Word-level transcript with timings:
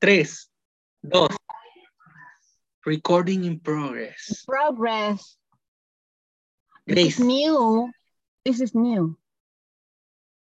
3, 0.00 0.24
2. 1.10 1.28
Recording 2.86 3.44
in 3.44 3.58
progress. 3.58 4.44
Progress. 4.46 5.36
This 6.86 6.94
Grace, 6.94 7.18
is 7.18 7.20
new. 7.20 7.90
This 8.44 8.60
is 8.60 8.74
new. 8.74 9.18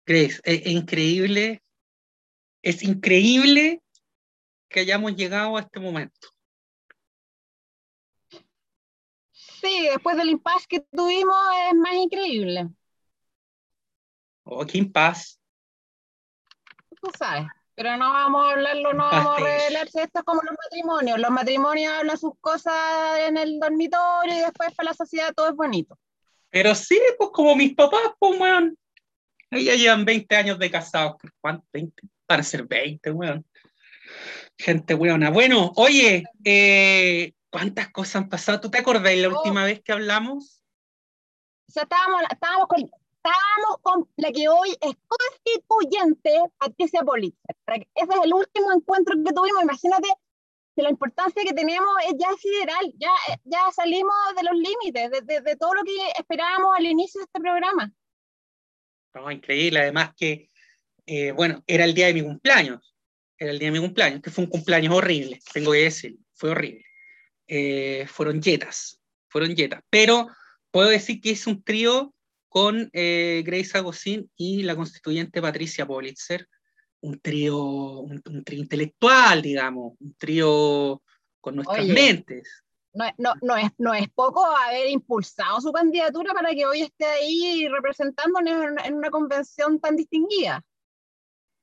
Grace, 0.05 0.39
es, 0.43 0.65
increíble, 0.67 1.61
es 2.61 2.83
increíble 2.83 3.81
que 4.69 4.81
hayamos 4.81 5.15
llegado 5.15 5.57
a 5.57 5.61
este 5.61 5.79
momento. 5.79 6.29
Sí, 9.31 9.87
después 9.89 10.15
del 10.17 10.29
impasse 10.29 10.67
que 10.67 10.79
tuvimos 10.79 11.35
es 11.69 11.75
más 11.77 11.93
increíble. 11.95 12.69
Oh, 14.43 14.65
qué 14.65 14.77
impas. 14.77 15.39
Tú 17.01 17.11
sabes. 17.17 17.47
Pero 17.81 17.97
no 17.97 18.11
vamos 18.13 18.45
a 18.45 18.51
hablarlo, 18.51 18.93
no 18.93 19.05
vamos 19.05 19.37
a 19.37 19.39
Impasse. 19.39 19.57
revelarse. 19.59 20.03
Esto 20.03 20.19
es 20.19 20.25
como 20.25 20.41
los 20.43 20.55
matrimonios. 20.63 21.17
Los 21.19 21.31
matrimonios 21.31 21.91
hablan 21.93 22.17
sus 22.17 22.33
cosas 22.39 22.73
en 23.27 23.37
el 23.37 23.59
dormitorio 23.59 24.33
y 24.35 24.39
después 24.39 24.71
para 24.75 24.89
la 24.91 24.93
sociedad 24.93 25.33
todo 25.33 25.49
es 25.49 25.55
bonito. 25.55 25.97
Pero 26.51 26.75
sí, 26.75 26.99
pues 27.17 27.31
como 27.33 27.55
mis 27.55 27.73
papás, 27.73 28.01
pues, 28.19 28.39
weón. 28.39 28.77
Ellos 29.49 29.77
llevan 29.77 30.05
20 30.05 30.35
años 30.35 30.59
de 30.59 30.69
casados. 30.69 31.15
¿Cuántos? 31.41 31.67
20. 31.73 32.03
Para 32.27 32.43
ser 32.43 32.65
20, 32.65 33.11
weón. 33.11 33.43
Gente 34.59 34.93
weona. 34.93 35.31
Bueno, 35.31 35.71
oye, 35.75 36.23
eh, 36.43 37.33
¿cuántas 37.49 37.89
cosas 37.89 38.17
han 38.17 38.29
pasado? 38.29 38.61
¿Tú 38.61 38.69
te 38.69 38.77
acordás 38.77 39.15
la 39.17 39.29
Oh. 39.29 39.37
última 39.39 39.63
vez 39.65 39.81
que 39.81 39.91
hablamos? 39.91 40.61
O 41.67 41.71
sea, 41.71 41.83
estábamos, 41.83 42.21
estábamos, 42.29 42.67
con, 42.67 42.91
estábamos 43.23 43.77
con 43.81 44.09
la 44.17 44.31
que 44.31 44.47
hoy 44.49 44.69
es 44.81 44.95
constituyente, 45.07 46.39
Patricia 46.57 47.01
Politzer. 47.03 47.55
Ese 47.95 48.13
es 48.13 48.19
el 48.23 48.33
último 48.33 48.71
encuentro 48.73 49.15
que 49.23 49.33
tuvimos. 49.33 49.63
Imagínate 49.63 50.07
que 50.75 50.81
la 50.81 50.89
importancia 50.89 51.43
que 51.43 51.53
tenemos 51.53 51.89
es 52.07 52.15
ya 52.17 52.29
sideral. 52.39 52.93
Ya, 52.97 53.11
ya 53.43 53.71
salimos 53.75 54.15
de 54.35 54.43
los 54.43 54.55
límites, 54.55 55.11
de, 55.11 55.21
de- 55.21 55.41
de 55.41 55.55
todo 55.55 55.73
lo 55.75 55.83
que 55.83 55.91
esperábamos 56.17 56.75
al 56.77 56.85
inicio 56.85 57.19
de 57.19 57.25
este 57.25 57.39
programa. 57.39 57.91
No, 59.13 59.29
increíble. 59.29 59.81
Además 59.81 60.13
que, 60.17 60.49
eh, 61.05 61.31
bueno, 61.31 61.63
era 61.67 61.85
el 61.85 61.93
día 61.93 62.07
de 62.07 62.13
mi 62.13 62.23
cumpleaños. 62.23 62.95
Era 63.37 63.51
el 63.51 63.59
día 63.59 63.67
de 63.71 63.79
mi 63.79 63.85
cumpleaños, 63.85 64.21
que 64.21 64.29
fue 64.29 64.43
un 64.45 64.49
cumpleaños 64.49 64.93
horrible, 64.95 65.39
tengo 65.53 65.71
que 65.71 65.79
decir. 65.79 66.15
Fue 66.35 66.51
horrible. 66.51 66.85
Eh, 67.47 68.05
fueron 68.07 68.41
yetas, 68.41 68.99
fueron 69.29 69.55
yetas. 69.55 69.81
Pero 69.89 70.27
puedo 70.71 70.89
decir 70.89 71.19
que 71.19 71.31
es 71.31 71.47
un 71.47 71.61
trío 71.63 72.13
con 72.51 72.89
eh, 72.91 73.43
Grace 73.45 73.77
Agosín 73.77 74.29
y 74.35 74.63
la 74.63 74.75
constituyente 74.75 75.41
Patricia 75.41 75.85
Politzer. 75.87 76.47
Un 76.99 77.17
trío, 77.21 77.57
un, 77.57 78.21
un 78.25 78.43
trío 78.43 78.59
intelectual, 78.59 79.41
digamos, 79.41 79.93
un 80.01 80.13
trío 80.15 81.01
con 81.39 81.55
nuestras 81.55 81.79
Oye. 81.79 81.93
mentes. 81.93 82.63
No, 82.93 83.05
es- 83.05 83.13
no, 83.17 83.33
no, 83.41 83.55
es, 83.55 83.71
no 83.77 83.93
es 83.93 84.09
poco 84.09 84.45
haber 84.45 84.89
impulsado 84.89 85.61
su 85.61 85.71
candidatura 85.71 86.33
para 86.33 86.53
que 86.53 86.65
hoy 86.65 86.81
esté 86.81 87.05
ahí 87.05 87.67
representándonos 87.69 88.53
en, 88.65 88.85
en 88.85 88.93
una 88.95 89.09
convención 89.09 89.79
tan 89.79 89.95
distinguida. 89.95 90.61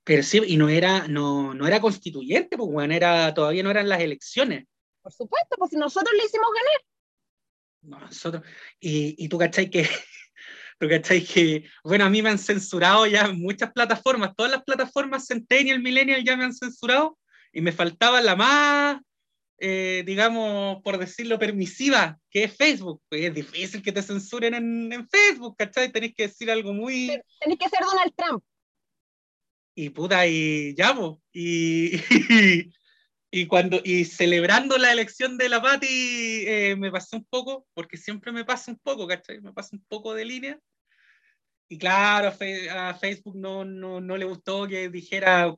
Pero 0.04 0.22
sí, 0.22 0.40
y 0.46 0.56
no 0.56 0.70
era, 0.70 1.06
no, 1.06 1.52
no 1.52 1.66
era 1.66 1.82
constituyente, 1.82 2.56
pues 2.56 2.70
bueno, 2.72 2.94
era, 2.94 3.34
todavía 3.34 3.62
no 3.62 3.70
eran 3.70 3.90
las 3.90 4.00
elecciones. 4.00 4.64
Por 5.02 5.12
supuesto, 5.12 5.54
pues 5.58 5.70
si 5.70 5.76
nosotros 5.76 6.14
le 6.16 6.24
hicimos 6.24 6.48
ganar. 6.54 6.80
No, 7.82 8.06
nosotros, 8.06 8.42
y, 8.80 9.22
y 9.22 9.28
tú 9.28 9.36
cachai 9.36 9.68
que, 9.70 9.86
tú 10.78 10.88
cachai 10.88 11.24
que, 11.24 11.64
bueno, 11.84 12.04
a 12.04 12.10
mí 12.10 12.22
me 12.22 12.30
han 12.30 12.38
censurado 12.38 13.06
ya 13.06 13.28
muchas 13.32 13.72
plataformas, 13.72 14.34
todas 14.36 14.52
las 14.52 14.62
plataformas 14.64 15.26
Centennial, 15.26 15.80
Millennial 15.80 16.24
ya 16.24 16.36
me 16.36 16.44
han 16.44 16.54
censurado, 16.54 17.18
y 17.52 17.60
me 17.60 17.72
faltaba 17.72 18.20
la 18.20 18.36
más, 18.36 19.00
eh, 19.58 20.04
digamos, 20.06 20.82
por 20.82 20.98
decirlo, 20.98 21.38
permisiva, 21.38 22.18
que 22.30 22.44
es 22.44 22.56
Facebook. 22.56 23.02
Pues 23.08 23.24
es 23.24 23.34
difícil 23.34 23.82
que 23.82 23.92
te 23.92 24.02
censuren 24.02 24.54
en, 24.54 24.92
en 24.92 25.08
Facebook, 25.08 25.56
¿cachai? 25.56 25.90
Tenés 25.90 26.14
que 26.14 26.28
decir 26.28 26.50
algo 26.50 26.72
muy... 26.72 27.20
Tenéis 27.40 27.58
que 27.58 27.68
ser 27.68 27.80
Donald 27.84 28.12
Trump. 28.16 28.44
y 29.74 29.90
puta, 29.90 30.26
y 30.26 30.74
ya, 30.76 30.94
po, 30.94 31.20
y, 31.32 31.92
y, 33.30 33.46
cuando, 33.46 33.80
y 33.82 34.04
celebrando 34.04 34.76
la 34.78 34.92
elección 34.92 35.38
de 35.38 35.48
la 35.48 35.62
Pati, 35.62 35.86
eh, 36.46 36.76
me 36.78 36.90
pasé 36.90 37.16
un 37.16 37.24
poco, 37.24 37.66
porque 37.74 37.96
siempre 37.96 38.32
me 38.32 38.44
pasa 38.44 38.70
un 38.70 38.78
poco, 38.78 39.06
¿cachai? 39.06 39.40
Me 39.40 39.52
pasa 39.52 39.70
un 39.72 39.84
poco 39.88 40.14
de 40.14 40.24
línea. 40.24 40.60
Y 41.68 41.78
claro, 41.78 42.28
a, 42.28 42.94
Facebook 42.94 43.36
no, 43.36 43.64
no, 43.64 44.00
no 44.00 44.16
le 44.16 44.24
gustó 44.24 44.66
que 44.66 44.88
dijera 44.88 45.54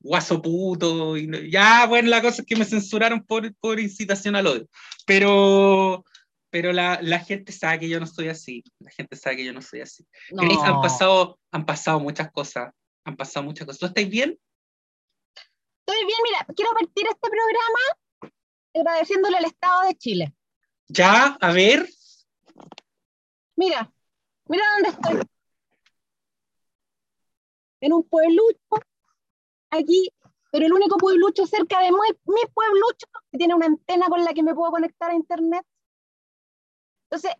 guaso 0.00 0.40
puto, 0.40 1.16
y 1.16 1.26
no- 1.26 1.38
ya, 1.38 1.86
bueno, 1.86 2.08
la 2.08 2.22
cosa 2.22 2.42
es 2.42 2.46
que 2.46 2.56
me 2.56 2.64
censuraron 2.64 3.22
por, 3.24 3.54
por 3.56 3.78
incitación 3.78 4.36
al 4.36 4.46
odio, 4.46 4.68
pero... 5.06 6.04
Pero 6.52 6.72
la, 6.72 6.98
la 7.00 7.20
gente 7.20 7.52
sabe 7.52 7.78
que 7.78 7.88
yo 7.88 8.00
no 8.00 8.06
soy 8.06 8.26
así. 8.26 8.64
La 8.80 8.90
gente 8.90 9.14
sabe 9.14 9.36
que 9.36 9.44
yo 9.44 9.52
no 9.52 9.62
soy 9.62 9.82
así. 9.82 10.04
No. 10.32 10.42
Grace, 10.42 10.66
han 10.66 10.80
pasado, 10.80 11.38
han 11.52 11.64
pasado 11.64 12.00
muchas 12.00 12.32
cosas. 12.32 12.74
Han 13.04 13.16
pasado 13.16 13.46
muchas 13.46 13.66
cosas. 13.66 13.78
¿Tú 13.78 13.86
estás 13.86 14.08
bien? 14.08 14.36
Estoy 15.86 16.06
bien, 16.06 16.18
mira, 16.24 16.44
quiero 16.56 16.72
partir 16.72 17.06
este 17.06 17.30
programa 17.30 17.78
agradeciéndole 18.74 19.36
al 19.36 19.44
Estado 19.44 19.82
de 19.82 19.94
Chile. 19.94 20.34
Ya, 20.88 21.38
a 21.40 21.52
ver. 21.52 21.88
Mira, 23.54 23.92
mira 24.50 24.64
dónde 24.74 24.88
estoy. 24.90 25.22
En 27.80 27.92
un 27.92 28.02
pueblucho, 28.02 28.58
aquí, 29.70 30.12
pero 30.50 30.66
el 30.66 30.72
único 30.72 30.98
pueblucho 30.98 31.46
cerca 31.46 31.80
de 31.80 31.92
mi, 31.92 31.98
mi 32.26 32.42
pueblucho 32.52 33.06
que 33.30 33.38
tiene 33.38 33.54
una 33.54 33.66
antena 33.66 34.06
con 34.08 34.22
la 34.22 34.34
que 34.34 34.42
me 34.42 34.54
puedo 34.54 34.72
conectar 34.72 35.10
a 35.10 35.14
internet. 35.14 35.64
Entonces, 37.04 37.32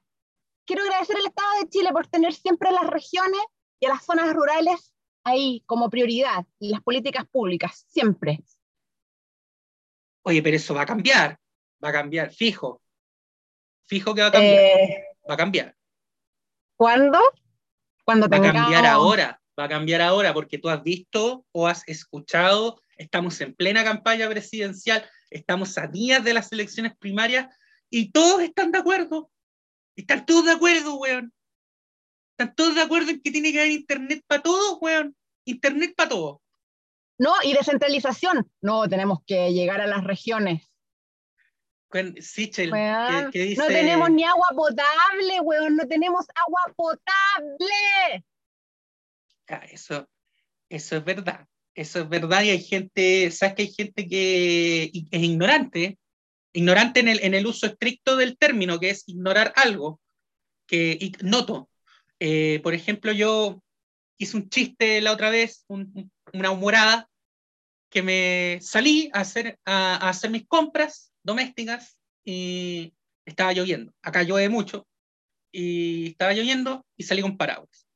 quiero 0.65 0.83
agradecer 0.85 1.17
al 1.17 1.27
Estado 1.27 1.61
de 1.61 1.69
Chile 1.69 1.91
por 1.93 2.07
tener 2.07 2.33
siempre 2.33 2.69
a 2.69 2.73
las 2.73 2.87
regiones 2.87 3.41
y 3.81 3.87
a 3.87 3.91
las 3.91 4.05
zonas 4.05 4.33
rurales 4.33 4.95
ahí 5.25 5.63
como 5.67 5.91
prioridad 5.91 6.47
y 6.59 6.71
las 6.71 6.81
políticas 6.81 7.27
públicas, 7.27 7.85
siempre. 7.89 8.43
Oye, 10.23 10.43
pero 10.43 10.57
eso 10.57 10.75
va 10.75 10.83
a 10.83 10.87
cambiar. 10.87 11.39
Va 11.83 11.89
a 11.89 11.93
cambiar, 11.93 12.31
fijo. 12.31 12.81
Fijo 13.87 14.15
que 14.15 14.21
va 14.21 14.29
a 14.29 14.33
cambiar. 14.33 14.55
Eh, 14.55 15.05
Va 15.29 15.35
a 15.35 15.37
cambiar. 15.37 15.77
¿Cuándo? 16.81 17.19
Cuando 18.07 18.27
Va 18.27 18.39
a 18.39 18.41
tengamos... 18.41 18.63
cambiar 18.63 18.87
ahora. 18.87 19.39
Va 19.59 19.65
a 19.65 19.69
cambiar 19.69 20.01
ahora 20.01 20.33
porque 20.33 20.57
tú 20.57 20.71
has 20.71 20.83
visto 20.83 21.45
o 21.53 21.67
has 21.69 21.87
escuchado. 21.87 22.81
Estamos 22.97 23.39
en 23.43 23.55
plena 23.55 23.85
campaña 23.85 24.27
presidencial. 24.31 25.07
Estamos 25.29 25.77
a 25.77 25.89
días 25.89 26.25
de 26.25 26.33
las 26.33 26.51
elecciones 26.53 26.97
primarias 26.97 27.55
y 27.91 28.13
todos 28.13 28.41
están 28.41 28.73
de 28.73 28.79
acuerdo. 28.79 29.31
Están 29.95 30.25
todos 30.25 30.47
de 30.47 30.53
acuerdo, 30.53 30.95
weón. 30.97 31.35
Están 32.31 32.55
todos 32.55 32.75
de 32.75 32.81
acuerdo 32.81 33.11
en 33.11 33.21
que 33.21 33.31
tiene 33.31 33.53
que 33.53 33.61
haber 33.61 33.73
internet 33.73 34.25
para 34.27 34.41
todos, 34.41 34.79
weón. 34.81 35.15
Internet 35.45 35.93
para 35.95 36.09
todos. 36.09 36.39
No, 37.19 37.35
y 37.43 37.53
descentralización. 37.53 38.51
No, 38.63 38.89
tenemos 38.89 39.19
que 39.27 39.53
llegar 39.53 39.83
a 39.83 39.87
las 39.87 40.03
regiones. 40.03 40.70
Con 41.91 42.15
Sichel, 42.23 42.71
que, 42.71 43.31
que 43.33 43.43
dice, 43.45 43.61
No 43.61 43.67
tenemos 43.67 44.11
ni 44.11 44.23
agua 44.25 44.47
potable, 44.55 45.41
weón, 45.43 45.77
no 45.77 45.87
tenemos 45.89 46.25
agua 46.47 46.73
potable. 46.77 48.25
Ah, 49.49 49.65
eso, 49.71 50.09
eso 50.69 50.97
es 50.97 51.05
verdad, 51.05 51.47
eso 51.75 52.01
es 52.01 52.09
verdad 52.09 52.43
y 52.45 52.51
hay 52.51 52.63
gente, 52.63 53.31
sabes 53.33 53.55
que 53.57 53.63
hay 53.63 53.73
gente 53.73 54.07
que 54.07 54.85
es 54.85 55.23
ignorante, 55.23 55.99
ignorante 56.53 57.01
en 57.01 57.09
el, 57.09 57.21
en 57.25 57.35
el 57.35 57.47
uso 57.47 57.67
estricto 57.67 58.17
del 58.17 58.39
término, 58.39 58.79
que 58.79 58.91
es 58.91 59.03
ignorar 59.09 59.53
algo, 59.57 60.01
que 60.69 60.97
ignoto. 61.01 61.69
Eh, 62.21 62.61
por 62.63 62.75
ejemplo, 62.75 63.11
yo 63.11 63.61
hice 64.17 64.37
un 64.37 64.49
chiste 64.49 65.01
la 65.01 65.11
otra 65.13 65.31
vez, 65.31 65.65
un- 65.67 66.13
una 66.33 66.53
humorada, 66.53 67.09
que 67.91 68.03
me 68.05 68.61
salí 68.63 69.11
a 69.13 69.21
hacer, 69.23 69.59
a, 69.65 69.97
a 69.97 70.11
hacer 70.11 70.31
mis 70.31 70.47
compras 70.47 71.10
domésticas 71.31 71.97
y 72.25 72.93
estaba 73.25 73.53
lloviendo. 73.53 73.93
Acá 74.03 74.23
llueve 74.23 74.49
mucho 74.49 74.87
y 75.53 76.09
estaba 76.09 76.33
lloviendo 76.33 76.87
y 76.97 77.05
salí 77.05 77.23
con 77.23 77.37
paraguas. 77.37 77.87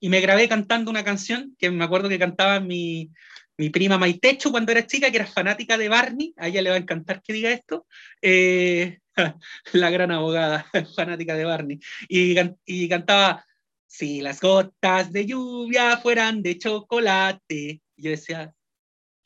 Y 0.00 0.08
me 0.08 0.20
grabé 0.20 0.48
cantando 0.48 0.90
una 0.90 1.04
canción 1.04 1.54
que 1.58 1.70
me 1.70 1.84
acuerdo 1.84 2.08
que 2.08 2.18
cantaba 2.18 2.60
mi, 2.60 3.10
mi 3.56 3.70
prima 3.70 3.98
Maitecho 3.98 4.50
cuando 4.50 4.72
era 4.72 4.86
chica, 4.86 5.10
que 5.10 5.18
era 5.18 5.26
fanática 5.26 5.78
de 5.78 5.88
Barney. 5.88 6.34
A 6.36 6.48
ella 6.48 6.62
le 6.62 6.70
va 6.70 6.76
a 6.76 6.80
encantar 6.80 7.22
que 7.22 7.32
diga 7.32 7.50
esto. 7.50 7.86
Eh, 8.20 8.98
la 9.72 9.90
gran 9.90 10.10
abogada, 10.10 10.66
fanática 10.96 11.36
de 11.36 11.44
Barney. 11.44 11.80
Y, 12.08 12.34
y 12.64 12.88
cantaba, 12.88 13.44
si 13.86 14.20
las 14.20 14.40
gotas 14.40 15.12
de 15.12 15.26
lluvia 15.26 15.98
fueran 15.98 16.42
de 16.42 16.58
chocolate. 16.58 17.80
Y 17.96 18.02
yo 18.02 18.10
decía, 18.10 18.52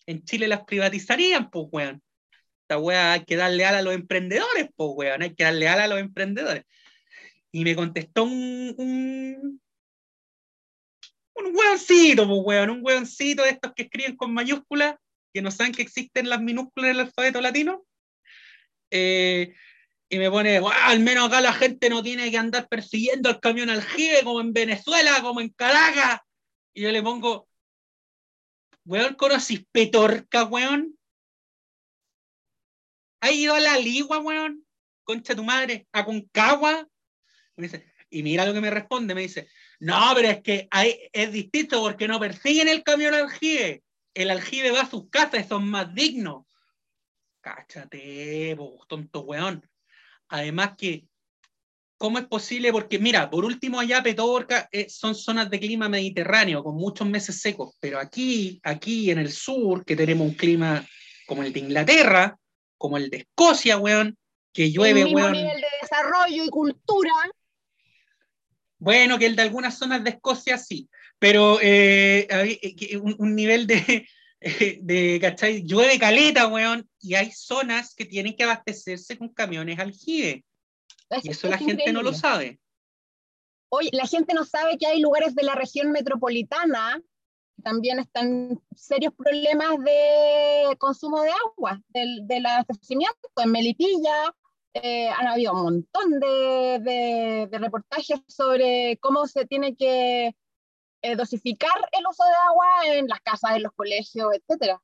en 0.07 0.25
Chile 0.25 0.49
las 0.49 0.65
privatizarían, 0.65 1.51
pues, 1.51 1.67
weón. 1.71 2.03
Esta 2.67 2.79
weá 2.79 3.13
hay 3.13 3.25
que 3.25 3.37
darle 3.37 3.65
al 3.65 3.77
a 3.77 3.83
los 3.83 3.95
emprendedores, 3.95 4.69
pues, 4.75 4.91
weón. 4.95 5.23
Hay 5.23 5.35
que 5.35 5.45
darle 5.45 5.69
al 5.69 5.81
a 5.81 5.87
los 5.87 6.01
emprendedores. 6.01 6.65
Y 7.53 7.63
me 7.63 7.77
contestó 7.77 8.25
un, 8.25 8.75
un, 8.77 9.61
un 11.35 11.57
weoncito, 11.57 12.27
pues, 12.27 12.41
weón. 12.45 12.71
Un 12.71 12.81
weoncito 12.83 13.45
de 13.45 13.51
estos 13.51 13.73
que 13.75 13.85
escriben 13.85 14.17
con 14.17 14.35
mayúsculas 14.35 14.97
que 15.33 15.43
no 15.43 15.51
saben 15.51 15.75
que 15.75 15.83
existen 15.83 16.31
las 16.31 16.41
minúsculas 16.41 16.91
en 16.91 16.97
el 16.97 17.07
alfabeto 17.07 17.43
latino. 17.43 17.85
Eh, 18.91 19.55
y 20.09 20.19
me 20.19 20.31
pone, 20.31 20.57
al 20.57 21.01
menos 21.01 21.29
acá 21.29 21.43
la 21.43 21.53
gente 21.53 21.91
no 21.91 22.03
tiene 22.03 22.31
que 22.31 22.39
andar 22.39 22.69
persiguiendo 22.69 23.29
al 23.29 23.39
camión 23.39 23.69
aljibe 23.69 24.23
como 24.25 24.41
en 24.41 24.55
Venezuela, 24.55 25.21
como 25.21 25.43
en 25.43 25.51
Caracas. 25.51 26.21
Y 26.73 26.83
yo 26.83 26.91
le 26.91 27.03
pongo, 27.03 27.49
weón, 28.87 29.15
¿conoces 29.15 29.63
Petorca, 29.71 30.45
weón? 30.45 30.97
¿Has 33.21 33.33
ido 33.33 33.55
a 33.55 33.61
la 33.61 33.79
Ligua, 33.79 34.19
weón? 34.19 34.65
Concha 35.05 35.35
tu 35.35 35.45
madre, 35.45 35.87
a 35.93 36.05
Concagua. 36.05 36.87
y 38.11 38.23
mira 38.23 38.45
lo 38.45 38.53
que 38.53 38.61
me 38.61 38.71
responde, 38.71 39.15
me 39.15 39.23
dice, 39.23 39.49
no, 39.81 40.13
pero 40.15 40.29
es 40.29 40.43
que 40.43 40.69
es 41.13 41.33
distinto 41.33 41.81
porque 41.81 42.09
no 42.09 42.19
persiguen 42.19 42.69
el 42.69 42.83
camión 42.83 43.15
aljibe. 43.15 43.83
El 44.15 44.31
aljibe 44.31 44.71
va 44.71 44.83
a 44.83 44.91
sus 44.91 45.09
casas 45.11 45.49
son 45.49 45.69
más 45.69 45.95
dignos. 45.95 46.45
Cáchate, 47.41 48.57
tonto 48.89 49.21
weón. 49.21 49.69
Además 50.29 50.73
que, 50.77 51.07
¿cómo 51.99 52.19
es 52.19 52.27
posible? 52.27 52.73
Porque 52.73 52.99
mira, 52.99 53.31
por 53.31 53.45
último 53.45 53.79
allá 53.79 54.03
Petorca 54.03 54.69
eh, 54.73 54.89
son 54.89 55.15
zonas 55.15 55.51
de 55.51 55.61
clima 55.61 55.89
mediterráneo 55.89 56.65
con 56.65 56.75
muchos 56.75 57.07
meses 57.07 57.41
secos, 57.41 57.77
pero 57.79 58.01
aquí, 58.01 58.61
aquí 58.65 59.11
en 59.11 59.19
el 59.19 59.31
sur, 59.31 59.85
que 59.85 59.95
tenemos 59.95 60.27
un 60.27 60.35
clima 60.35 60.85
como 61.27 61.43
el 61.43 61.53
de 61.53 61.61
Inglaterra, 61.61 62.39
como 62.79 62.97
el 62.97 63.11
de 63.11 63.19
Escocia, 63.19 63.79
weón, 63.79 64.17
que 64.53 64.71
llueve, 64.71 65.03
el 65.03 65.07
mismo 65.07 65.31
nivel 65.31 65.61
de 65.61 65.67
desarrollo 65.83 66.45
y 66.45 66.49
cultura. 66.49 67.13
Bueno, 68.79 69.19
que 69.19 69.27
el 69.27 69.37
de 69.37 69.43
algunas 69.43 69.79
zonas 69.79 70.05
de 70.05 70.11
Escocia 70.11 70.59
sí, 70.59 70.89
pero 71.19 71.59
eh, 71.61 72.27
eh, 72.31 72.97
un, 72.99 73.35
nivel 73.35 73.67
de, 73.67 74.07
de, 74.81 75.19
¿cachai? 75.21 75.63
Llueve 75.65 75.99
caleta, 75.99 76.47
weón, 76.47 76.89
y 77.01 77.15
hay 77.15 77.33
zonas 77.33 77.95
que 77.95 78.05
tienen 78.05 78.37
que 78.37 78.45
abastecerse 78.45 79.17
con 79.17 79.29
camiones 79.31 79.79
aljibe. 79.79 80.45
y 81.23 81.31
eso 81.31 81.49
la 81.49 81.59
gente 81.59 81.93
no 81.93 82.03
lo 82.03 82.13
sabe. 82.13 82.59
Oye, 83.69 83.91
la 83.93 84.07
gente 84.07 84.33
no 84.35 84.45
sabe 84.45 84.79
que 84.79 84.87
hay 84.87 85.01
lugares 85.01 85.35
de 85.35 85.43
la 85.43 85.55
región 85.55 85.91
metropolitana 85.91 87.03
también 87.63 87.99
están 87.99 88.61
serios 88.75 89.15
problemas 89.15 89.79
de 89.79 90.77
consumo 90.79 91.23
de 91.23 91.31
agua, 91.31 91.81
del, 91.89 92.27
del 92.27 92.47
abastecimiento. 92.47 93.29
En 93.37 93.51
Melipilla 93.51 94.35
eh, 94.75 95.09
han 95.09 95.27
habido 95.27 95.53
un 95.53 95.63
montón 95.63 96.21
de, 96.21 97.49
de, 97.51 97.59
reportajes 97.59 98.21
sobre 98.29 98.99
cómo 99.01 99.27
se 99.27 99.47
tiene 99.47 99.75
que 99.75 100.37
eh, 101.03 101.17
dosificar 101.17 101.77
el 101.93 102.05
uso 102.07 102.25
de 102.25 102.35
agua 102.49 102.67
en 102.85 103.09
las 103.09 103.21
casas, 103.21 103.57
en 103.57 103.63
los 103.63 103.73
colegios, 103.73 104.33
etcétera. 104.35 104.83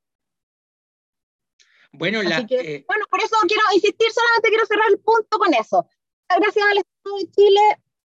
Bueno, 1.93 2.23
la, 2.23 2.39
eh, 2.39 2.85
bueno, 2.89 3.05
por 3.11 3.21
eso 3.21 3.37
quiero 3.47 3.63
insistir, 3.75 4.11
solamente 4.11 4.49
quiero 4.49 4.67
cerrar 4.67 4.91
el 4.91 4.99
punto 5.01 5.39
con 5.39 5.53
eso. 5.53 5.87
Gracias 6.27 6.65
al 6.65 6.79
Estado 6.79 7.17
de 7.19 7.31
Chile 7.31 7.61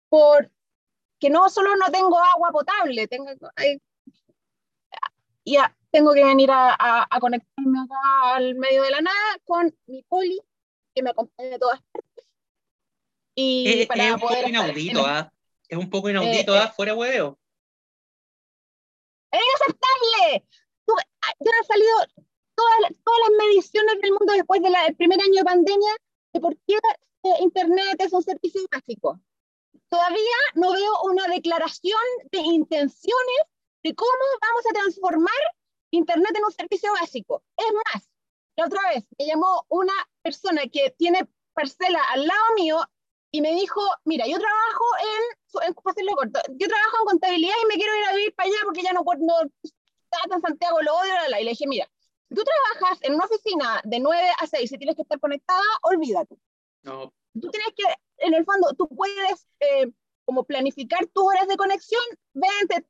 por 0.08 0.52
que 1.18 1.30
no 1.30 1.48
solo 1.48 1.74
no 1.76 1.90
tengo 1.90 2.18
agua 2.18 2.50
potable, 2.52 3.08
tengo, 3.08 3.30
ya 5.44 5.76
tengo 5.90 6.12
que 6.14 6.24
venir 6.24 6.50
a, 6.50 6.76
a, 7.10 7.20
conectarme 7.20 7.80
acá 7.80 8.34
al 8.36 8.54
medio 8.54 8.82
de 8.82 8.90
la 8.90 9.00
nada 9.00 9.38
con 9.44 9.74
mi 9.86 10.02
poli, 10.04 10.40
que 10.94 11.02
me 11.02 11.10
acompaña 11.10 11.50
de 11.50 11.58
todas 11.58 11.80
partes. 11.92 12.26
Y 13.34 13.86
para 13.86 14.08
es 14.08 14.14
un 14.14 14.20
poco 14.20 14.48
inaudito, 14.48 15.06
¿ah? 15.06 15.32
Es 15.68 15.78
un 15.78 15.90
poco 15.90 16.10
inaudito, 16.10 16.54
¿ah? 16.54 16.72
Fuera 16.74 16.94
hueveo. 16.94 17.38
¡Es 19.30 19.40
inaceptable! 19.40 20.46
Ya 21.40 21.50
han 21.58 21.66
salido 21.66 21.96
todas, 22.54 22.92
todas 23.04 23.20
las 23.28 23.46
mediciones 23.46 24.00
del 24.00 24.12
mundo 24.12 24.32
después 24.34 24.62
del 24.62 24.96
primer 24.96 25.20
año 25.20 25.34
de 25.36 25.44
pandemia 25.44 25.96
de 26.32 26.40
por 26.40 26.54
qué 26.66 26.74
eh, 27.24 27.36
Internet 27.40 27.96
es 27.98 28.12
un 28.12 28.22
servicio 28.22 28.60
básico. 28.70 29.20
Todavía 29.88 30.38
no 30.54 30.72
veo 30.72 30.92
una 31.04 31.26
declaración 31.28 32.00
de 32.30 32.38
intenciones 32.38 33.51
de 33.82 33.94
cómo 33.94 34.10
vamos 34.40 34.64
a 34.70 34.74
transformar 34.74 35.42
Internet 35.90 36.32
en 36.36 36.44
un 36.44 36.52
servicio 36.52 36.92
básico. 36.92 37.42
Es 37.56 37.66
más, 37.84 38.08
la 38.56 38.66
otra 38.66 38.80
vez 38.94 39.04
me 39.18 39.26
llamó 39.26 39.66
una 39.68 39.92
persona 40.22 40.62
que 40.72 40.94
tiene 40.96 41.28
parcela 41.54 42.02
al 42.10 42.26
lado 42.26 42.54
mío 42.56 42.80
y 43.30 43.40
me 43.40 43.54
dijo, 43.54 43.80
mira, 44.04 44.26
yo 44.26 44.38
trabajo 44.38 44.84
en, 45.00 45.68
en 45.68 45.74
corto, 45.74 46.40
yo 46.50 46.68
trabajo 46.68 46.96
en 47.00 47.06
contabilidad 47.06 47.54
y 47.62 47.66
me 47.66 47.74
quiero 47.74 47.96
ir 47.96 48.04
a 48.04 48.14
vivir 48.14 48.34
para 48.34 48.48
allá 48.48 48.58
porque 48.64 48.82
ya 48.82 48.92
no 48.92 49.04
puedo, 49.04 49.20
no, 49.22 49.34
está 49.62 50.34
en 50.34 50.42
Santiago, 50.42 50.82
lo 50.82 50.94
odio, 50.94 51.12
y 51.40 51.44
le 51.44 51.50
dije, 51.50 51.66
mira, 51.66 51.90
tú 52.28 52.42
trabajas 52.42 52.98
en 53.02 53.14
una 53.14 53.24
oficina 53.24 53.80
de 53.84 54.00
9 54.00 54.28
a 54.38 54.46
6 54.46 54.72
y 54.72 54.78
tienes 54.78 54.96
que 54.96 55.02
estar 55.02 55.18
conectada, 55.18 55.62
olvídate. 55.82 56.36
No. 56.82 57.12
Tú 57.40 57.50
tienes 57.50 57.70
que, 57.74 57.84
en 58.18 58.34
el 58.34 58.44
fondo, 58.44 58.74
tú 58.74 58.88
puedes 58.88 59.46
eh, 59.60 59.90
como 60.24 60.44
planificar 60.44 61.06
tus 61.06 61.24
horas 61.24 61.48
de 61.48 61.56
conexión, 61.56 62.02
vente, 62.34 62.86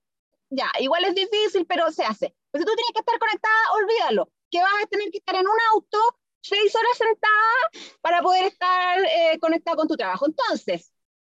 ya, 0.53 0.71
igual 0.81 1.05
es 1.05 1.15
difícil, 1.15 1.67
pero 1.67 1.91
se 1.91 2.05
hace. 2.05 2.35
Pues 2.51 2.63
si 2.63 2.67
tú 2.67 2.75
tienes 2.75 2.93
que 2.93 3.01
estar 3.01 3.19
conectada, 3.19 3.73
olvídalo, 3.75 4.31
que 4.51 4.61
vas 4.61 4.83
a 4.83 4.87
tener 4.87 5.11
que 5.11 5.19
estar 5.19 5.35
en 5.35 5.47
un 5.47 5.59
auto 5.73 5.99
seis 6.43 6.75
horas 6.75 6.99
sentada 6.99 7.97
para 8.01 8.21
poder 8.21 8.45
estar 8.45 9.01
eh, 9.01 9.39
conectada 9.41 9.77
con 9.77 9.89
tu 9.89 9.97
trabajo. 9.97 10.27
Entonces, 10.27 10.93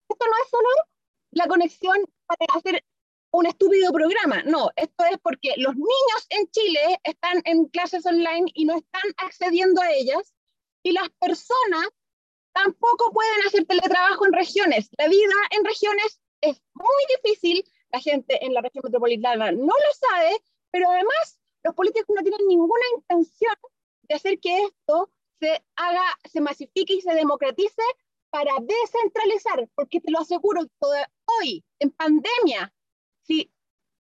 esto 0.09 0.27
no 0.27 0.33
es 0.43 0.51
solo 0.51 0.69
la 1.33 1.47
conexión 1.47 1.99
para 2.27 2.59
hacer 2.59 2.85
un 3.33 3.47
estúpido 3.47 3.91
programa, 3.93 4.43
no, 4.43 4.69
esto 4.77 5.05
es 5.11 5.19
porque 5.23 5.55
los 5.57 5.75
niños 5.75 6.27
en 6.29 6.51
Chile 6.51 7.01
están 7.03 7.41
en 7.47 7.65
clases 7.67 8.05
online 8.05 8.45
y 8.53 8.67
no 8.67 8.77
están 8.77 9.11
accediendo 9.17 9.81
a 9.81 9.91
ellas 9.91 10.35
y 10.83 10.93
las 10.93 11.09
personas 11.19 11.89
tampoco 12.53 13.11
pueden 13.11 13.47
hacer 13.47 13.65
teletrabajo 13.65 14.27
en 14.27 14.35
regiones. 14.35 14.91
La 14.99 15.09
vida 15.09 15.33
en 15.51 15.65
regiones 15.65 16.21
es 16.43 16.61
muy 16.75 17.05
difícil 17.17 17.65
la 17.93 18.01
gente 18.01 18.45
en 18.45 18.55
la 18.55 18.63
región 18.63 18.83
metropolitana 18.85 19.53
no 19.53 19.67
lo 19.67 20.09
sabe, 20.11 20.43
pero 20.71 20.91
además 20.91 21.39
los 21.63 21.75
políticos 21.75 22.15
no 22.15 22.23
tienen 22.23 22.47
ninguna 22.49 22.85
intención 22.97 23.55
de 24.03 24.15
hacer 24.15 24.41
que 24.41 24.65
esto 24.65 25.11
se 25.39 25.65
haga, 25.77 26.03
se 26.25 26.41
masifique 26.41 26.95
y 26.95 27.01
se 27.01 27.15
democratice 27.15 27.83
para 28.31 28.53
descentralizar, 28.61 29.69
porque 29.75 30.01
te 30.01 30.11
lo 30.11 30.21
aseguro, 30.21 30.63
hoy, 30.81 31.65
en 31.79 31.91
pandemia, 31.91 32.73
si 33.23 33.53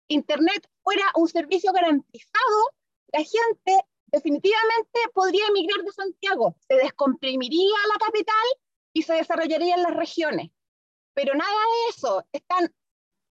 Internet 0.08 0.68
fuera 0.82 1.04
un 1.16 1.28
servicio 1.28 1.72
garantizado, 1.72 2.70
la 3.12 3.20
gente 3.20 3.86
definitivamente 4.06 5.00
podría 5.12 5.46
emigrar 5.48 5.84
de 5.84 5.92
Santiago, 5.92 6.56
se 6.66 6.76
descomprimiría 6.76 7.76
la 7.92 8.04
capital 8.06 8.46
y 8.94 9.02
se 9.02 9.14
desarrollaría 9.14 9.74
en 9.74 9.82
las 9.82 9.94
regiones. 9.94 10.50
Pero 11.14 11.34
nada 11.34 11.50
de 11.50 11.90
eso, 11.90 12.24
están 12.32 12.74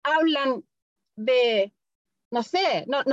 hablan 0.03 0.63
de, 1.15 1.73
no 2.31 2.43
sé, 2.43 2.85
no, 2.87 3.03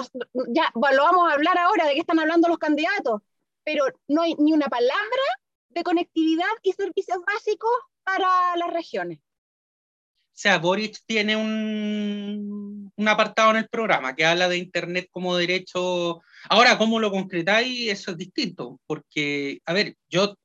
ya 0.49 0.73
lo 0.75 1.03
vamos 1.03 1.31
a 1.31 1.35
hablar 1.35 1.59
ahora 1.59 1.87
de 1.87 1.95
qué 1.95 2.01
están 2.01 2.19
hablando 2.19 2.49
los 2.49 2.59
candidatos, 2.59 3.23
pero 3.65 3.85
no 4.07 4.23
hay 4.23 4.35
ni 4.39 4.53
una 4.53 4.69
palabra 4.69 5.23
de 5.71 5.83
conectividad 5.83 6.47
y 6.63 6.73
servicios 6.73 7.19
básicos 7.27 7.71
para 8.05 8.57
las 8.57 8.73
regiones. 8.73 9.19
O 9.19 10.41
sea, 10.41 10.59
Boric 10.59 11.01
tiene 11.05 11.35
un, 11.35 12.93
un, 12.95 13.09
apartado 13.09 13.51
en 13.51 13.57
el 13.57 13.69
programa 13.69 14.15
que 14.15 14.25
habla 14.25 14.49
de 14.49 14.57
Internet 14.57 15.09
como 15.11 15.37
derecho. 15.37 16.23
Ahora, 16.49 16.79
¿cómo 16.79 17.01
lo 17.01 17.11
concretáis? 17.11 17.91
Eso 17.91 18.13
es 18.13 18.17
distinto, 18.17 18.81
porque, 18.87 19.61
a 19.67 19.73
ver, 19.73 19.97
yo, 20.09 20.37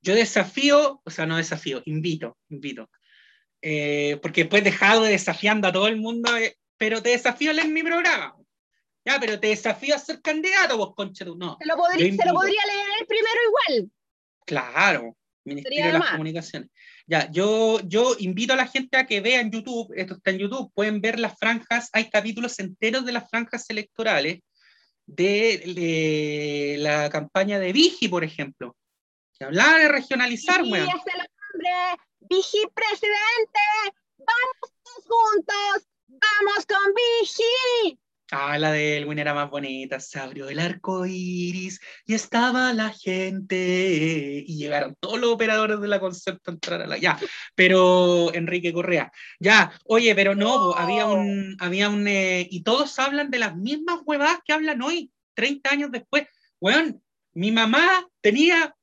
yo 0.00 0.14
desafío, 0.14 1.02
o 1.04 1.10
sea, 1.10 1.26
no 1.26 1.36
desafío, 1.36 1.82
invito, 1.84 2.38
invito 2.48 2.88
eh, 3.66 4.18
porque 4.20 4.42
después 4.42 4.62
dejado 4.62 5.04
desafiando 5.04 5.66
a 5.66 5.72
todo 5.72 5.88
el 5.88 5.96
mundo, 5.96 6.36
eh, 6.36 6.54
pero 6.76 7.02
te 7.02 7.08
desafío 7.10 7.50
en 7.50 7.72
mi 7.72 7.82
programa. 7.82 8.36
Ya, 9.06 9.18
pero 9.18 9.40
te 9.40 9.46
desafío 9.46 9.94
a 9.94 9.98
ser 9.98 10.20
candidato, 10.20 10.76
vos, 10.76 10.94
concha 10.94 11.24
No. 11.24 11.56
Se 11.58 11.66
lo, 11.66 11.74
podría, 11.74 12.14
se 12.14 12.26
lo 12.26 12.34
podría 12.34 12.60
leer 12.66 13.06
primero 13.08 13.38
igual. 13.48 13.90
Claro, 14.44 15.16
Ministerio 15.44 15.86
de 15.86 15.92
las 15.94 16.10
Comunicaciones. 16.10 16.68
Ya, 17.06 17.30
yo, 17.30 17.80
yo 17.84 18.14
invito 18.18 18.52
a 18.52 18.56
la 18.56 18.66
gente 18.66 18.98
a 18.98 19.06
que 19.06 19.22
vea 19.22 19.40
en 19.40 19.50
YouTube, 19.50 19.94
esto 19.96 20.16
está 20.16 20.30
en 20.30 20.38
YouTube, 20.38 20.70
pueden 20.74 21.00
ver 21.00 21.18
las 21.18 21.38
franjas, 21.38 21.88
hay 21.94 22.10
capítulos 22.10 22.58
enteros 22.58 23.06
de 23.06 23.12
las 23.12 23.30
franjas 23.30 23.64
electorales 23.70 24.40
de, 25.06 25.62
de 25.74 26.76
la 26.80 27.08
campaña 27.08 27.58
de 27.58 27.72
Vigi, 27.72 28.08
por 28.08 28.24
ejemplo, 28.24 28.76
que 29.38 29.46
hablaba 29.46 29.78
de 29.78 29.88
regionalizar, 29.88 30.62
sí, 30.62 30.70
weón. 30.70 30.88
Vigi 32.28 32.62
presidente, 32.74 33.60
vamos 34.18 35.04
juntos, 35.04 35.88
vamos 36.08 36.66
con 36.66 36.94
Vigi. 36.94 37.98
Ah, 38.30 38.58
la 38.58 38.72
de 38.72 38.96
Elwin 38.96 39.18
era 39.18 39.34
más 39.34 39.50
bonita. 39.50 40.00
Se 40.00 40.18
abrió 40.18 40.48
el 40.48 40.58
arco 40.58 41.04
iris 41.06 41.80
y 42.06 42.14
estaba 42.14 42.72
la 42.72 42.90
gente. 42.90 44.42
Y 44.46 44.56
llegaron 44.56 44.96
todos 44.98 45.20
los 45.20 45.30
operadores 45.30 45.80
de 45.80 45.88
la 45.88 46.00
concepto 46.00 46.50
a 46.50 46.54
entrar 46.54 46.82
a 46.82 46.86
la. 46.86 46.96
Ya, 46.96 47.18
pero 47.54 48.32
Enrique 48.34 48.72
Correa. 48.72 49.12
Ya, 49.38 49.72
oye, 49.84 50.14
pero 50.14 50.34
no, 50.34 50.72
había 50.72 51.06
un. 51.06 51.56
Había 51.60 51.90
un 51.90 52.08
eh, 52.08 52.48
y 52.50 52.62
todos 52.62 52.98
hablan 52.98 53.30
de 53.30 53.38
las 53.38 53.56
mismas 53.56 54.00
huevadas 54.04 54.38
que 54.44 54.52
hablan 54.52 54.82
hoy, 54.82 55.12
30 55.34 55.70
años 55.70 55.90
después. 55.92 56.26
weón, 56.60 57.02
mi 57.34 57.52
mamá 57.52 58.08
tenía, 58.20 58.74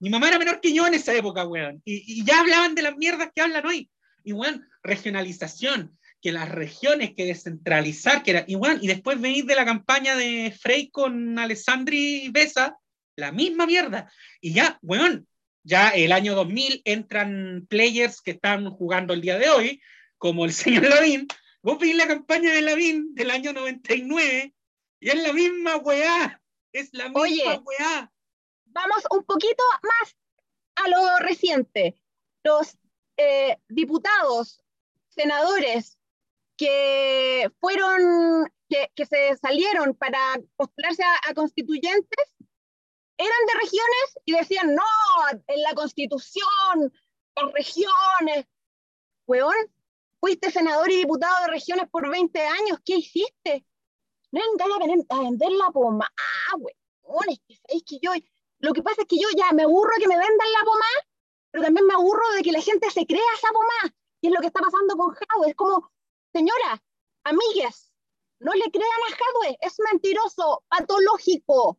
mi 0.00 0.10
mamá 0.10 0.28
era 0.28 0.38
menor 0.38 0.60
que 0.60 0.72
yo 0.72 0.86
en 0.86 0.94
esa 0.94 1.14
época, 1.14 1.46
weón, 1.46 1.82
y, 1.84 2.20
y 2.20 2.24
ya 2.24 2.40
hablaban 2.40 2.74
de 2.74 2.82
las 2.82 2.96
mierdas 2.96 3.30
que 3.34 3.42
hablan 3.42 3.66
hoy. 3.66 3.90
Y, 4.24 4.32
weón, 4.32 4.68
regionalización, 4.82 5.98
que 6.20 6.32
las 6.32 6.48
regiones, 6.48 7.14
que 7.14 7.24
descentralizar, 7.24 8.22
que 8.22 8.32
era, 8.32 8.44
y, 8.46 8.56
weón, 8.56 8.78
y 8.82 8.86
después 8.86 9.20
venir 9.20 9.44
de 9.44 9.54
la 9.54 9.64
campaña 9.64 10.16
de 10.16 10.54
Frey 10.58 10.90
con 10.90 11.38
Alessandri 11.38 12.28
Besa, 12.30 12.76
la 13.16 13.32
misma 13.32 13.66
mierda. 13.66 14.10
Y 14.40 14.52
ya, 14.52 14.78
weón, 14.82 15.26
ya 15.62 15.90
el 15.90 16.12
año 16.12 16.34
2000 16.34 16.82
entran 16.84 17.66
players 17.68 18.20
que 18.20 18.32
están 18.32 18.70
jugando 18.70 19.12
el 19.14 19.20
día 19.20 19.38
de 19.38 19.48
hoy, 19.48 19.82
como 20.16 20.44
el 20.44 20.52
señor 20.54 20.88
Lavín. 20.88 21.26
Vos 21.62 21.78
veis 21.78 21.96
la 21.96 22.06
campaña 22.06 22.52
de 22.52 22.62
Lavín 22.62 23.14
del 23.14 23.30
año 23.30 23.52
99 23.52 24.54
y 25.00 25.08
es 25.08 25.22
la 25.22 25.32
misma 25.32 25.76
weá. 25.76 26.40
Es 26.72 26.90
la 26.92 27.04
misma 27.04 27.20
Oye, 27.20 27.42
weá. 27.64 28.10
Vamos 28.80 29.02
un 29.10 29.24
poquito 29.24 29.64
más 29.82 30.16
a 30.76 30.88
lo 30.88 31.18
reciente. 31.18 32.00
Los 32.44 32.78
eh, 33.16 33.58
diputados, 33.68 34.62
senadores 35.08 35.98
que 36.56 37.50
fueron, 37.60 38.46
que, 38.68 38.90
que 38.94 39.04
se 39.06 39.36
salieron 39.36 39.94
para 39.94 40.18
postularse 40.56 41.02
a, 41.28 41.34
constituyentes, 41.34 42.26
eran 43.16 43.46
de 43.48 43.54
regiones 43.60 44.18
y 44.24 44.32
decían, 44.32 44.74
no, 44.76 44.84
en 45.48 45.62
la 45.62 45.74
constitución, 45.74 46.92
las 47.34 47.52
regiones. 47.52 48.46
Weón, 49.26 49.56
fuiste 50.20 50.50
senador 50.52 50.90
y 50.92 50.98
diputado 50.98 51.46
de 51.46 51.50
regiones 51.52 51.88
por 51.90 52.08
20 52.08 52.40
años, 52.46 52.78
¿qué 52.84 52.96
hiciste? 52.96 53.66
No 54.30 54.40
vengan 54.40 54.72
a, 54.82 54.86
ven- 54.86 55.06
a 55.10 55.20
vender 55.22 55.50
la 55.50 55.70
pomada, 55.72 56.10
weón, 57.02 57.28
es 57.30 57.40
que, 57.46 57.58
es 57.76 57.82
que 57.84 57.98
yo, 58.00 58.12
lo 58.60 58.72
que 58.72 58.82
pasa 58.82 59.02
es 59.02 59.08
que 59.08 59.18
yo 59.18 59.28
ya 59.36 59.52
me 59.52 59.62
aburro 59.64 59.90
de 59.96 60.02
que 60.02 60.08
me 60.08 60.18
vendan 60.18 60.52
la 60.52 60.64
pomada, 60.64 61.06
pero 61.50 61.64
también 61.64 61.86
me 61.86 61.94
aburro 61.94 62.28
de 62.36 62.42
que 62.42 62.52
la 62.52 62.60
gente 62.60 62.90
se 62.90 63.06
crea 63.06 63.22
esa 63.36 63.48
pomada, 63.52 63.94
y 64.20 64.28
es 64.28 64.32
lo 64.32 64.40
que 64.40 64.48
está 64.48 64.60
pasando 64.60 64.96
con 64.96 65.14
Jadwe, 65.14 65.50
es 65.50 65.54
como, 65.56 65.92
señora, 66.32 66.82
amigues, 67.24 67.92
no 68.40 68.52
le 68.52 68.70
crean 68.70 69.00
a 69.08 69.16
Jadwe, 69.16 69.58
es 69.60 69.74
mentiroso, 69.90 70.64
patológico, 70.68 71.78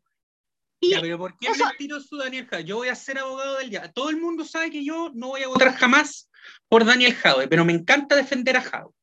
y 0.81 0.91
Ya, 0.91 1.01
pero 1.01 1.17
¿por 1.17 1.37
qué 1.37 1.47
es 1.47 1.57
eso- 1.57 1.65
mentiroso 1.65 2.15
Daniel 2.17 2.47
Jadwe? 2.47 2.63
Yo 2.63 2.77
voy 2.77 2.87
a 2.87 2.95
ser 2.95 3.19
abogado 3.19 3.57
del 3.57 3.69
día. 3.69 3.91
Todo 3.91 4.09
el 4.09 4.15
mundo 4.15 4.45
sabe 4.45 4.71
que 4.71 4.81
yo 4.85 5.11
no 5.13 5.27
voy 5.27 5.43
a 5.43 5.49
votar 5.49 5.73
jamás 5.75 6.29
por 6.69 6.85
Daniel 6.85 7.13
Jadwe, 7.15 7.49
pero 7.49 7.65
me 7.65 7.73
encanta 7.73 8.15
defender 8.15 8.55
a 8.55 8.61
Jadwe. 8.61 8.93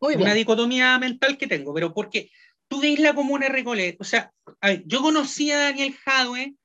muy 0.00 0.16
una 0.16 0.24
bien, 0.24 0.38
dicotomía 0.38 0.98
mental 0.98 1.38
que 1.38 1.46
tengo, 1.46 1.72
pero 1.72 1.94
porque 1.94 2.30
tú 2.68 2.80
veis 2.80 2.98
la 2.98 3.14
comuna 3.14 3.46
de 3.46 3.52
Recoleta, 3.52 3.98
o 4.00 4.04
sea, 4.04 4.32
a 4.60 4.66
ver, 4.68 4.82
yo 4.86 5.00
conocí 5.02 5.50
a 5.52 5.58
Daniel 5.58 5.94
Jadwe 5.94 6.56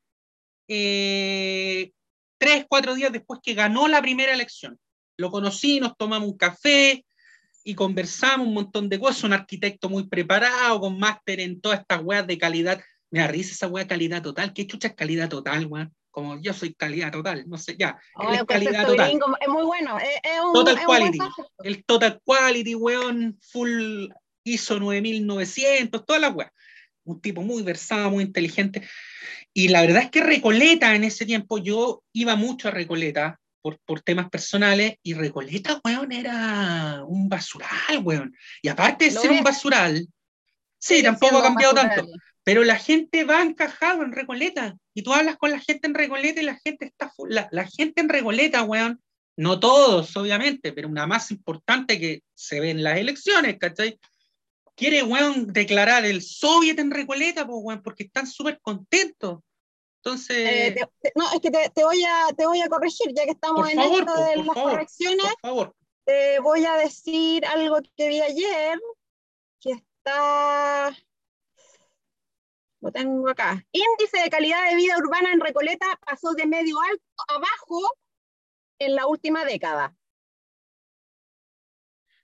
eh, 0.69 1.91
tres, 2.37 2.65
cuatro 2.69 2.95
días 2.95 3.11
después 3.11 3.39
que 3.43 3.53
ganó 3.55 3.87
la 3.87 4.01
primera 4.01 4.33
elección. 4.33 4.79
Lo 5.17 5.31
conocí, 5.31 5.79
nos 5.79 5.97
tomamos 5.97 6.29
un 6.29 6.37
café 6.37 7.05
y 7.65 7.75
conversamos 7.75 8.47
un 8.47 8.53
montón 8.53 8.87
de 8.87 8.99
cosas, 8.99 9.25
un 9.25 9.33
arquitecto 9.33 9.89
muy 9.89 10.07
preparado, 10.07 10.79
con 10.79 10.97
máster 10.97 11.41
en 11.41 11.59
todas 11.59 11.81
estas 11.81 12.01
weas 12.01 12.25
de 12.25 12.37
calidad. 12.37 12.81
Me 13.11 13.19
da 13.19 13.27
risa 13.27 13.51
esa 13.51 13.67
wea 13.67 13.87
calidad 13.87 14.21
total. 14.21 14.53
¿Qué 14.53 14.65
chucha 14.67 14.89
es 14.89 14.95
calidad 14.95 15.27
total, 15.27 15.65
weón? 15.65 15.93
Como 16.11 16.41
yo 16.41 16.53
soy 16.53 16.73
calidad 16.73 17.11
total, 17.11 17.43
no 17.47 17.57
sé, 17.57 17.75
ya. 17.77 17.99
Oh, 18.15 18.31
es 18.31 18.43
calidad 18.45 18.85
total. 18.85 19.09
gringo 19.09 19.35
es 19.39 19.47
muy 19.47 19.63
bueno, 19.63 19.97
es, 19.99 20.07
es 20.23 20.39
un, 20.43 20.53
Total 20.53 20.75
es 20.75 20.79
un 20.81 20.85
quality. 20.85 21.17
concepto. 21.17 21.51
el 21.63 21.85
Total 21.85 22.21
Quality, 22.23 22.75
weón, 22.75 23.37
full 23.41 24.07
ISO 24.43 24.79
9900, 24.79 26.05
toda 26.05 26.19
la 26.19 26.29
weá. 26.29 26.51
Un 27.03 27.21
tipo 27.21 27.41
muy 27.41 27.61
versado, 27.63 28.11
muy 28.11 28.23
inteligente. 28.23 28.87
Y 29.59 29.67
la 29.67 29.81
verdad 29.81 30.03
es 30.03 30.09
que 30.09 30.23
Recoleta 30.23 30.95
en 30.95 31.03
ese 31.03 31.25
tiempo, 31.25 31.57
yo 31.57 32.01
iba 32.13 32.37
mucho 32.37 32.69
a 32.69 32.71
Recoleta 32.71 33.41
por, 33.61 33.77
por 33.79 33.99
temas 33.99 34.29
personales, 34.29 34.95
y 35.03 35.15
Recoleta, 35.15 35.81
weón, 35.83 36.13
era 36.13 37.03
un 37.05 37.27
basural, 37.27 37.99
weón. 38.01 38.33
Y 38.61 38.69
aparte 38.69 39.03
de 39.03 39.11
Lo 39.11 39.21
ser 39.21 39.31
un 39.31 39.39
es. 39.39 39.43
basural, 39.43 40.07
sí, 40.77 41.03
tampoco 41.03 41.39
ha 41.39 41.43
cambiado 41.43 41.73
basural. 41.73 41.97
tanto, 41.97 42.09
pero 42.41 42.63
la 42.63 42.77
gente 42.77 43.25
va 43.25 43.41
encajado 43.41 44.03
en 44.03 44.13
Recoleta. 44.13 44.77
Y 44.93 45.01
tú 45.01 45.13
hablas 45.13 45.35
con 45.35 45.51
la 45.51 45.59
gente 45.59 45.89
en 45.89 45.93
Recoleta 45.93 46.41
y 46.41 46.45
la 46.45 46.57
gente 46.63 46.85
está 46.85 47.11
la 47.51 47.67
gente 47.67 47.99
en 47.99 48.07
Recoleta, 48.07 48.63
weón, 48.63 49.01
no 49.35 49.59
todos, 49.59 50.15
obviamente, 50.15 50.71
pero 50.71 50.87
una 50.87 51.05
más 51.05 51.31
importante 51.31 51.99
que 51.99 52.21
se 52.33 52.61
ve 52.61 52.69
en 52.69 52.81
las 52.81 52.97
elecciones, 52.97 53.57
¿cachai? 53.59 53.99
Quiere, 54.73 55.03
weón, 55.03 55.47
declarar 55.47 56.05
el 56.05 56.21
soviet 56.21 56.79
en 56.79 56.91
Recoleta, 56.91 57.45
pues, 57.45 57.59
weón, 57.61 57.81
porque 57.83 58.03
están 58.03 58.25
súper 58.25 58.57
contentos. 58.61 59.39
Entonces, 60.09 60.37
Eh, 60.37 60.71
te- 60.75 60.89
te- 61.01 61.11
no, 61.15 61.31
es 61.31 61.39
que 61.39 61.51
te, 61.51 61.69
te 61.69 61.83
voy 61.83 62.03
a, 62.03 62.27
te 62.35 62.47
voy 62.47 62.61
a 62.61 62.67
corregir, 62.67 63.13
ya 63.13 63.25
que 63.25 63.31
estamos 63.31 63.61
por 63.61 63.69
en 63.71 63.75
favor, 63.77 63.99
esto 63.99 64.13
de 64.23 64.35
por 64.35 64.45
las 64.45 64.55
favor, 64.55 64.71
correcciones, 64.71 65.25
por 65.25 65.39
favor. 65.41 65.75
te 66.05 66.39
voy 66.39 66.65
a 66.65 66.73
decir 66.77 67.45
algo 67.45 67.77
que 67.95 68.07
vi 68.07 68.19
ayer, 68.21 68.79
que 69.61 69.71
está, 69.73 70.97
lo 72.81 72.91
tengo 72.91 73.29
acá. 73.29 73.63
Índice 73.71 74.19
de 74.23 74.29
calidad 74.31 74.67
de 74.69 74.75
vida 74.75 74.97
urbana 74.97 75.31
en 75.31 75.41
Recoleta 75.41 75.85
pasó 76.03 76.31
de 76.33 76.47
medio 76.47 76.79
alto 76.81 77.03
a 77.27 77.37
bajo 77.37 77.95
en 78.79 78.95
la 78.95 79.05
última 79.05 79.45
década. 79.45 79.95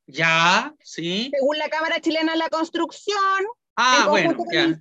Ya, 0.07 0.73
sí. 0.81 1.29
Según 1.33 1.57
la 1.57 1.69
Cámara 1.69 1.99
Chilena 1.99 2.31
de 2.33 2.37
la 2.39 2.49
Construcción, 2.49 3.45
Ah, 3.75 4.03
en 4.05 4.09
bueno, 4.09 4.35
con 4.37 4.45
ya. 4.51 4.79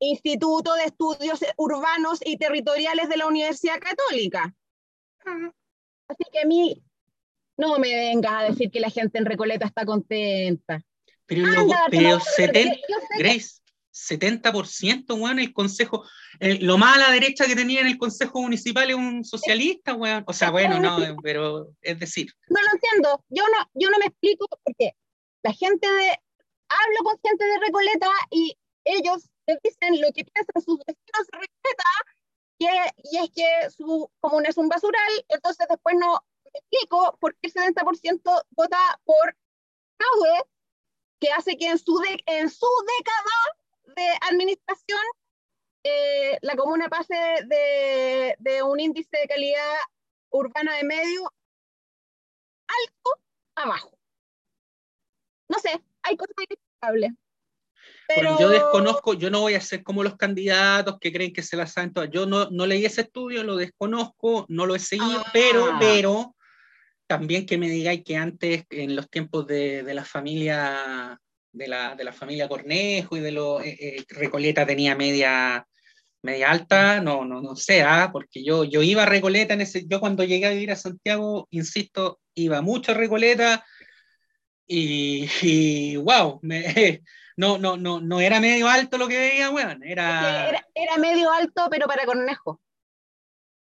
Insti- 0.00 0.18
Instituto 0.28 0.74
de 0.74 0.84
Estudios 0.84 1.40
Urbanos 1.56 2.20
y 2.24 2.36
Territoriales 2.36 3.08
de 3.08 3.16
la 3.16 3.26
Universidad 3.26 3.78
Católica. 3.80 4.54
Así 6.08 6.24
que 6.32 6.40
a 6.40 6.46
mí 6.46 6.82
no 7.56 7.78
me 7.78 7.94
vengas 7.94 8.32
a 8.32 8.42
decir 8.44 8.70
que 8.70 8.80
la 8.80 8.90
gente 8.90 9.18
en 9.18 9.26
Recoleta 9.26 9.66
está 9.66 9.84
contenta. 9.84 10.82
Pero, 11.26 11.44
Anda, 11.46 11.76
darte 11.76 11.90
pero 11.90 12.02
la 12.02 12.08
vuelta, 12.10 12.24
porque 12.24 12.46
70, 12.46 12.74
yo 12.88 12.96
sé 13.00 13.06
que- 13.16 13.22
Grace, 13.22 13.60
70%, 13.90 15.14
weón, 15.16 15.38
el 15.40 15.52
consejo, 15.52 16.04
el- 16.40 16.64
lo 16.64 16.78
más 16.78 16.96
a 16.96 17.00
la 17.00 17.10
derecha 17.10 17.46
que 17.46 17.56
tenía 17.56 17.80
en 17.80 17.88
el 17.88 17.98
consejo 17.98 18.40
municipal 18.40 18.88
es 18.88 18.96
un 18.96 19.24
socialista, 19.24 19.94
weón. 19.94 20.24
O 20.26 20.32
sea, 20.32 20.50
bueno, 20.50 20.78
no, 20.80 21.16
pero 21.22 21.70
es 21.82 21.98
decir, 21.98 22.32
No 22.48 22.60
lo 22.62 22.68
entiendo. 22.72 23.24
Yo 23.28 23.42
no, 23.48 23.68
yo 23.74 23.90
no 23.90 23.98
me 23.98 24.06
explico 24.06 24.46
porque 24.64 24.92
la 25.42 25.52
gente 25.52 25.90
de. 25.90 26.10
Hablo 26.70 26.98
con 27.02 27.18
gente 27.24 27.44
de 27.44 27.58
Recoleta 27.60 28.08
y 28.30 28.56
ellos 28.84 29.28
dicen 29.62 30.00
lo 30.00 30.08
que 30.12 30.24
piensan 30.24 30.62
sus 30.62 30.78
vecinos 30.78 31.26
de 31.32 31.48
que, 32.58 32.66
y 33.04 33.18
es 33.18 33.30
que 33.30 33.70
su 33.70 34.10
comuna 34.20 34.48
es 34.48 34.56
un 34.56 34.68
basural, 34.68 35.12
entonces 35.28 35.66
después 35.68 35.94
no 35.98 36.20
me 36.44 36.50
explico 36.58 37.16
por 37.20 37.34
qué 37.36 37.46
el 37.48 37.52
70% 37.52 38.42
vota 38.50 38.78
por 39.04 39.36
Jadwe, 40.00 40.44
que 41.20 41.30
hace 41.32 41.56
que 41.56 41.66
en 41.68 41.78
su, 41.78 41.98
de- 41.98 42.22
en 42.26 42.50
su 42.50 42.66
década 42.98 43.96
de 43.96 44.08
administración 44.30 45.00
eh, 45.84 46.38
la 46.42 46.56
comuna 46.56 46.88
pase 46.88 47.14
de, 47.46 48.34
de 48.38 48.62
un 48.62 48.80
índice 48.80 49.16
de 49.16 49.28
calidad 49.28 49.76
urbana 50.30 50.74
de 50.76 50.84
medio 50.84 51.32
alto 52.66 53.10
a 53.56 53.66
bajo. 53.68 53.98
No 55.48 55.58
sé, 55.60 55.80
hay 56.02 56.16
cosas 56.16 56.34
inexplicables. 56.38 57.12
Pero 58.08 58.30
Porque 58.30 58.42
yo 58.42 58.48
desconozco, 58.48 59.12
yo 59.14 59.30
no 59.30 59.42
voy 59.42 59.54
a 59.54 59.60
ser 59.60 59.82
como 59.82 60.02
los 60.02 60.16
candidatos 60.16 60.96
que 60.98 61.12
creen 61.12 61.32
que 61.32 61.42
se 61.42 61.58
la 61.58 61.66
saben 61.66 61.92
todas. 61.92 62.08
Yo 62.10 62.24
no, 62.24 62.48
no 62.50 62.66
leí 62.66 62.86
ese 62.86 63.02
estudio, 63.02 63.44
lo 63.44 63.54
desconozco, 63.54 64.46
no 64.48 64.64
lo 64.64 64.74
he 64.74 64.78
seguido, 64.78 65.20
Ah. 65.20 65.30
pero, 65.30 65.76
pero 65.78 66.34
también 67.06 67.44
que 67.44 67.58
me 67.58 67.68
digáis 67.68 68.02
que 68.04 68.16
antes, 68.16 68.64
en 68.70 68.96
los 68.96 69.10
tiempos 69.10 69.46
de, 69.46 69.82
de 69.82 69.94
la 69.94 70.04
familia, 70.06 71.20
de 71.52 71.68
la, 71.68 71.94
de 71.96 72.04
la 72.04 72.12
familia 72.14 72.48
Cornejo 72.48 73.16
y 73.16 73.20
de 73.20 73.32
los 73.32 73.62
eh, 73.62 73.76
eh, 73.78 74.04
Recoleta 74.08 74.64
tenía 74.64 74.94
media, 74.94 75.66
media 76.22 76.50
alta, 76.50 77.00
no, 77.02 77.26
no, 77.26 77.42
no 77.42 77.56
sé, 77.56 77.82
ah, 77.82 78.08
porque 78.10 78.42
yo, 78.42 78.64
yo 78.64 78.82
iba 78.82 79.02
a 79.02 79.06
Recoleta 79.06 79.52
en 79.52 79.60
ese, 79.60 79.84
yo 79.86 80.00
cuando 80.00 80.24
llegué 80.24 80.46
a 80.46 80.50
vivir 80.50 80.70
a 80.70 80.76
Santiago, 80.76 81.46
insisto, 81.50 82.20
iba 82.34 82.62
mucho 82.62 82.92
a 82.92 82.94
Recoleta 82.94 83.64
y, 84.66 85.28
y 85.42 85.96
wow, 85.96 86.40
me, 86.42 87.02
no, 87.38 87.56
no, 87.58 87.76
no, 87.76 88.00
no 88.00 88.20
era 88.20 88.40
medio 88.40 88.68
alto 88.68 88.98
lo 88.98 89.08
que 89.08 89.16
veía, 89.18 89.50
weón, 89.50 89.82
era, 89.84 90.48
era, 90.48 90.66
era 90.74 90.96
medio 90.98 91.30
alto, 91.32 91.68
pero 91.70 91.86
para 91.86 92.04
Cornejo. 92.04 92.60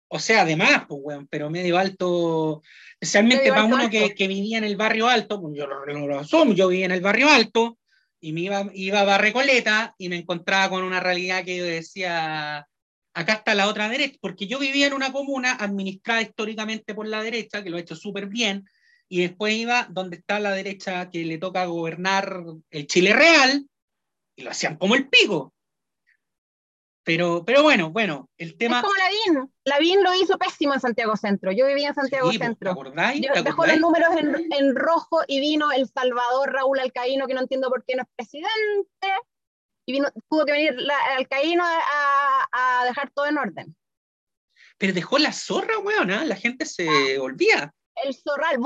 o 0.10 0.20
sea, 0.20 0.42
además, 0.42 0.84
pues, 0.88 1.00
weón, 1.04 1.28
pero 1.28 1.50
medio 1.50 1.78
alto, 1.78 2.62
especialmente 3.00 3.44
Medio 3.44 3.54
para 3.54 3.64
alto, 3.64 3.76
uno 3.76 3.84
alto. 3.86 3.92
que, 3.92 4.16
que 4.16 4.28
vivía 4.28 4.58
en 4.58 4.64
el 4.66 4.76
barrio 4.76 5.08
alto, 5.08 5.40
pues 5.42 5.56
yo 5.58 5.68
lo, 5.68 5.86
lo- 5.86 6.08
lo 6.08 6.20
asumo, 6.20 6.54
yo 6.54 6.68
vivía 6.68 6.86
en 6.86 6.92
el 6.92 7.02
barrio 7.02 7.30
alto 7.30 7.78
y 8.20 8.34
me 8.34 8.42
iba, 8.42 8.66
iba 8.74 9.02
a 9.02 9.18
Recoleta 9.18 9.96
y 9.98 10.10
me 10.10 10.18
encontraba 10.18 10.70
con 10.70 10.84
una 10.84 11.00
realidad 11.00 11.46
que 11.46 11.58
yo 11.58 11.64
decía, 11.64 12.68
acá 13.14 13.34
está 13.34 13.56
la 13.56 13.68
otra 13.68 13.88
derecha, 13.90 14.18
porque 14.22 14.48
yo 14.48 14.60
vivía 14.60 14.88
en 14.88 14.94
una 14.94 15.12
comuna 15.14 15.54
administrada 15.54 16.22
históricamente 16.22 16.94
por 16.94 17.08
la 17.08 17.24
derecha, 17.24 17.64
que 17.64 17.70
lo 17.70 17.78
ha 17.78 17.82
hecho 17.82 17.96
súper 17.96 18.28
bien, 18.28 18.66
y 19.14 19.20
después 19.24 19.54
iba 19.54 19.88
donde 19.90 20.16
está 20.16 20.40
la 20.40 20.52
derecha 20.52 21.10
que 21.10 21.26
le 21.26 21.38
toca 21.38 21.66
gobernar 21.66 22.44
el 22.70 22.88
Chile 22.88 23.12
real, 23.12 23.68
y 24.38 24.44
lo 24.44 24.52
hacían 24.52 24.78
como 24.78 24.96
el 24.96 25.10
pico. 25.10 25.54
Pero, 27.04 27.44
pero 27.44 27.62
bueno, 27.62 27.90
bueno, 27.92 28.30
el 28.38 28.56
tema. 28.58 28.78
Es 28.78 28.84
como 28.84 28.96
Lavín. 28.96 29.54
Lavín 29.66 30.02
lo 30.02 30.14
hizo 30.14 30.38
pésimo 30.38 30.74
en 30.76 30.80
Santiago 30.80 31.18
Centro. 31.18 31.52
Yo 31.52 31.66
vivía 31.68 31.90
en 31.90 31.96
Santiago 31.96 32.32
Sí, 32.32 32.38
Centro. 32.38 32.70
¿te 32.74 32.80
acordáis? 32.80 33.22
Yo- 33.22 33.34
¿Te 33.34 33.42
dejó 33.42 33.66
los 33.66 33.80
números 33.80 34.16
en, 34.18 34.54
en 34.54 34.76
rojo 34.76 35.22
y 35.28 35.42
vino 35.42 35.74
el 35.74 35.90
Salvador 35.90 36.54
Raúl 36.54 36.80
Alcaíno, 36.80 37.28
que 37.28 37.34
no 37.34 37.42
entiendo 37.42 37.68
por 37.70 37.84
qué 37.84 37.96
no 37.98 38.04
es 38.04 38.08
presidente. 38.16 38.50
Y 39.86 39.92
vino, 39.92 40.08
tuvo 40.30 40.46
que 40.46 40.54
venir 40.54 40.74
la, 40.78 40.96
Alcaíno 41.18 41.66
a, 41.66 42.48
a- 42.54 42.86
dejar 42.86 43.12
todo 43.12 43.26
en 43.26 43.38
orden. 43.40 43.76
Pero 44.78 44.94
dejó 44.94 45.18
la 45.18 45.34
zorra, 45.34 45.80
weón, 45.80 46.12
¿ah? 46.12 46.24
la 46.24 46.36
gente 46.38 46.66
se 46.66 47.18
volvía. 47.18 47.74
El 47.96 48.16
Zorral 48.16 48.60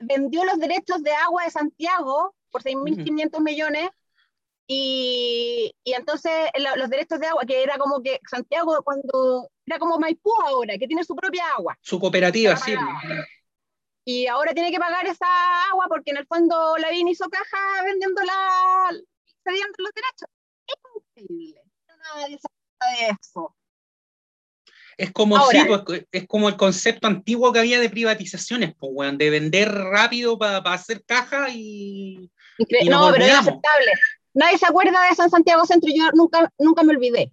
vendió 0.00 0.44
los 0.44 0.58
derechos 0.58 1.02
de 1.02 1.12
agua 1.12 1.44
de 1.44 1.50
Santiago 1.50 2.34
por 2.50 2.62
6.500 2.62 3.40
millones. 3.40 3.90
Y, 4.72 5.74
y 5.82 5.92
entonces 5.94 6.32
lo- 6.58 6.76
los 6.76 6.88
derechos 6.88 7.18
de 7.18 7.26
agua, 7.26 7.42
que 7.44 7.60
era 7.62 7.76
como 7.76 8.00
que 8.02 8.20
Santiago 8.30 8.80
cuando 8.84 9.50
era 9.66 9.80
como 9.80 9.98
Maipú 9.98 10.30
ahora, 10.46 10.78
que 10.78 10.86
tiene 10.86 11.02
su 11.02 11.16
propia 11.16 11.44
agua. 11.58 11.76
Su 11.80 11.98
cooperativa, 11.98 12.56
sí. 12.56 12.76
pagada. 12.76 13.26
Y 14.04 14.26
ahora 14.28 14.52
tiene 14.54 14.70
que 14.70 14.78
pagar 14.78 15.06
esa 15.06 15.26
agua 15.70 15.86
porque 15.88 16.12
en 16.12 16.18
el 16.18 16.26
fondo 16.26 16.76
Lavín 16.78 17.08
hizo 17.08 17.28
caja 17.28 17.82
vendiendo 17.84 18.22
la, 18.22 18.90
cediendo 19.44 19.74
los 19.78 19.90
derechos. 19.92 20.28
Es 20.66 20.76
increíble. 21.24 21.62
Nadie 22.14 22.38
acuerda 22.38 22.96
de 23.08 23.16
eso. 23.20 23.56
Es 25.00 25.12
como, 25.12 25.36
Ahora- 25.36 25.62
sí, 25.62 25.66
pues, 25.86 26.04
es 26.12 26.26
como 26.28 26.48
el 26.48 26.56
concepto 26.56 27.06
antiguo 27.06 27.52
que 27.52 27.60
había 27.60 27.80
de 27.80 27.88
privatizaciones, 27.88 28.74
pues, 28.78 28.92
weón, 28.94 29.16
de 29.16 29.30
vender 29.30 29.70
rápido 29.72 30.38
para 30.38 30.58
hacer 30.58 31.02
caja 31.04 31.48
y. 31.50 32.30
Y 32.58 32.88
no, 32.88 33.10
pero 33.12 33.24
es 33.24 33.30
inaceptable. 33.30 33.92
Nadie 34.34 34.58
se 34.58 34.66
acuerda 34.66 35.08
de 35.08 35.16
San 35.16 35.30
Santiago 35.30 35.64
Centro, 35.64 35.90
yo 35.94 36.10
nunca, 36.12 36.52
nunca 36.58 36.82
me 36.82 36.92
olvidé. 36.92 37.32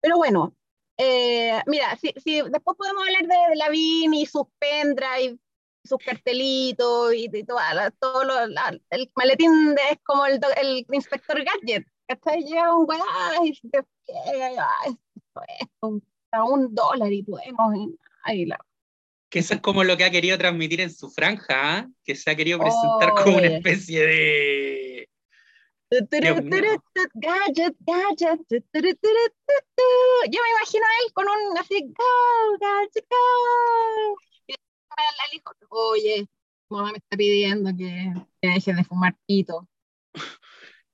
Pero 0.00 0.16
bueno, 0.16 0.54
eh, 0.98 1.62
mira, 1.66 1.96
si, 1.96 2.12
si 2.22 2.42
después 2.42 2.76
podemos 2.76 3.02
hablar 3.06 3.22
de, 3.22 3.50
de 3.50 3.56
Lavín 3.56 4.12
y 4.14 4.26
sus 4.26 4.42
pendrive, 4.58 5.38
sus 5.84 5.98
cartelitos 6.04 7.14
y, 7.14 7.30
y 7.32 7.44
toda 7.44 7.72
la- 7.72 7.90
todo 7.92 8.24
lo- 8.24 8.46
la- 8.48 8.76
el 8.90 9.10
maletín 9.14 9.74
de- 9.76 9.82
es 9.92 9.98
como 10.02 10.26
el, 10.26 10.40
el 10.60 10.84
inspector 10.90 11.42
Gadget. 11.44 11.86
¿cachai? 12.08 12.42
Llega 12.42 12.74
un 12.74 12.86
weá 12.88 13.00
y 13.44 13.52
te 13.70 13.78
y, 13.78 14.88
esto 14.88 15.40
es 15.60 15.68
un, 15.80 16.02
a 16.32 16.44
un 16.44 16.74
dólar 16.74 17.12
y 17.12 17.22
podemos. 17.22 17.74
la- 18.46 18.58
Que 19.28 19.38
eso 19.40 19.54
es 19.54 19.60
como 19.60 19.84
lo 19.84 19.96
que 19.96 20.04
ha 20.04 20.10
querido 20.10 20.36
transmitir 20.38 20.80
en 20.80 20.92
su 20.92 21.10
franja, 21.10 21.78
¿ah? 21.78 21.88
que 22.04 22.14
se 22.14 22.30
ha 22.30 22.36
querido 22.36 22.58
presentar 22.58 23.14
como 23.24 23.36
una 23.38 23.46
especie 23.46 24.06
de. 24.06 25.08
Gadget, 27.14 27.74
gadget. 27.80 28.36
Yo 28.44 30.40
me 30.42 30.50
imagino 30.50 30.84
a 30.84 31.04
él 31.04 31.12
con 31.12 31.26
un 31.26 31.58
así, 31.58 31.80
go, 31.82 32.58
gadget, 32.60 33.06
go. 33.08 34.16
Y 34.46 34.52
al- 34.52 35.34
hijo, 35.34 35.52
oye, 35.70 36.26
mamá 36.68 36.92
me 36.92 36.98
está 36.98 37.16
pidiendo 37.16 37.70
que, 37.76 38.12
que 38.40 38.48
dejes 38.48 38.76
de 38.76 38.84
fumar 38.84 39.16
pito. 39.26 39.68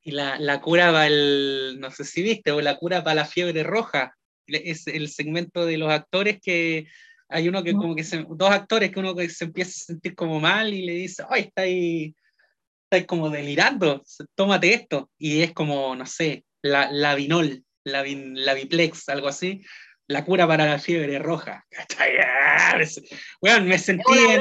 Y 0.02 0.12
la, 0.12 0.38
la 0.38 0.60
cura 0.60 0.86
para 0.92 1.08
el. 1.08 1.78
No 1.80 1.90
sé 1.90 2.04
si 2.04 2.22
viste, 2.22 2.52
o 2.52 2.60
la 2.60 2.76
cura 2.78 3.02
para 3.02 3.16
la 3.16 3.24
fiebre 3.24 3.62
roja. 3.64 4.16
Es 4.48 4.86
el 4.86 5.08
segmento 5.08 5.64
de 5.66 5.78
los 5.78 5.90
actores 5.90 6.38
que. 6.40 6.86
Hay 7.28 7.48
uno 7.48 7.64
que 7.64 7.72
como 7.74 7.96
que 7.96 8.04
se, 8.04 8.24
dos 8.28 8.50
actores 8.50 8.92
que 8.92 9.00
uno 9.00 9.12
que 9.16 9.28
se 9.28 9.46
empieza 9.46 9.70
a 9.70 9.84
sentir 9.86 10.14
como 10.14 10.38
mal 10.38 10.72
y 10.72 10.86
le 10.86 10.92
dice, 10.92 11.24
ay, 11.28 11.42
está 11.42 11.62
ahí, 11.62 12.14
está 12.84 12.98
ahí 12.98 13.04
como 13.04 13.30
delirando, 13.30 14.00
tómate 14.36 14.72
esto. 14.72 15.10
Y 15.18 15.42
es 15.42 15.52
como, 15.52 15.96
no 15.96 16.06
sé, 16.06 16.44
la, 16.62 16.88
la 16.92 17.16
vinol, 17.16 17.64
la, 17.84 18.04
vin- 18.04 18.34
la 18.36 18.54
biplex, 18.54 19.08
algo 19.08 19.26
así, 19.26 19.60
la 20.06 20.24
cura 20.24 20.46
para 20.46 20.66
la 20.66 20.78
fiebre 20.78 21.18
roja. 21.18 21.64
¿Cachai? 21.70 22.12
Ah, 22.22 22.78
me 23.60 23.78
sentí 23.78 24.04
en-. 24.34 24.40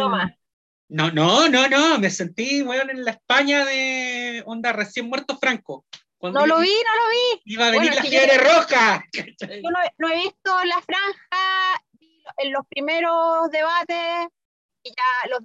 No, 0.88 1.10
no, 1.12 1.50
no, 1.50 1.68
no, 1.68 1.98
me 1.98 2.12
sentí, 2.12 2.62
weón, 2.62 2.92
en 2.92 3.04
la 3.04 3.12
España 3.12 3.66
de 3.66 4.44
onda 4.46 4.72
recién 4.74 5.08
muerto 5.10 5.40
Franco. 5.40 5.88
Cuando 6.32 6.40
No 6.40 6.48
lo 6.48 6.60
vi, 6.60 6.72
no 6.72 7.04
lo 7.04 7.10
vi. 7.10 7.42
Iba 7.46 7.68
a 7.68 7.72
venir 7.72 7.92
Bueno, 7.92 8.04
la 8.04 8.10
fiebre 8.10 8.38
roja. 8.40 9.06
no, 9.64 9.80
no 10.00 10.10
he 10.10 10.16
visto 10.16 10.64
la 10.64 10.82
franja 10.82 11.84
en 12.38 12.52
los 12.52 12.66
primeros 12.68 13.52
debates 13.52 14.28
y 14.82 14.90
ya 14.90 15.30
los 15.30 15.40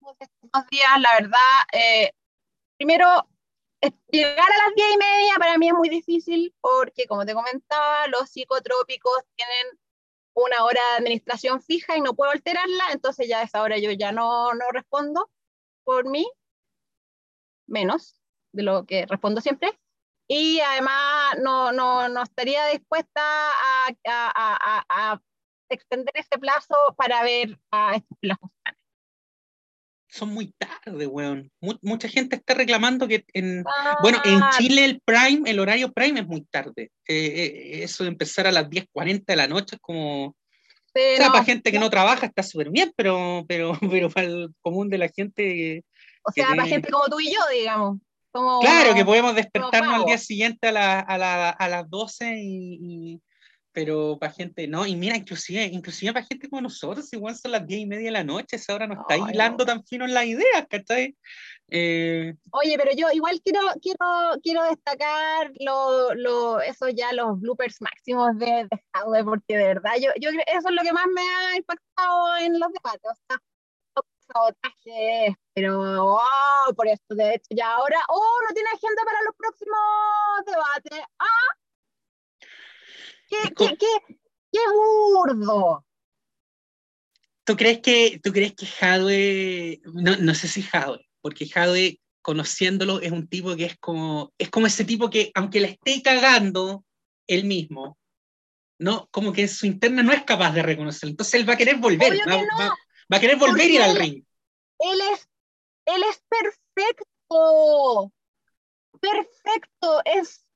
últimos 0.00 0.66
días, 0.70 1.00
la 1.00 1.12
verdad, 1.20 1.38
eh, 1.72 2.10
primero, 2.78 3.28
llegar 4.10 4.38
a 4.50 4.66
las 4.66 4.74
diez 4.74 4.94
y 4.94 4.96
media 4.96 5.34
para 5.38 5.58
mí 5.58 5.68
es 5.68 5.74
muy 5.74 5.90
difícil 5.90 6.54
porque, 6.62 7.06
como 7.06 7.26
te 7.26 7.34
comentaba, 7.34 8.06
los 8.08 8.30
psicotrópicos 8.30 9.24
tienen 9.36 9.78
una 10.32 10.64
hora 10.64 10.80
de 10.92 10.96
administración 11.00 11.60
fija 11.60 11.98
y 11.98 12.00
no 12.00 12.14
puedo 12.14 12.30
alterarla, 12.30 12.84
entonces 12.92 13.28
ya 13.28 13.40
a 13.40 13.42
esa 13.42 13.60
hora 13.60 13.76
yo 13.76 13.90
ya 13.90 14.10
no, 14.10 14.54
no 14.54 14.64
respondo 14.72 15.30
por 15.84 16.08
mí, 16.08 16.26
menos 17.66 18.18
de 18.52 18.62
lo 18.62 18.86
que 18.86 19.04
respondo 19.04 19.42
siempre. 19.42 19.78
Y 20.28 20.60
además 20.60 21.36
no, 21.42 21.72
no, 21.72 22.08
no 22.08 22.22
estaría 22.22 22.66
dispuesta 22.68 23.20
a, 23.20 23.88
a- 24.06 24.32
a- 24.34 24.84
a- 24.88 25.20
extender 25.70 26.12
ese 26.16 26.38
plazo 26.38 26.74
para 26.96 27.22
ver 27.22 27.58
a 27.72 27.96
estos 27.96 28.18
pelajos. 28.20 28.50
Son 30.08 30.28
muy 30.32 30.52
tarde, 30.58 31.06
weón. 31.06 31.50
Mu- 31.60 31.78
mucha 31.82 32.08
gente 32.08 32.36
está 32.36 32.54
reclamando 32.54 33.08
que 33.08 33.24
en, 33.32 33.64
Bueno, 34.00 34.20
en 34.24 34.40
Ah, 34.42 34.50
Chile 34.56 34.84
el 34.84 35.00
prime, 35.04 35.50
el 35.50 35.58
horario 35.58 35.92
prime 35.92 36.20
es 36.20 36.26
muy 36.26 36.42
tarde. 36.44 36.92
Eh, 37.08 37.16
eh, 37.16 37.82
eso 37.82 38.04
de 38.04 38.10
empezar 38.10 38.46
a 38.46 38.52
las 38.52 38.68
10.40 38.70 39.24
de 39.32 39.36
la 39.36 39.48
noche 39.48 39.76
es 39.76 39.80
como... 39.82 40.26
O 40.26 41.16
sea, 41.16 41.32
para 41.32 41.44
gente 41.44 41.72
que 41.72 41.80
no 41.80 41.90
trabaja 41.90 42.26
está 42.26 42.44
súper 42.44 42.70
bien, 42.70 42.92
pero, 42.96 43.44
pero, 43.48 43.72
pero 43.90 44.08
para 44.10 44.26
el 44.28 44.54
común 44.60 44.88
de 44.88 44.98
la 44.98 45.08
gente... 45.08 45.82
o 46.22 46.30
que 46.30 46.42
sea, 46.42 46.50
para 46.50 46.62
tiene- 46.62 46.68
gente 46.76 46.90
como 46.92 47.06
tú 47.06 47.18
y 47.18 47.32
yo, 47.34 47.40
digamos. 47.52 47.98
Como, 48.34 48.58
Claro, 48.58 48.94
que 48.94 49.04
podemos 49.04 49.32
despertarnos 49.36 49.94
al 50.00 50.04
día 50.06 50.18
siguiente 50.18 50.66
a, 50.66 50.72
la- 50.72 50.98
a, 50.98 51.16
la- 51.18 51.50
a 51.50 51.68
las 51.68 51.88
12 51.88 52.34
y... 52.36 52.78
y- 52.82 53.20
pero 53.70 54.16
para 54.20 54.32
gente, 54.32 54.68
no, 54.68 54.86
y 54.86 54.94
mira, 54.94 55.16
inclusive, 55.16 55.64
inclusive 55.64 56.12
para 56.12 56.24
gente 56.26 56.48
como 56.48 56.62
nosotros, 56.62 57.12
igual 57.12 57.34
son 57.36 57.50
las 57.50 57.66
10 57.66 57.80
y 57.80 57.86
media 57.86 58.04
de 58.06 58.10
la 58.12 58.22
noche, 58.22 58.54
esa 58.54 58.72
hora 58.72 58.86
no 58.86 58.94
está 58.94 59.14
Ay, 59.14 59.24
hilando 59.32 59.64
tan 59.66 59.84
fino 59.84 60.04
en 60.04 60.14
las 60.14 60.26
ideas, 60.26 60.64
¿cachai? 60.70 61.16
Eh, 61.68 62.34
Oye, 62.52 62.76
pero 62.78 62.92
yo 62.96 63.08
igual 63.12 63.40
quiero, 63.42 63.58
quiero, 63.82 64.40
quiero 64.44 64.62
destacar 64.64 65.50
lo, 65.58 66.14
lo, 66.14 66.60
esos 66.60 66.94
ya 66.94 67.12
los 67.12 67.40
bloopers 67.40 67.80
máximos 67.80 68.38
de, 68.38 68.68
de 68.68 69.24
porque 69.24 69.56
de 69.56 69.64
verdad, 69.64 69.92
yo, 70.00 70.10
yo 70.20 70.30
eso 70.30 70.68
es 70.68 70.74
lo 70.74 70.82
que 70.82 70.92
más 70.92 71.06
me 71.12 71.22
ha 71.22 71.56
impactado 71.56 72.36
en 72.36 72.60
los 72.60 72.70
debates. 72.72 73.10
O 73.10 73.14
sea, 73.28 73.38
los 74.34 74.54
sabotajes, 74.54 75.36
pero 75.54 76.04
oh, 76.04 76.74
por 76.74 76.88
esto, 76.88 77.14
de 77.14 77.34
hecho, 77.34 77.48
ya 77.50 77.74
ahora, 77.74 77.98
oh, 78.08 78.40
no 78.48 78.54
tiene 78.54 78.68
agenda 78.70 79.02
para 79.04 79.22
los 79.22 79.34
próximos 79.36 79.78
debates. 80.46 81.06
Ah, 81.18 81.56
qué, 83.28 83.54
qué, 83.54 83.76
qué, 83.76 84.16
qué 84.52 84.60
burdo. 84.72 85.84
¿Tú 87.44 87.56
crees 87.56 87.80
que, 87.80 88.20
tú 88.22 88.32
crees 88.32 88.54
que 88.54 88.66
Jadwe, 88.66 89.80
no, 89.92 90.16
no 90.16 90.34
sé 90.34 90.48
si 90.48 90.62
Jadwe, 90.62 91.06
porque 91.20 91.46
Jadwe, 91.46 92.00
conociéndolo, 92.22 93.00
es 93.00 93.12
un 93.12 93.28
tipo 93.28 93.54
que 93.54 93.66
es 93.66 93.76
como, 93.78 94.32
es 94.38 94.50
como 94.50 94.66
ese 94.66 94.84
tipo 94.84 95.10
que, 95.10 95.30
aunque 95.34 95.60
la 95.60 95.68
esté 95.68 96.02
cagando 96.02 96.84
él 97.26 97.44
mismo, 97.44 97.98
¿no? 98.78 99.08
Como 99.10 99.32
que 99.32 99.42
en 99.42 99.48
su 99.48 99.66
interna 99.66 100.02
no 100.02 100.12
es 100.12 100.24
capaz 100.24 100.52
de 100.52 100.62
reconocerlo. 100.62 101.10
Entonces 101.10 101.34
él 101.34 101.48
va 101.48 101.52
a 101.52 101.58
querer 101.58 101.76
volver, 101.76 102.12
Obvio 102.12 102.24
va, 102.26 102.32
que 102.32 102.46
no, 102.46 102.58
va- 102.58 102.78
va 103.12 103.16
a 103.16 103.20
querer 103.20 103.36
volver 103.36 103.66
a 103.66 103.70
ir 103.70 103.82
al 103.82 103.96
ring. 103.96 104.24
Él 104.78 105.00
es, 105.12 105.28
él 105.86 106.02
es 106.02 106.22
perfecto. 106.28 108.12
Perfecto. 109.00 110.02
Es, 110.04 110.46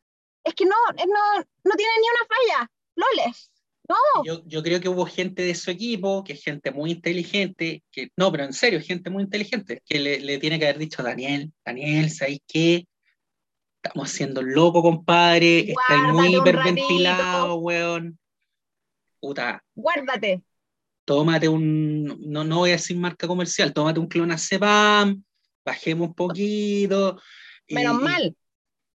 es 0.45 0.55
que 0.55 0.65
no, 0.65 0.77
no, 0.97 1.45
no 1.65 1.75
tiene 1.77 1.93
ni 2.01 2.09
una 2.09 2.27
falla. 2.29 2.71
Loles. 2.95 3.51
No. 3.89 4.25
Yo, 4.25 4.43
yo 4.47 4.63
creo 4.63 4.81
que 4.81 4.89
hubo 4.89 5.07
gente 5.07 5.43
de 5.43 5.55
su 5.55 5.71
equipo, 5.71 6.23
que 6.23 6.35
es 6.35 6.45
gente 6.45 6.71
muy 6.73 6.91
inteligente, 6.91 7.83
que 7.91 8.11
no, 8.17 8.31
pero 8.31 8.45
en 8.45 8.53
serio, 8.53 8.83
gente 8.83 9.09
muy 9.09 9.23
inteligente, 9.23 9.83
que 9.87 9.99
le, 9.99 10.21
le 10.21 10.39
tiene 10.39 10.59
que 10.59 10.67
haber 10.67 10.79
dicho, 10.79 11.03
Daniel, 11.03 11.53
Daniel, 11.65 12.11
¿sabes 12.11 12.41
qué? 12.47 12.87
Estamos 13.83 14.11
haciendo 14.11 14.43
loco, 14.43 14.83
compadre, 14.83 15.71
estáis 15.71 16.03
muy 16.13 16.35
Guárdate 16.35 16.51
hiperventilado, 16.51 17.55
weón. 17.57 18.19
Puta, 19.21 19.65
Guárdate. 19.75 20.43
Tómate 21.09 21.49
un, 21.49 22.05
no, 22.31 22.45
no 22.45 22.59
voy 22.59 22.69
a 22.69 22.73
decir 22.75 22.99
marca 22.99 23.27
comercial, 23.27 23.73
tómate 23.73 23.99
un 23.99 24.09
clonazepam, 24.09 25.25
bajemos 25.65 26.09
un 26.09 26.15
poquito. 26.15 27.19
y- 27.67 27.75
Menos 27.77 27.95
mal. 27.99 28.37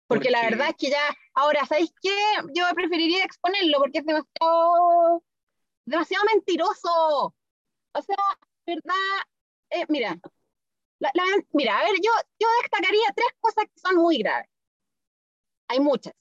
Porque 0.07 0.31
la 0.31 0.43
verdad 0.43 0.69
es 0.69 0.77
que 0.77 0.91
ya, 0.91 1.01
ahora, 1.33 1.65
¿sabéis 1.65 1.91
qué? 2.03 2.11
Yo 2.55 2.65
preferiría 2.75 3.25
exponerlo 3.25 3.79
porque 3.79 4.01
es 4.01 4.05
demasiado, 4.05 5.25
demasiado 5.87 6.25
mentiroso. 6.35 7.35
O 7.95 8.03
sea, 8.03 8.17
verdad, 8.67 8.95
eh, 9.71 9.87
mira, 9.89 10.19
la- 10.99 11.11
la- 11.15 11.43
mira, 11.53 11.79
a 11.79 11.85
ver, 11.85 11.95
yo, 11.95 12.11
yo 12.39 12.47
destacaría 12.61 13.07
tres 13.17 13.29
cosas 13.41 13.65
que 13.65 13.81
son 13.81 13.97
muy 13.97 14.19
graves. 14.19 14.51
Hay 15.69 15.81
muchas. 15.81 16.13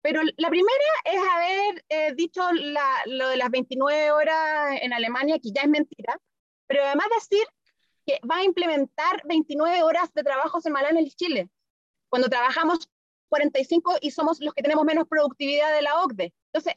Pero 0.00 0.22
la 0.36 0.48
primera 0.48 0.84
es 1.04 1.20
haber 1.34 1.84
eh, 1.88 2.14
dicho 2.14 2.42
lo 3.06 3.28
de 3.28 3.36
las 3.36 3.50
29 3.50 4.12
horas 4.12 4.78
en 4.80 4.92
Alemania, 4.92 5.38
que 5.42 5.50
ya 5.50 5.62
es 5.62 5.68
mentira, 5.68 6.20
pero 6.66 6.84
además 6.84 7.08
decir 7.16 7.44
que 8.06 8.20
va 8.26 8.36
a 8.36 8.44
implementar 8.44 9.22
29 9.24 9.82
horas 9.82 10.12
de 10.14 10.22
trabajo 10.22 10.60
semanal 10.60 10.96
en 10.96 11.08
Chile, 11.08 11.50
cuando 12.08 12.28
trabajamos 12.28 12.88
45 13.28 13.98
y 14.00 14.10
somos 14.10 14.40
los 14.40 14.54
que 14.54 14.62
tenemos 14.62 14.84
menos 14.84 15.06
productividad 15.08 15.74
de 15.74 15.82
la 15.82 16.02
OCDE. 16.02 16.32
Entonces, 16.52 16.74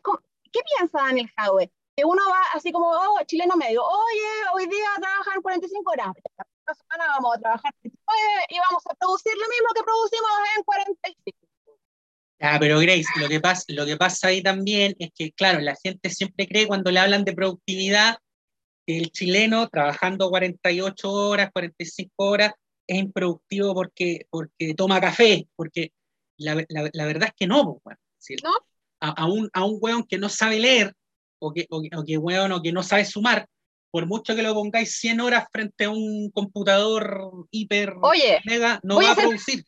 ¿qué 0.51 0.59
piensa 0.77 0.99
Daniel 0.99 1.31
Jaue? 1.37 1.71
Que 1.95 2.05
uno 2.05 2.21
va 2.29 2.41
así 2.53 2.71
como, 2.71 2.89
oh, 2.89 3.19
chileno 3.25 3.55
medio, 3.55 3.83
oye, 3.83 4.31
hoy 4.53 4.65
día 4.67 4.89
trabajan 4.99 5.41
45 5.41 5.91
horas, 5.91 6.07
esta 6.17 6.73
semana 6.73 7.13
vamos 7.15 7.35
a 7.35 7.39
trabajar 7.39 7.73
39 7.81 8.45
y 8.49 8.59
vamos 8.59 8.83
a 8.89 8.93
producir 8.95 9.33
lo 9.35 9.47
mismo 9.47 9.67
que 9.75 9.83
producimos 9.83 10.31
en 10.57 10.63
45. 10.63 10.90
Ah, 12.43 12.57
pero 12.59 12.79
Grace, 12.79 13.05
lo 13.19 13.29
que, 13.29 13.39
pasa, 13.39 13.65
lo 13.67 13.85
que 13.85 13.97
pasa 13.97 14.29
ahí 14.29 14.41
también 14.41 14.95
es 14.97 15.11
que, 15.13 15.31
claro, 15.31 15.59
la 15.59 15.75
gente 15.75 16.09
siempre 16.09 16.47
cree 16.47 16.65
cuando 16.65 16.89
le 16.89 16.99
hablan 16.99 17.23
de 17.23 17.33
productividad 17.33 18.17
que 18.87 18.97
el 18.97 19.11
chileno 19.11 19.69
trabajando 19.69 20.29
48 20.31 21.11
horas, 21.11 21.51
45 21.53 22.11
horas, 22.17 22.51
es 22.87 22.97
improductivo 22.97 23.75
porque, 23.75 24.25
porque 24.31 24.73
toma 24.73 24.99
café, 24.99 25.47
porque 25.55 25.91
la, 26.37 26.55
verdad 27.05 27.29
es 27.29 27.33
que 27.37 27.45
no, 27.45 27.79
pues, 27.83 27.97
¿No? 28.43 28.51
A, 28.99 29.27
un, 29.27 29.49
a 29.53 29.63
un 29.63 29.77
weón 29.79 30.03
que 30.03 30.17
no 30.17 30.27
sabe 30.27 30.59
leer 30.59 30.93
o 31.39 31.53
que, 31.53 31.67
o, 31.69 32.03
que 32.03 32.17
weón, 32.17 32.51
o 32.51 32.61
que 32.61 32.71
no 32.71 32.81
sabe 32.81 33.05
sumar, 33.05 33.47
por 33.91 34.07
mucho 34.07 34.35
que 34.35 34.41
lo 34.41 34.55
pongáis 34.55 34.97
100 34.99 35.21
horas 35.21 35.45
frente 35.51 35.85
a 35.85 35.89
un 35.91 36.31
computador 36.31 37.47
hiper 37.51 37.95
mega, 38.45 38.79
no 38.83 38.95
va 38.97 39.11
a, 39.11 39.15
producir. 39.15 39.63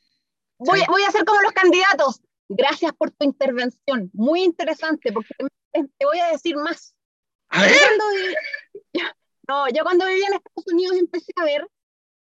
Voy, 0.57 0.81
voy, 0.87 1.03
a 1.03 1.07
hacer 1.07 1.23
como 1.23 1.41
los 1.41 1.51
candidatos. 1.51 2.21
Gracias 2.49 2.93
por 2.93 3.11
tu 3.11 3.25
intervención. 3.25 4.09
Muy 4.13 4.43
interesante, 4.43 5.11
porque 5.11 5.33
te 5.71 6.05
voy 6.05 6.19
a 6.19 6.31
decir 6.31 6.55
más. 6.55 6.95
A 7.49 7.61
ver. 7.61 7.71
no, 9.47 9.69
yo 9.69 9.83
cuando 9.83 10.05
vivía 10.05 10.27
en 10.27 10.33
Estados 10.33 10.67
Unidos 10.67 10.97
empecé 10.97 11.31
a 11.35 11.45
ver 11.45 11.67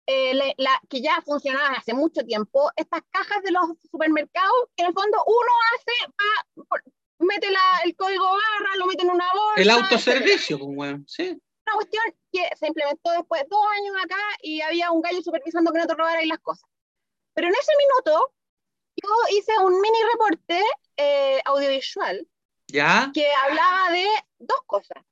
eh, 0.07 0.55
la, 0.59 0.81
que 0.88 1.00
ya 1.00 1.22
funcionaban 1.24 1.74
hace 1.77 1.94
mucho 1.94 2.22
tiempo, 2.24 2.70
estas 2.77 3.00
cajas 3.11 3.42
de 3.42 3.53
los 3.53 3.62
supermercados, 3.90 4.68
que 4.77 4.83
en 4.85 4.88
el 4.88 4.94
fondo 4.94 5.24
uno 5.27 5.50
hace, 5.74 6.77
mete 7.20 7.48
el 7.85 7.96
código 7.96 8.24
barra, 8.24 8.77
lo 8.77 8.87
mete 8.87 9.03
en 9.03 9.11
una 9.11 9.27
bolsa. 9.33 9.62
El 9.62 9.70
autoservicio, 9.70 10.59
pues, 10.59 10.74
bueno, 10.74 11.05
sí. 11.07 11.31
Una 11.66 11.77
cuestión 11.77 12.05
que 12.31 12.46
se 12.57 12.66
implementó 12.66 13.12
después 13.12 13.42
de 13.42 13.48
dos 13.48 13.66
años 13.79 13.96
acá 14.05 14.20
y 14.42 14.61
había 14.61 14.90
un 14.90 15.00
gallo 15.00 15.22
supervisando 15.22 15.72
que 15.72 15.79
no 15.79 15.87
te 15.87 15.94
robaran 15.94 16.29
las 16.29 16.40
cosas. 16.40 16.68
Pero 17.33 17.48
en 17.48 17.55
ese 17.55 17.72
minuto, 17.79 18.33
yo 18.96 19.09
hice 19.37 19.52
un 19.59 19.80
mini 19.80 19.98
reporte 20.12 20.62
eh, 20.96 21.40
audiovisual 21.44 22.26
¿Ya? 22.68 23.11
que 23.12 23.30
hablaba 23.33 23.90
de 23.90 24.07
dos 24.38 24.61
cosas. 24.66 25.02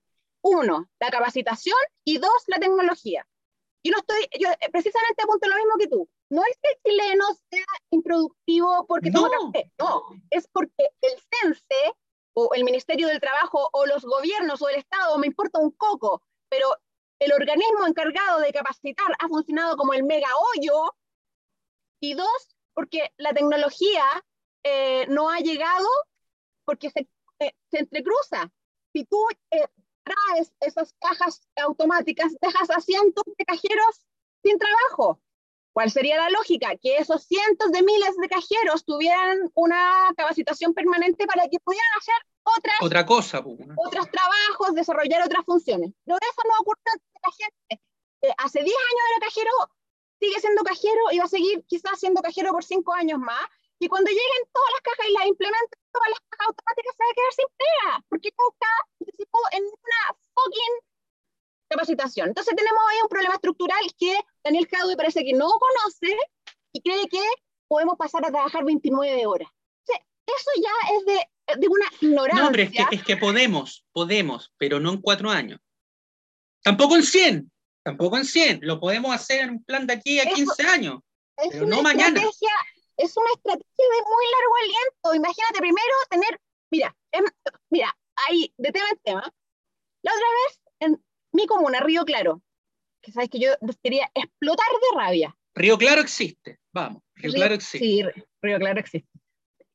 Uno, 0.42 0.88
la 0.99 1.11
capacitación 1.11 1.79
y 2.05 2.18
dos, 2.18 2.45
la 2.47 2.59
tecnología. 2.59 3.27
Yo 3.85 3.92
no 3.92 3.99
estoy, 3.99 4.29
yo 4.38 4.49
eh, 4.51 4.71
precisamente 4.71 5.23
apunto 5.23 5.49
lo 5.49 5.57
mismo 5.57 5.75
que 5.79 5.88
tú. 5.88 6.09
No 6.31 6.42
es 6.45 6.59
que 6.62 6.71
el 6.71 6.79
chileno 6.83 7.27
sea 7.51 7.64
improductivo 7.90 8.87
porque 8.87 9.11
no. 9.11 9.23
toma 9.23 9.53
café, 9.53 9.71
no, 9.79 10.03
es 10.31 10.49
porque 10.49 10.88
el 11.01 11.12
CENSE 11.31 11.95
o 12.35 12.55
el 12.55 12.64
Ministerio 12.64 13.09
del 13.09 13.21
Trabajo 13.21 13.68
o 13.73 13.87
los 13.87 14.05
gobiernos 14.05 14.62
o 14.62 14.68
el 14.68 14.77
Estado, 14.77 15.18
me 15.18 15.27
importa 15.27 15.59
un 15.59 15.73
coco, 15.73 16.23
pero 16.49 16.75
el 17.18 17.33
organismo 17.33 17.87
encargado 17.87 18.40
de 18.40 18.53
capacitar 18.53 19.07
ha 19.18 19.29
funcionado 19.29 19.77
como 19.77 19.92
el 19.92 20.03
mega 20.05 20.29
hoyo. 20.57 20.95
Y 22.01 22.14
dos, 22.14 22.57
porque 22.75 23.13
la 23.17 23.33
tecnología 23.33 24.05
eh, 24.65 25.07
no 25.09 25.31
ha 25.31 25.39
llegado 25.39 25.89
porque 26.65 26.91
se, 26.91 27.09
eh, 27.41 27.53
se 27.71 27.79
entrecruza. 27.81 28.51
Si 28.93 29.05
tú 29.05 29.19
eh, 29.51 29.67
traes 30.05 30.53
esas 30.61 30.95
cajas 31.01 31.43
automáticas, 31.57 32.33
dejas 32.41 32.71
a 32.71 32.81
cientos 32.81 33.25
de 33.37 33.45
cajeros 33.45 34.07
sin 34.43 34.59
trabajo. 34.59 35.21
¿Cuál 35.73 35.91
sería 35.91 36.17
la 36.17 36.29
lógica? 36.29 36.77
Que 36.77 36.99
esos 36.99 37.25
cientos 37.25 37.73
de 37.73 37.83
miles 37.83 38.17
de 38.19 38.29
cajeros 38.29 38.85
tuvieran 38.85 39.51
una 39.55 40.13
capacitación 40.17 40.75
permanente 40.75 41.27
para 41.27 41.49
que 41.49 41.59
pudieran 41.61 41.89
hacer 41.99 42.15
otras, 42.45 42.75
Otra 42.83 43.07
cosa, 43.07 43.39
otros 43.39 44.11
trabajos, 44.11 44.75
desarrollar 44.75 45.23
otras 45.23 45.45
funciones. 45.47 45.93
Pero 46.05 46.19
eso 46.21 46.43
no 46.45 46.61
ocurre 46.61 46.81
en 46.95 47.01
la 47.23 47.33
gente. 47.39 47.83
hace 48.37 48.63
10 48.63 48.77
años 48.77 49.03
era 49.17 49.27
cajero, 49.27 49.51
sigue 50.23 50.41
siendo 50.41 50.63
cajero 50.63 51.03
y 51.11 51.19
va 51.19 51.25
a 51.25 51.29
seguir 51.29 51.65
quizás 51.67 51.99
siendo 51.99 52.23
cajero 52.23 52.53
por 52.53 52.63
5 52.63 52.95
años 52.95 53.19
más. 53.19 53.43
Y 53.81 53.89
cuando 53.89 54.09
lleguen 54.09 54.43
todas 54.53 54.71
las 54.75 54.83
cajas 54.83 55.07
y 55.11 55.13
las 55.13 55.27
implementen 55.27 55.81
todas 55.91 56.11
las 56.11 56.21
cajas 56.31 56.47
automáticas, 56.47 56.95
se 56.95 57.03
va 57.03 57.11
a 57.11 57.17
quedar 57.19 57.33
sin 57.35 57.49
pega, 57.59 58.05
porque 58.09 58.31
nunca 58.39 58.71
participó 58.99 59.39
en 59.51 59.63
una 59.65 60.01
fucking 60.35 60.75
capacitación. 61.69 62.29
Entonces 62.29 62.55
tenemos 62.55 62.83
ahí 62.89 62.99
un 63.03 63.09
problema 63.09 63.35
estructural 63.35 63.85
que 63.99 64.17
Daniel 64.45 64.69
Jadwe 64.71 64.97
parece 64.97 65.25
que 65.25 65.33
no 65.33 65.51
conoce 65.51 66.17
y 66.73 66.81
cree 66.81 67.09
que 67.09 67.25
podemos 67.67 67.97
pasar 67.99 68.25
a 68.25 68.31
trabajar 68.31 68.65
29 68.65 69.27
horas. 69.27 69.51
eso 69.89 70.51
ya 70.63 70.95
es 70.95 71.05
de, 71.05 71.61
de, 71.61 71.69
una 71.69 71.87
ignorancia. 72.01 72.41
No, 72.41 72.47
hombre, 72.47 72.63
es 72.65 72.71
que, 72.71 72.97
es 72.97 73.03
que 73.03 73.17
podemos, 73.17 73.85
podemos, 73.93 74.53
pero 74.59 74.79
no 74.79 74.93
en 74.93 75.01
cuatro 75.01 75.29
años. 75.29 75.59
Tampoco 76.63 76.95
en 76.95 77.03
100, 77.03 77.52
tampoco 77.83 78.16
en 78.16 78.25
100. 78.25 78.61
Lo 78.62 78.81
podemos 78.81 79.14
hacer 79.14 79.42
en 79.42 79.51
un 79.51 79.64
plan 79.64 79.87
de 79.87 79.95
aquí 79.95 80.21
a 80.21 80.25
15 80.25 80.62
años, 80.66 81.01
pero 81.51 81.66
no 81.66 81.83
mañana 81.83 82.21
es 82.97 83.16
una 83.16 83.31
estrategia 83.35 83.64
de 83.77 84.03
muy 84.03 84.25
largo 84.33 84.55
aliento. 84.62 85.14
Imagínate 85.14 85.59
primero 85.59 85.95
tener, 86.11 86.40
mira, 86.71 86.97
em, 87.11 87.25
mira, 87.71 87.97
ahí, 88.29 88.53
de 88.57 88.73
tema 88.73 88.88
en 88.90 88.99
tema. 88.99 89.35
La 90.03 90.12
otra 90.12 90.27
vez, 90.47 90.61
en 90.81 91.05
mi 91.33 91.47
comuna, 91.47 91.81
Río 91.81 92.05
Claro, 92.05 92.42
que 93.01 93.12
sabes 93.12 93.29
que 93.31 93.40
yo 93.40 93.53
quería 93.83 94.11
explotar 94.14 94.66
de 94.66 94.99
rabia. 94.99 95.37
Río 95.55 95.79
Claro 95.79 96.01
existe, 96.01 96.59
vamos, 96.73 97.03
Río, 97.14 97.33
Claro 97.33 97.55
existe. 97.55 97.79
Sí, 97.79 98.03
Río 98.40 98.59
Claro 98.59 98.81
existe. 98.81 99.11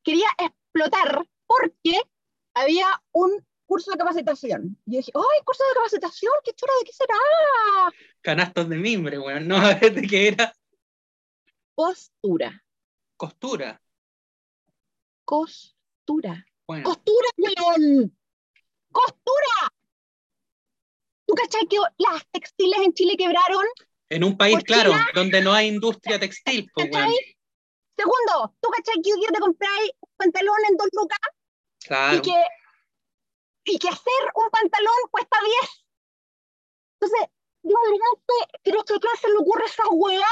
Quería 0.03 0.29
explotar 0.37 1.27
porque 1.45 2.01
había 2.53 2.87
un 3.11 3.45
curso 3.67 3.91
de 3.91 3.97
capacitación. 3.97 4.77
Y 4.85 4.93
yo 4.93 4.97
dije, 4.97 5.11
¡ay, 5.13 5.43
curso 5.45 5.63
de 5.63 5.75
capacitación! 5.75 6.33
¡Qué 6.43 6.53
chulo! 6.53 6.73
¿De 6.79 6.85
qué 6.85 6.93
será? 6.93 7.15
Canastos 8.21 8.69
de 8.69 8.77
mimbre, 8.77 9.19
bueno, 9.19 9.41
no, 9.41 9.59
¿de 9.79 10.07
qué 10.07 10.29
era? 10.29 10.53
Postura. 11.75 12.63
Costura. 13.15 13.79
Costura. 15.25 16.45
Costura, 16.65 17.29
weón. 17.37 18.17
Costura. 18.91 19.71
¿Tú 21.25 21.35
cachai 21.35 21.67
que 21.67 21.77
las 21.97 22.25
textiles 22.31 22.79
en 22.83 22.93
Chile 22.93 23.15
quebraron? 23.17 23.65
En 24.09 24.23
un 24.23 24.37
país, 24.37 24.63
claro, 24.63 24.93
donde 25.13 25.41
no 25.41 25.51
hay 25.51 25.67
industria 25.67 26.17
textil. 26.17 26.69
Pues, 26.73 26.89
Segundo, 27.97 28.55
¿tú 28.61 28.69
cachai 28.69 29.01
que 29.01 29.13
hoy 29.13 29.19
día 29.19 29.29
te 29.33 29.39
compráis 29.39 29.91
un 29.99 30.09
pantalón 30.15 30.57
en 30.69 30.77
dos 30.77 30.87
lucas? 30.93 31.19
Claro. 31.85 32.17
Y 32.17 32.21
que, 32.21 32.33
y 33.67 33.77
que 33.77 33.89
hacer 33.89 34.23
un 34.33 34.49
pantalón 34.49 34.95
cuesta 35.11 35.37
10. 35.43 35.85
Entonces, 36.99 37.29
yo 37.63 37.75
de 37.91 37.99
creo 38.63 38.83
que 38.83 38.93
a 38.93 39.17
se 39.17 39.29
le 39.29 39.37
ocurre 39.37 39.65
esa 39.65 39.83
weá. 39.91 40.25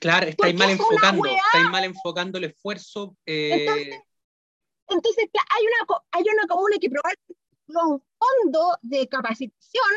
Claro, 0.00 0.26
estáis 0.26 0.54
mal 0.54 0.70
enfocando, 0.70 1.26
estáis 1.26 1.70
mal 1.70 1.84
enfocando 1.84 2.38
el 2.38 2.44
esfuerzo. 2.44 3.16
Eh... 3.26 3.90
Entonces, 4.88 5.28
hay 5.32 5.64
una, 5.64 6.00
hay 6.12 6.24
una 6.32 6.46
comuna 6.46 6.76
que 6.80 6.90
probablemente 6.90 7.34
un 7.68 8.04
fondo 8.18 8.78
de 8.82 9.08
capacitación 9.08 9.90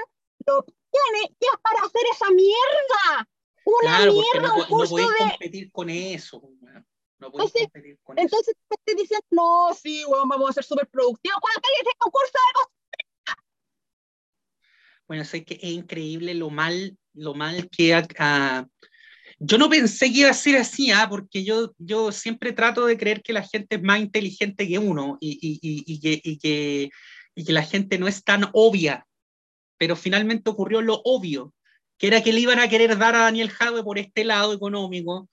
lo 0.45 0.63
tiene 0.63 1.35
y 1.39 1.45
es 1.45 1.59
para 1.61 1.85
hacer 1.85 2.01
esa 2.13 2.29
mierda. 2.31 3.29
Una 3.65 3.97
claro, 3.97 4.13
mierda, 4.13 4.47
no, 4.47 4.55
un 4.55 4.65
curso 4.65 4.97
no 4.97 5.09
de... 5.09 5.17
competir 5.17 5.71
con 5.71 5.89
eso. 5.89 6.41
No 7.19 7.27
entonces, 7.27 7.63
competir 7.63 7.99
con 8.03 8.19
entonces 8.19 8.55
eso. 8.57 8.81
te 8.83 8.95
dicen, 8.95 9.19
no, 9.31 9.73
sí, 9.73 10.03
bueno, 10.07 10.25
vamos 10.27 10.49
a 10.49 10.53
ser 10.53 10.63
súper 10.63 10.87
productivos. 10.87 11.39
¿Cuándo 11.39 11.61
te 11.61 11.67
dice 11.83 11.95
concurso 11.97 12.31
de 13.27 13.33
Bueno, 15.07 15.23
sé 15.23 15.45
que 15.45 15.55
es 15.55 15.63
increíble 15.63 16.33
lo 16.33 16.49
mal, 16.49 16.97
lo 17.13 17.33
mal 17.33 17.69
que 17.69 17.93
yo 19.39 19.57
no 19.57 19.69
pensé 19.69 20.11
que 20.11 20.19
iba 20.19 20.29
a 20.29 20.33
ser 20.33 20.57
así, 20.57 20.91
¿ah? 20.91 21.07
porque 21.09 21.43
yo, 21.43 21.73
yo 21.77 22.11
siempre 22.11 22.53
trato 22.53 22.85
de 22.85 22.97
creer 22.97 23.21
que 23.21 23.33
la 23.33 23.43
gente 23.43 23.75
es 23.75 23.83
más 23.83 23.99
inteligente 23.99 24.67
que 24.67 24.79
uno 24.79 25.17
y, 25.19 25.37
y, 25.41 25.59
y, 25.61 25.99
que, 25.99 26.21
y, 26.23 26.37
que, 26.37 26.89
y 27.35 27.45
que 27.45 27.53
la 27.53 27.63
gente 27.63 27.97
no 27.97 28.07
es 28.07 28.23
tan 28.23 28.49
obvia, 28.53 29.05
pero 29.77 29.95
finalmente 29.95 30.49
ocurrió 30.49 30.81
lo 30.81 31.01
obvio, 31.03 31.53
que 31.97 32.07
era 32.07 32.23
que 32.23 32.31
le 32.31 32.39
iban 32.39 32.59
a 32.59 32.69
querer 32.69 32.97
dar 32.97 33.15
a 33.15 33.19
Daniel 33.19 33.49
Jadwe 33.49 33.83
por 33.83 33.99
este 33.99 34.23
lado 34.23 34.53
económico 34.53 35.29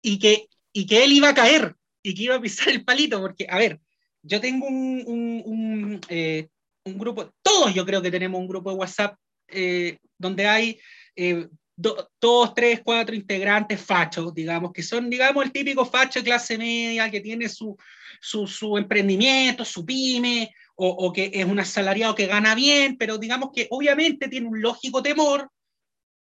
y 0.00 0.18
que, 0.20 0.48
y 0.76 0.84
que 0.84 1.02
él 1.02 1.12
iba 1.14 1.30
a 1.30 1.34
caer 1.34 1.74
y 2.02 2.14
que 2.14 2.24
iba 2.24 2.34
a 2.34 2.40
pisar 2.40 2.68
el 2.68 2.84
palito, 2.84 3.18
porque, 3.18 3.46
a 3.48 3.56
ver, 3.56 3.80
yo 4.22 4.42
tengo 4.42 4.66
un, 4.66 5.02
un, 5.06 5.42
un, 5.46 6.00
eh, 6.10 6.48
un 6.84 6.98
grupo, 6.98 7.32
todos 7.40 7.72
yo 7.72 7.86
creo 7.86 8.02
que 8.02 8.10
tenemos 8.10 8.38
un 8.38 8.46
grupo 8.46 8.70
de 8.70 8.76
WhatsApp 8.76 9.16
eh, 9.48 9.98
donde 10.18 10.46
hay... 10.46 10.78
Eh, 11.16 11.48
dos, 11.78 12.54
tres, 12.54 12.80
cuatro 12.82 13.14
integrantes 13.14 13.78
fachos, 13.78 14.32
digamos, 14.32 14.72
que 14.72 14.82
son, 14.82 15.10
digamos, 15.10 15.44
el 15.44 15.52
típico 15.52 15.84
facho 15.84 16.20
de 16.20 16.24
clase 16.24 16.56
media 16.56 17.10
que 17.10 17.20
tiene 17.20 17.50
su, 17.50 17.76
su, 18.18 18.46
su 18.46 18.78
emprendimiento, 18.78 19.62
su 19.62 19.84
pyme, 19.84 20.54
o, 20.76 20.88
o, 20.88 21.12
que 21.12 21.30
es 21.34 21.44
un 21.44 21.60
asalariado 21.60 22.14
que 22.14 22.26
gana 22.26 22.54
bien, 22.54 22.96
pero 22.96 23.18
digamos 23.18 23.50
que 23.54 23.66
obviamente 23.68 24.28
tiene 24.28 24.48
un 24.48 24.62
lógico 24.62 25.02
temor, 25.02 25.50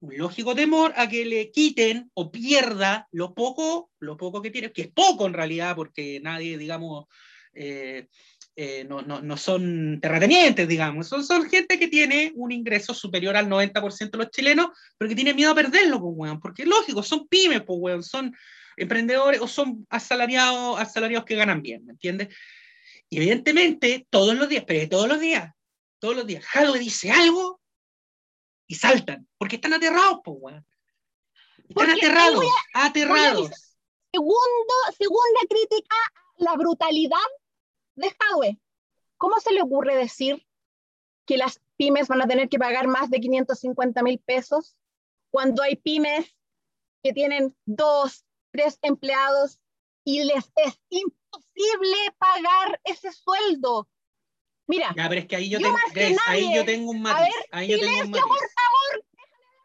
un 0.06 0.18
lógico 0.18 0.56
temor 0.56 0.94
a 0.96 1.08
que 1.10 1.26
le 1.26 1.52
quiten 1.52 2.12
o 2.14 2.32
pierda 2.32 3.08
lo 3.12 3.34
poco, 3.34 3.92
lo 4.00 4.16
poco 4.18 4.42
que 4.42 4.52
tiene, 4.52 4.72
que 4.72 4.84
es 4.84 4.88
poco 4.90 5.26
en 5.26 5.34
realidad, 5.34 5.76
porque 5.76 6.20
nadie, 6.22 6.58
digamos, 6.58 7.06
eh, 7.54 8.08
eh, 8.56 8.86
no, 8.88 9.02
no, 9.02 9.22
no, 9.22 9.36
son 9.38 10.00
terratenientes, 10.02 10.68
digamos, 10.68 11.08
son, 11.08 11.26
son 11.26 11.50
gente 11.50 11.78
que 11.80 11.88
tiene 11.88 12.32
un 12.36 12.52
ingreso 12.52 12.94
superior 12.94 13.36
al 13.36 13.50
90% 13.50 14.12
de 14.12 14.18
los 14.18 14.32
chilenos, 14.32 14.68
pero 14.98 15.10
que 15.10 15.16
tiene 15.16 15.34
miedo 15.34 15.52
a 15.52 15.56
perderlo, 15.56 16.00
pues, 16.00 16.14
weón, 16.16 16.40
porque 16.40 16.66
lógico, 16.66 17.04
son 17.04 17.28
pymes, 17.28 17.64
pues, 17.64 17.80
weón, 17.82 18.04
son 18.04 18.36
emprendedores 18.78 19.42
o 19.42 19.48
son 19.48 19.86
asalariados, 19.90 20.80
asalariados 20.80 21.26
que 21.26 21.36
ganan 21.36 21.62
bien, 21.62 21.86
¿me 21.86 21.94
entiendes? 21.94 22.30
Y 23.10 23.18
evidentemente, 23.18 24.08
todos 24.10 24.36
los 24.36 24.48
días, 24.48 24.64
pero 24.68 24.88
todos 24.88 25.08
los 25.08 25.20
días, 25.20 25.52
todos 26.00 26.16
los 26.16 26.28
días, 26.28 26.46
Halo 26.54 26.74
dice 26.74 27.12
algo 27.12 27.60
y 28.68 28.76
saltan, 28.76 29.28
porque 29.38 29.56
están 29.58 29.74
aterrados, 29.74 30.20
pues, 30.24 30.38
weón. 30.40 30.66
Están 31.70 31.92
aterrados, 31.92 32.46
aterrados. 32.74 33.50
Segundo, 34.12 34.74
segunda 34.98 35.42
crítica, 35.50 35.96
la 36.38 36.54
brutalidad 36.56 37.18
de 37.96 38.08
Hadwe. 38.08 38.60
¿Cómo 39.18 39.40
se 39.40 39.54
le 39.54 39.62
ocurre 39.62 39.96
decir 39.96 40.46
que 41.26 41.38
las 41.38 41.60
pymes 41.78 42.08
van 42.08 42.22
a 42.22 42.28
tener 42.28 42.50
que 42.50 42.60
pagar 42.60 42.88
más 42.88 43.10
de 43.10 43.20
550 43.20 44.04
mil 44.04 44.20
pesos 44.20 44.76
cuando 45.32 45.64
hay 45.64 45.76
pymes 45.76 46.38
que 47.04 47.14
tienen 47.14 47.56
dos, 47.66 48.26
tres 48.52 48.78
empleados 48.82 49.60
y 50.04 50.24
les 50.24 50.52
es 50.56 50.80
imposible 50.90 51.98
pagar 52.18 52.80
ese 52.84 53.12
sueldo? 53.12 53.88
Mira, 54.68 54.94
ya, 54.98 55.08
pero 55.08 55.22
es 55.22 55.28
que 55.28 55.36
ahí 55.36 55.50
yo, 55.50 55.60
tengo, 55.60 55.78
ahí 56.28 56.56
yo 56.56 56.66
tengo 56.66 56.92
un 56.92 57.02
matiz. 57.02 57.34
A 57.52 57.60
ver, 57.60 57.68
silencio, 57.68 58.22
por 58.22 58.38
favor, 58.38 59.06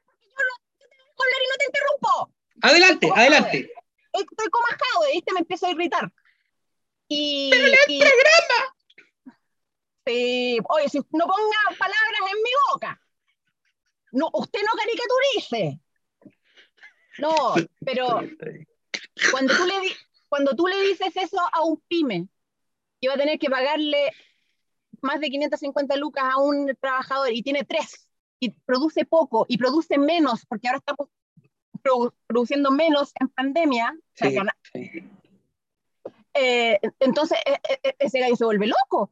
porque 0.05 0.27
yo, 0.27 0.37
no, 0.37 0.55
yo 0.79 0.89
te 0.89 0.97
dejo 0.97 1.23
hablar 1.25 1.41
y 1.43 1.49
no 1.49 1.57
te 1.57 1.65
interrumpo. 1.67 2.35
Adelante, 2.63 3.11
adelante. 3.15 3.73
Estoy 4.13 4.51
como 4.51 4.67
ajado, 4.67 5.13
¿viste? 5.13 5.33
Me 5.33 5.41
empiezo 5.41 5.67
a 5.67 5.71
irritar. 5.71 6.13
Y, 7.09 7.51
¡Pero 7.51 7.67
el 7.67 7.77
programa! 7.87 8.75
Sí, 10.07 10.59
oye, 10.69 10.89
si 10.89 10.99
no 10.99 11.27
ponga 11.27 11.79
palabras 11.79 12.21
en 12.33 12.43
mi 12.43 12.51
boca. 12.73 13.01
No, 14.13 14.29
usted 14.33 14.61
no 14.61 14.79
caricaturice. 14.79 15.81
No, 17.19 17.55
pero 17.85 18.21
cuando 19.31 19.57
tú, 19.57 19.67
le 19.67 19.75
cuando 20.29 20.57
tú 20.57 20.67
le 20.67 20.81
dices 20.83 21.17
eso 21.17 21.39
a 21.53 21.63
un 21.63 21.81
pyme, 21.89 22.29
que 23.01 23.09
va 23.09 23.15
a 23.15 23.19
tener 23.19 23.39
que 23.39 23.51
pagarle 23.51 24.13
más 25.03 25.21
de 25.21 25.31
550 25.31 25.97
lucas 25.97 26.25
a 26.25 26.39
un 26.39 26.77
trabajador 26.81 27.33
y 27.33 27.43
tiene 27.43 27.65
tres, 27.65 28.09
y 28.39 28.51
produce 28.51 29.05
poco, 29.05 29.47
y 29.49 29.59
produce 29.59 29.99
menos, 29.99 30.47
porque 30.47 30.69
ahora 30.69 30.79
estamos 30.79 31.09
produciendo 32.27 32.71
menos 32.71 33.13
en 33.21 33.29
pandemia, 33.29 33.97
sí, 34.15 34.37
sí. 34.73 35.11
Eh, 36.35 36.79
entonces 37.01 37.39
eh, 37.45 37.59
eh, 37.83 37.97
ese 37.99 38.21
gallo 38.21 38.37
se 38.37 38.45
vuelve 38.45 38.67
loco. 38.67 39.11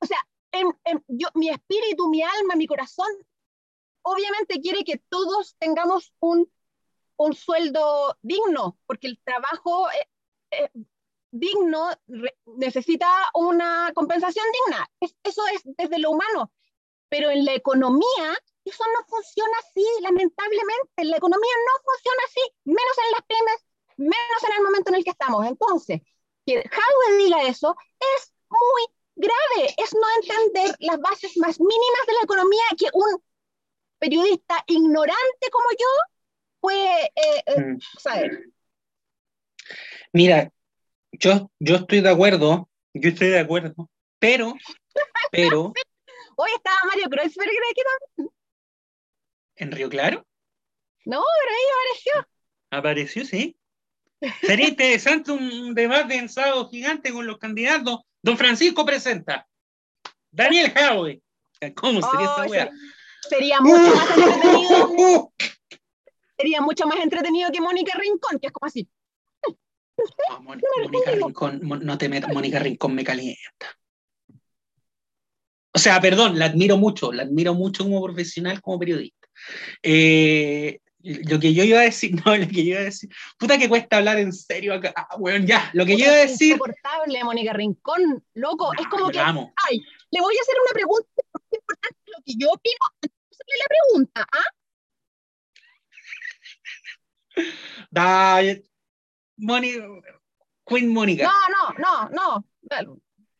O 0.00 0.06
sea, 0.06 0.18
en, 0.52 0.68
en, 0.84 1.04
yo, 1.06 1.28
mi 1.34 1.50
espíritu, 1.50 2.08
mi 2.08 2.22
alma, 2.22 2.56
mi 2.56 2.66
corazón, 2.66 3.08
obviamente 4.02 4.60
quiere 4.60 4.84
que 4.84 4.98
todos 5.08 5.54
tengamos 5.58 6.12
un, 6.20 6.50
un 7.16 7.34
sueldo 7.34 8.16
digno, 8.22 8.76
porque 8.86 9.06
el 9.08 9.18
trabajo 9.24 9.86
digno 11.30 11.90
necesita 12.56 13.08
una 13.34 13.92
compensación 13.94 14.44
digna. 14.52 14.88
Es, 15.00 15.14
eso 15.22 15.42
es 15.54 15.62
desde 15.64 15.98
lo 15.98 16.10
humano. 16.10 16.52
Pero 17.08 17.30
en 17.30 17.44
la 17.44 17.54
economía, 17.54 18.38
eso 18.64 18.84
no 18.84 19.06
funciona 19.06 19.56
así, 19.58 19.84
lamentablemente. 20.02 21.04
La 21.04 21.16
economía 21.16 21.52
no 21.66 21.82
funciona 21.84 22.22
así, 22.26 22.40
menos 22.64 22.98
en 22.98 23.12
las 23.12 23.22
pymes, 23.22 23.66
menos 23.96 24.44
en 24.46 24.56
el 24.56 24.62
momento 24.62 24.90
en 24.90 24.96
el 24.96 25.04
que 25.04 25.10
estamos. 25.10 25.46
Entonces, 25.46 26.02
que 26.44 26.58
Howard 26.58 27.18
diga 27.18 27.42
eso 27.42 27.76
es 28.16 28.32
muy 28.48 28.82
grave, 29.16 29.74
es 29.76 29.94
no 29.94 30.06
entender 30.22 30.76
las 30.80 31.00
bases 31.00 31.36
más 31.36 31.58
mínimas 31.58 32.06
de 32.06 32.12
la 32.14 32.22
economía 32.22 32.62
que 32.78 32.86
un 32.92 33.22
periodista 33.98 34.62
ignorante 34.66 35.50
como 35.50 35.70
yo 35.72 35.86
puede 36.60 37.04
eh, 37.06 37.42
eh, 37.46 37.60
mm. 37.60 37.78
saber. 37.98 38.44
Mira, 40.12 40.52
yo, 41.12 41.50
yo 41.58 41.76
estoy 41.76 42.00
de 42.00 42.10
acuerdo, 42.10 42.68
yo 42.94 43.10
estoy 43.10 43.28
de 43.28 43.40
acuerdo, 43.40 43.88
pero, 44.18 44.54
pero... 45.30 45.72
Hoy 46.40 46.50
estaba 46.54 46.76
Mario 46.86 47.10
Kreuzberg 47.10 47.50
aquí 47.50 47.80
también. 48.16 48.34
¿En 49.56 49.72
Río 49.72 49.88
Claro? 49.88 50.24
No, 51.04 51.20
pero 51.40 51.50
ahí 51.50 51.64
apareció. 51.72 52.28
Apareció, 52.70 53.24
sí. 53.24 53.56
Sería 54.42 54.68
interesante 54.68 55.32
un 55.32 55.74
debate 55.74 56.14
en 56.14 56.28
sábado 56.28 56.68
gigante 56.68 57.12
con 57.12 57.26
los 57.26 57.38
candidatos. 57.38 58.02
Don 58.22 58.38
Francisco 58.38 58.86
presenta. 58.86 59.48
Daniel 60.30 60.72
Howe. 60.76 61.20
¿Cómo 61.74 62.02
sería 62.02 62.30
oh, 62.30 62.42
esa 62.42 62.50
wea? 62.50 62.70
Sería 63.28 63.60
mucho 63.60 63.96
más 63.96 64.10
entretenido. 64.16 65.32
sería 66.36 66.60
mucho 66.60 66.86
más 66.86 67.00
entretenido 67.00 67.50
que 67.50 67.60
Mónica 67.60 67.98
Rincón, 67.98 68.38
que 68.38 68.46
es 68.46 68.52
como 68.52 68.66
así. 68.66 68.88
No, 70.30 70.40
Mónica 70.42 71.10
Rincón, 71.12 71.60
no 71.62 71.98
te 71.98 72.08
metas, 72.08 72.32
Mónica 72.32 72.58
Rincón 72.58 72.94
me 72.94 73.04
calienta. 73.04 73.66
O 75.72 75.78
sea, 75.78 76.00
perdón, 76.00 76.38
la 76.38 76.46
admiro 76.46 76.76
mucho, 76.76 77.12
la 77.12 77.22
admiro 77.22 77.54
mucho 77.54 77.84
como 77.84 78.02
profesional, 78.02 78.60
como 78.60 78.78
periodista. 78.78 79.28
Eh, 79.82 80.80
lo 81.00 81.38
que 81.38 81.54
yo 81.54 81.64
iba 81.64 81.80
a 81.80 81.84
decir, 81.84 82.12
no, 82.24 82.36
lo 82.36 82.46
que 82.48 82.64
yo 82.64 82.72
iba 82.72 82.80
a 82.80 82.84
decir, 82.84 83.10
puta 83.38 83.58
que 83.58 83.68
cuesta 83.68 83.98
hablar 83.98 84.18
en 84.18 84.32
serio 84.32 84.74
acá, 84.74 84.92
ah, 84.96 85.16
bueno, 85.18 85.44
ya, 85.46 85.70
lo 85.74 85.84
que 85.86 85.96
yo 85.96 86.04
iba 86.04 86.14
a 86.14 86.16
decir. 86.16 86.54
Es 86.54 86.60
insoportable, 86.60 87.24
Mónica 87.24 87.52
Rincón, 87.52 88.24
loco, 88.34 88.72
es 88.78 88.86
como 88.88 89.08
que, 89.08 89.20
ay, 89.20 89.82
le 90.10 90.20
voy 90.20 90.34
a 90.36 90.42
hacer 90.42 90.56
una 90.64 90.72
pregunta, 90.72 91.08
es 91.50 91.58
importante 91.58 91.98
lo 92.06 92.22
que 92.24 92.32
yo 92.36 92.48
opino, 92.50 92.78
antes 93.02 93.38
de 93.38 93.54
la 93.58 93.66
pregunta, 93.68 94.26
¿ah? 94.32 94.44
Dale, 97.90 98.64
Mónica, 99.38 99.86
Queen 100.66 100.88
Mónica. 100.88 101.24
No, 101.24 101.74
no, 101.78 102.10
no, 102.10 102.10
no, 102.10 102.44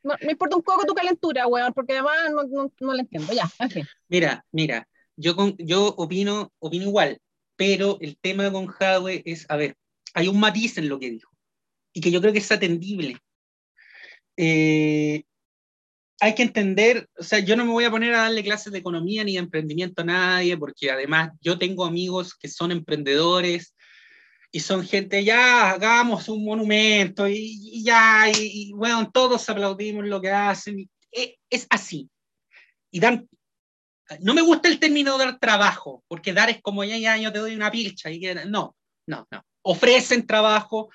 no, 0.02 0.16
me 0.22 0.32
importa 0.32 0.56
un 0.56 0.62
poco 0.62 0.86
tu 0.86 0.94
calentura, 0.94 1.46
weón, 1.46 1.72
porque 1.74 1.92
además 1.92 2.16
no, 2.32 2.44
no, 2.44 2.72
no 2.80 2.94
la 2.94 3.02
entiendo, 3.02 3.32
ya, 3.32 3.50
en 3.58 3.70
fin. 3.70 3.86
Mira, 4.08 4.44
mira, 4.52 4.88
yo, 5.16 5.36
con, 5.36 5.56
yo 5.58 5.88
opino, 5.96 6.52
opino 6.58 6.84
igual, 6.84 7.20
pero 7.56 7.98
el 8.00 8.16
tema 8.18 8.50
con 8.50 8.68
Hadwe 8.78 9.22
es, 9.26 9.46
a 9.48 9.56
ver, 9.56 9.76
hay 10.14 10.28
un 10.28 10.40
matiz 10.40 10.78
en 10.78 10.88
lo 10.88 10.98
que 10.98 11.10
dijo, 11.10 11.30
y 11.92 12.00
que 12.00 12.10
yo 12.10 12.20
creo 12.20 12.32
que 12.32 12.38
es 12.38 12.52
atendible. 12.52 13.18
Eh, 14.36 15.24
hay 16.20 16.34
que 16.34 16.42
entender, 16.42 17.08
o 17.18 17.22
sea, 17.22 17.40
yo 17.40 17.56
no 17.56 17.64
me 17.64 17.72
voy 17.72 17.84
a 17.84 17.90
poner 17.90 18.14
a 18.14 18.22
darle 18.22 18.42
clases 18.42 18.72
de 18.72 18.78
economía 18.78 19.24
ni 19.24 19.34
de 19.34 19.40
emprendimiento 19.40 20.02
a 20.02 20.06
nadie, 20.06 20.56
porque 20.56 20.90
además 20.90 21.32
yo 21.40 21.58
tengo 21.58 21.84
amigos 21.84 22.34
que 22.34 22.48
son 22.48 22.72
emprendedores 22.72 23.74
y 24.50 24.60
son 24.60 24.86
gente, 24.86 25.24
ya, 25.24 25.70
hagamos 25.70 26.28
un 26.28 26.44
monumento 26.44 27.28
y, 27.28 27.82
ya, 27.84 28.28
y, 28.30 28.32
y, 28.68 28.72
bueno, 28.72 29.10
todos 29.10 29.48
aplaudimos 29.48 30.06
lo 30.06 30.20
que 30.20 30.30
hacen, 30.30 30.88
es, 31.10 31.34
es 31.50 31.66
así. 31.70 32.08
Y 32.90 33.00
dan 33.00 33.28
no 34.20 34.34
me 34.34 34.42
gusta 34.42 34.68
el 34.68 34.78
término 34.78 35.18
dar 35.18 35.38
trabajo, 35.38 36.02
porque 36.08 36.32
dar 36.32 36.50
es 36.50 36.60
como 36.62 36.84
ya, 36.84 36.96
ya, 36.96 37.16
yo 37.16 37.32
te 37.32 37.38
doy 37.38 37.54
una 37.54 37.70
pilcha. 37.70 38.10
Y 38.10 38.20
no, 38.46 38.74
no, 39.06 39.26
no. 39.30 39.44
Ofrecen 39.62 40.26
trabajo 40.26 40.90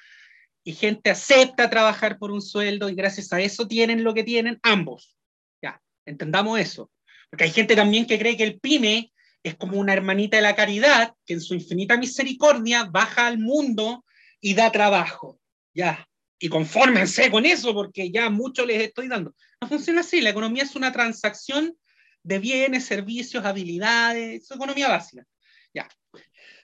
y 0.63 0.73
gente 0.73 1.11
acepta 1.11 1.69
trabajar 1.69 2.17
por 2.17 2.31
un 2.31 2.41
sueldo 2.41 2.89
y 2.89 2.95
gracias 2.95 3.31
a 3.33 3.41
eso 3.41 3.67
tienen 3.67 4.03
lo 4.03 4.13
que 4.13 4.23
tienen 4.23 4.59
ambos. 4.63 5.15
Ya, 5.61 5.81
entendamos 6.05 6.59
eso. 6.59 6.89
Porque 7.29 7.45
hay 7.45 7.51
gente 7.51 7.75
también 7.75 8.07
que 8.07 8.17
cree 8.17 8.37
que 8.37 8.43
el 8.43 8.59
pyme 8.59 9.11
es 9.43 9.55
como 9.55 9.77
una 9.77 9.93
hermanita 9.93 10.37
de 10.37 10.43
la 10.43 10.55
caridad 10.55 11.13
que 11.25 11.33
en 11.33 11.41
su 11.41 11.53
infinita 11.53 11.97
misericordia 11.97 12.85
baja 12.85 13.27
al 13.27 13.37
mundo 13.37 14.05
y 14.39 14.53
da 14.53 14.71
trabajo. 14.71 15.39
Ya, 15.73 16.07
y 16.39 16.49
confórmense 16.49 17.31
con 17.31 17.45
eso 17.45 17.73
porque 17.73 18.11
ya 18.11 18.29
mucho 18.29 18.65
les 18.65 18.81
estoy 18.81 19.07
dando. 19.07 19.35
No 19.61 19.67
funciona 19.67 20.01
así, 20.01 20.21
la 20.21 20.29
economía 20.29 20.63
es 20.63 20.75
una 20.75 20.91
transacción 20.91 21.77
de 22.23 22.39
bienes, 22.39 22.85
servicios, 22.85 23.45
habilidades, 23.45 24.47
su 24.47 24.53
economía 24.53 24.89
básica. 24.89 25.25
Ya. 25.73 25.87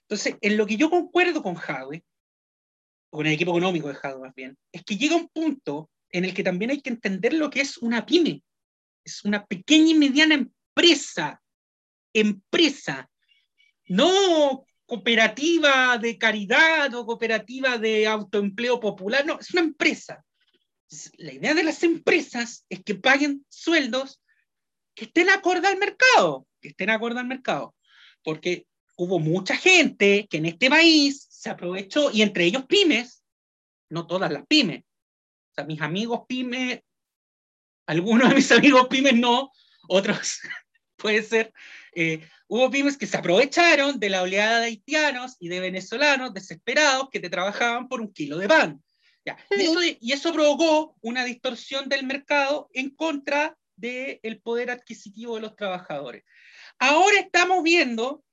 Entonces, 0.02 0.36
en 0.42 0.58
lo 0.58 0.66
que 0.66 0.78
yo 0.78 0.90
concuerdo 0.90 1.44
con 1.44 1.56
Jadwe, 1.56 2.04
o 3.10 3.18
con 3.18 3.28
el 3.28 3.34
equipo 3.34 3.52
económico 3.52 3.88
de 3.88 3.96
Jadwe 3.96 4.28
más 4.28 4.36
bien, 4.36 4.58
es 4.72 4.84
que 4.84 4.98
llega 4.98 5.16
un 5.16 5.28
punto 5.30 5.90
en 6.12 6.26
el 6.26 6.34
que 6.34 6.44
también 6.44 6.72
hay 6.72 6.82
que 6.82 6.90
entender 6.90 7.34
lo 7.34 7.50
que 7.50 7.62
es 7.62 7.78
una 7.78 8.06
pyme. 8.06 8.44
Es 9.04 9.24
una 9.24 9.46
pequeña 9.46 9.92
y 9.92 9.96
mediana 9.96 10.36
empresa. 10.36 11.42
Empresa. 12.14 13.10
No 13.88 14.66
cooperativa 14.90 16.00
de 16.00 16.18
caridad 16.18 16.94
o 16.96 17.06
cooperativa 17.06 17.78
de 17.78 18.08
autoempleo 18.08 18.80
popular, 18.80 19.24
no, 19.24 19.40
es 19.40 19.52
una 19.52 19.62
empresa. 19.62 20.26
La 21.18 21.32
idea 21.32 21.54
de 21.54 21.64
las 21.64 21.84
empresas 21.84 22.66
es 22.70 22.84
que 22.84 22.96
paguen 22.96 23.46
sueldos 23.50 24.20
que 24.96 25.06
estén 25.06 25.30
acorde 25.30 25.68
al 25.68 25.78
mercado, 25.78 26.48
que 26.60 26.70
estén 26.70 26.90
acorde 26.90 27.20
al 27.20 27.28
mercado, 27.28 27.76
porque 28.24 28.66
hubo 28.98 29.20
mucha 29.20 29.56
gente 29.56 30.28
que 30.28 30.38
en 30.38 30.48
este 30.48 30.70
país 30.70 31.28
se 31.30 31.52
aprovechó, 31.52 32.10
y 32.12 32.24
entre 32.24 32.46
ellos 32.46 32.66
pymes, 32.66 33.24
no 33.90 34.08
todas 34.08 34.32
las 34.32 34.46
pymes, 34.48 34.82
o 34.82 35.54
sea, 35.54 35.66
mis 35.66 35.82
amigos 35.82 36.22
pymes, 36.28 36.82
algunos 37.86 38.28
de 38.28 38.36
mis 38.36 38.52
amigos 38.52 38.88
pymes 38.88 39.16
no, 39.16 39.52
otros 39.88 40.40
puede 40.98 41.22
ser, 41.22 41.54
eh, 41.94 42.28
hubo 42.48 42.70
pymes 42.70 42.98
que 42.98 43.08
se 43.08 43.18
aprovecharon 43.18 44.00
de 44.00 44.10
la 44.10 44.22
oleada 44.22 44.60
de 44.60 44.68
haitianos 44.68 45.36
y 45.40 45.50
de 45.50 45.60
venezolanos 45.60 46.34
desesperados 46.34 47.10
que 47.12 47.20
te 47.20 47.30
trabajaban 47.30 47.88
por 47.88 48.02
un 48.02 48.14
kilo 48.14 48.38
de 48.38 48.48
pan. 48.48 48.82
Y, 50.02 50.12
eso, 50.12 50.34
provocó 50.34 50.96
una 51.02 51.24
distorsión 51.24 51.90
del 51.90 52.06
mercado 52.06 52.70
en 52.74 52.90
contra 52.90 53.58
del 53.76 54.42
poder 54.42 54.72
adquisitivo 54.72 55.36
de 55.36 55.42
los 55.42 55.56
trabajadores. 55.56 56.24
Ahora 56.80 57.20
estamos 57.20 57.64
viendo, 57.64 58.24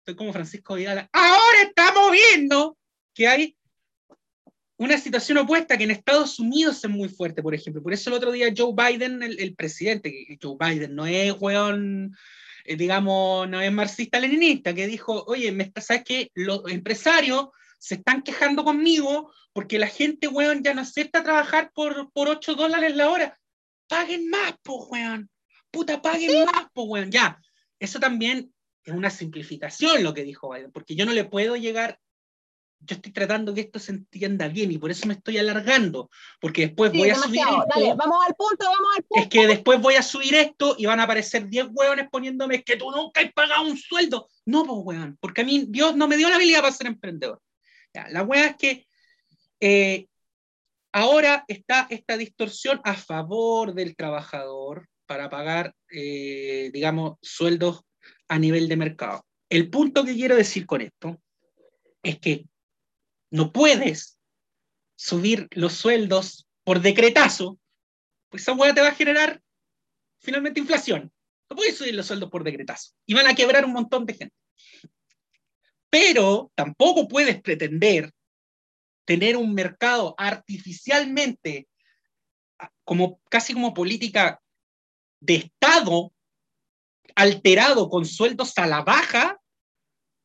estoy 0.00 0.16
como 0.16 0.32
Francisco 0.32 0.74
Vidal, 0.74 1.08
ahora 1.12 1.62
estamos 1.62 2.10
viendo 2.10 2.76
que 3.14 3.28
hay 3.28 3.56
una 4.76 4.96
situación 4.96 5.38
opuesta 5.38 5.76
que 5.76 5.84
en 5.84 5.90
Estados 5.90 6.38
Unidos 6.38 6.82
es 6.82 6.90
muy 6.90 7.08
fuerte, 7.08 7.42
por 7.42 7.54
ejemplo. 7.54 7.82
Por 7.82 7.92
eso 7.92 8.08
el 8.08 8.16
otro 8.16 8.32
día 8.32 8.52
Joe 8.56 8.72
Biden, 8.74 9.22
el, 9.22 9.54
presidente, 9.54 10.38
Joe 10.42 10.56
Biden 10.58 10.94
no 10.94 11.06
es, 11.06 11.34
weón, 11.38 12.16
eh, 12.64 12.76
digamos, 12.76 13.48
no 13.48 13.60
es 13.60 13.72
marxista-leninista, 13.72 14.74
que 14.74 14.86
dijo, 14.86 15.24
oye, 15.26 15.52
me, 15.52 15.72
¿sabes 15.80 16.04
qué? 16.04 16.30
Los 16.34 16.62
empresarios 16.70 17.48
se 17.78 17.96
están 17.96 18.22
quejando 18.22 18.64
conmigo 18.64 19.32
porque 19.52 19.78
la 19.78 19.88
gente, 19.88 20.28
weón, 20.28 20.62
ya 20.62 20.74
no 20.74 20.82
acepta 20.82 21.22
trabajar 21.22 21.72
por, 21.74 22.10
por 22.12 22.28
8 22.28 22.54
dólares 22.54 22.94
la 22.94 23.08
hora. 23.08 23.38
Paguen 23.88 24.28
más, 24.28 24.54
po, 24.62 24.86
weón. 24.86 25.30
Puta, 25.70 26.00
paguen 26.00 26.44
más, 26.44 26.66
po, 26.72 26.84
weón. 26.84 27.10
Ya, 27.10 27.40
eso 27.78 27.98
también 27.98 28.52
es 28.84 28.94
una 28.94 29.10
simplificación 29.10 30.02
lo 30.02 30.14
que 30.14 30.24
dijo 30.24 30.50
Biden, 30.50 30.72
porque 30.72 30.94
yo 30.94 31.04
no 31.06 31.12
le 31.12 31.24
puedo 31.24 31.56
llegar 31.56 31.98
yo 32.80 32.96
estoy 32.96 33.12
tratando 33.12 33.52
que 33.54 33.60
esto 33.60 33.78
se 33.78 33.92
entienda 33.92 34.48
bien 34.48 34.72
y 34.72 34.78
por 34.78 34.90
eso 34.90 35.06
me 35.06 35.14
estoy 35.14 35.38
alargando, 35.38 36.10
porque 36.40 36.62
después 36.62 36.92
voy 36.92 37.10
a 37.10 37.14
subir 37.14 37.40
esto. 37.40 37.66
Dale, 37.74 37.94
vamos 37.94 38.18
al 38.26 38.34
punto, 38.34 38.64
vamos 38.64 38.96
al 38.96 39.04
punto. 39.04 39.22
Es 39.22 39.28
que 39.28 39.46
después 39.46 39.80
voy 39.80 39.94
a 39.94 40.02
subir 40.02 40.34
esto 40.34 40.74
y 40.78 40.86
van 40.86 41.00
a 41.00 41.04
aparecer 41.04 41.48
10 41.48 41.68
hueones 41.72 42.08
poniéndome 42.10 42.62
que 42.62 42.76
tú 42.76 42.90
nunca 42.90 43.20
has 43.20 43.32
pagado 43.32 43.62
un 43.62 43.76
sueldo. 43.76 44.28
No, 44.46 44.64
pues 44.64 44.78
hueón, 44.82 45.18
porque 45.20 45.42
a 45.42 45.44
mí 45.44 45.66
Dios 45.68 45.94
no 45.94 46.08
me 46.08 46.16
dio 46.16 46.28
la 46.28 46.36
habilidad 46.36 46.62
para 46.62 46.72
ser 46.72 46.86
emprendedor. 46.86 47.40
la 47.92 48.22
hueá 48.22 48.46
es 48.46 48.56
que 48.56 48.86
eh, 49.60 50.06
ahora 50.92 51.44
está 51.48 51.86
esta 51.90 52.16
distorsión 52.16 52.80
a 52.84 52.94
favor 52.94 53.74
del 53.74 53.94
trabajador 53.94 54.88
para 55.06 55.28
pagar, 55.28 55.74
eh, 55.90 56.70
digamos, 56.72 57.18
sueldos 57.20 57.82
a 58.28 58.38
nivel 58.38 58.68
de 58.68 58.76
mercado. 58.76 59.26
El 59.50 59.68
punto 59.68 60.04
que 60.04 60.14
quiero 60.14 60.36
decir 60.36 60.64
con 60.64 60.80
esto 60.80 61.20
es 62.02 62.18
que 62.18 62.46
no 63.30 63.52
puedes 63.52 64.18
subir 64.96 65.48
los 65.52 65.74
sueldos 65.74 66.48
por 66.64 66.80
decretazo, 66.80 67.58
pues 68.28 68.42
esa 68.42 68.52
hueá 68.52 68.74
te 68.74 68.80
va 68.80 68.88
a 68.88 68.94
generar 68.94 69.42
finalmente 70.20 70.60
inflación. 70.60 71.12
No 71.48 71.56
puedes 71.56 71.76
subir 71.76 71.94
los 71.94 72.06
sueldos 72.06 72.30
por 72.30 72.44
decretazo. 72.44 72.92
Y 73.06 73.14
van 73.14 73.26
a 73.26 73.34
quebrar 73.34 73.64
un 73.64 73.72
montón 73.72 74.06
de 74.06 74.14
gente. 74.14 74.36
Pero 75.88 76.52
tampoco 76.54 77.08
puedes 77.08 77.40
pretender 77.40 78.12
tener 79.04 79.36
un 79.36 79.54
mercado 79.54 80.14
artificialmente, 80.16 81.66
como, 82.84 83.20
casi 83.28 83.54
como 83.54 83.74
política 83.74 84.40
de 85.20 85.36
Estado, 85.36 86.12
alterado 87.16 87.88
con 87.88 88.06
sueldos 88.06 88.56
a 88.58 88.66
la 88.66 88.82
baja, 88.82 89.39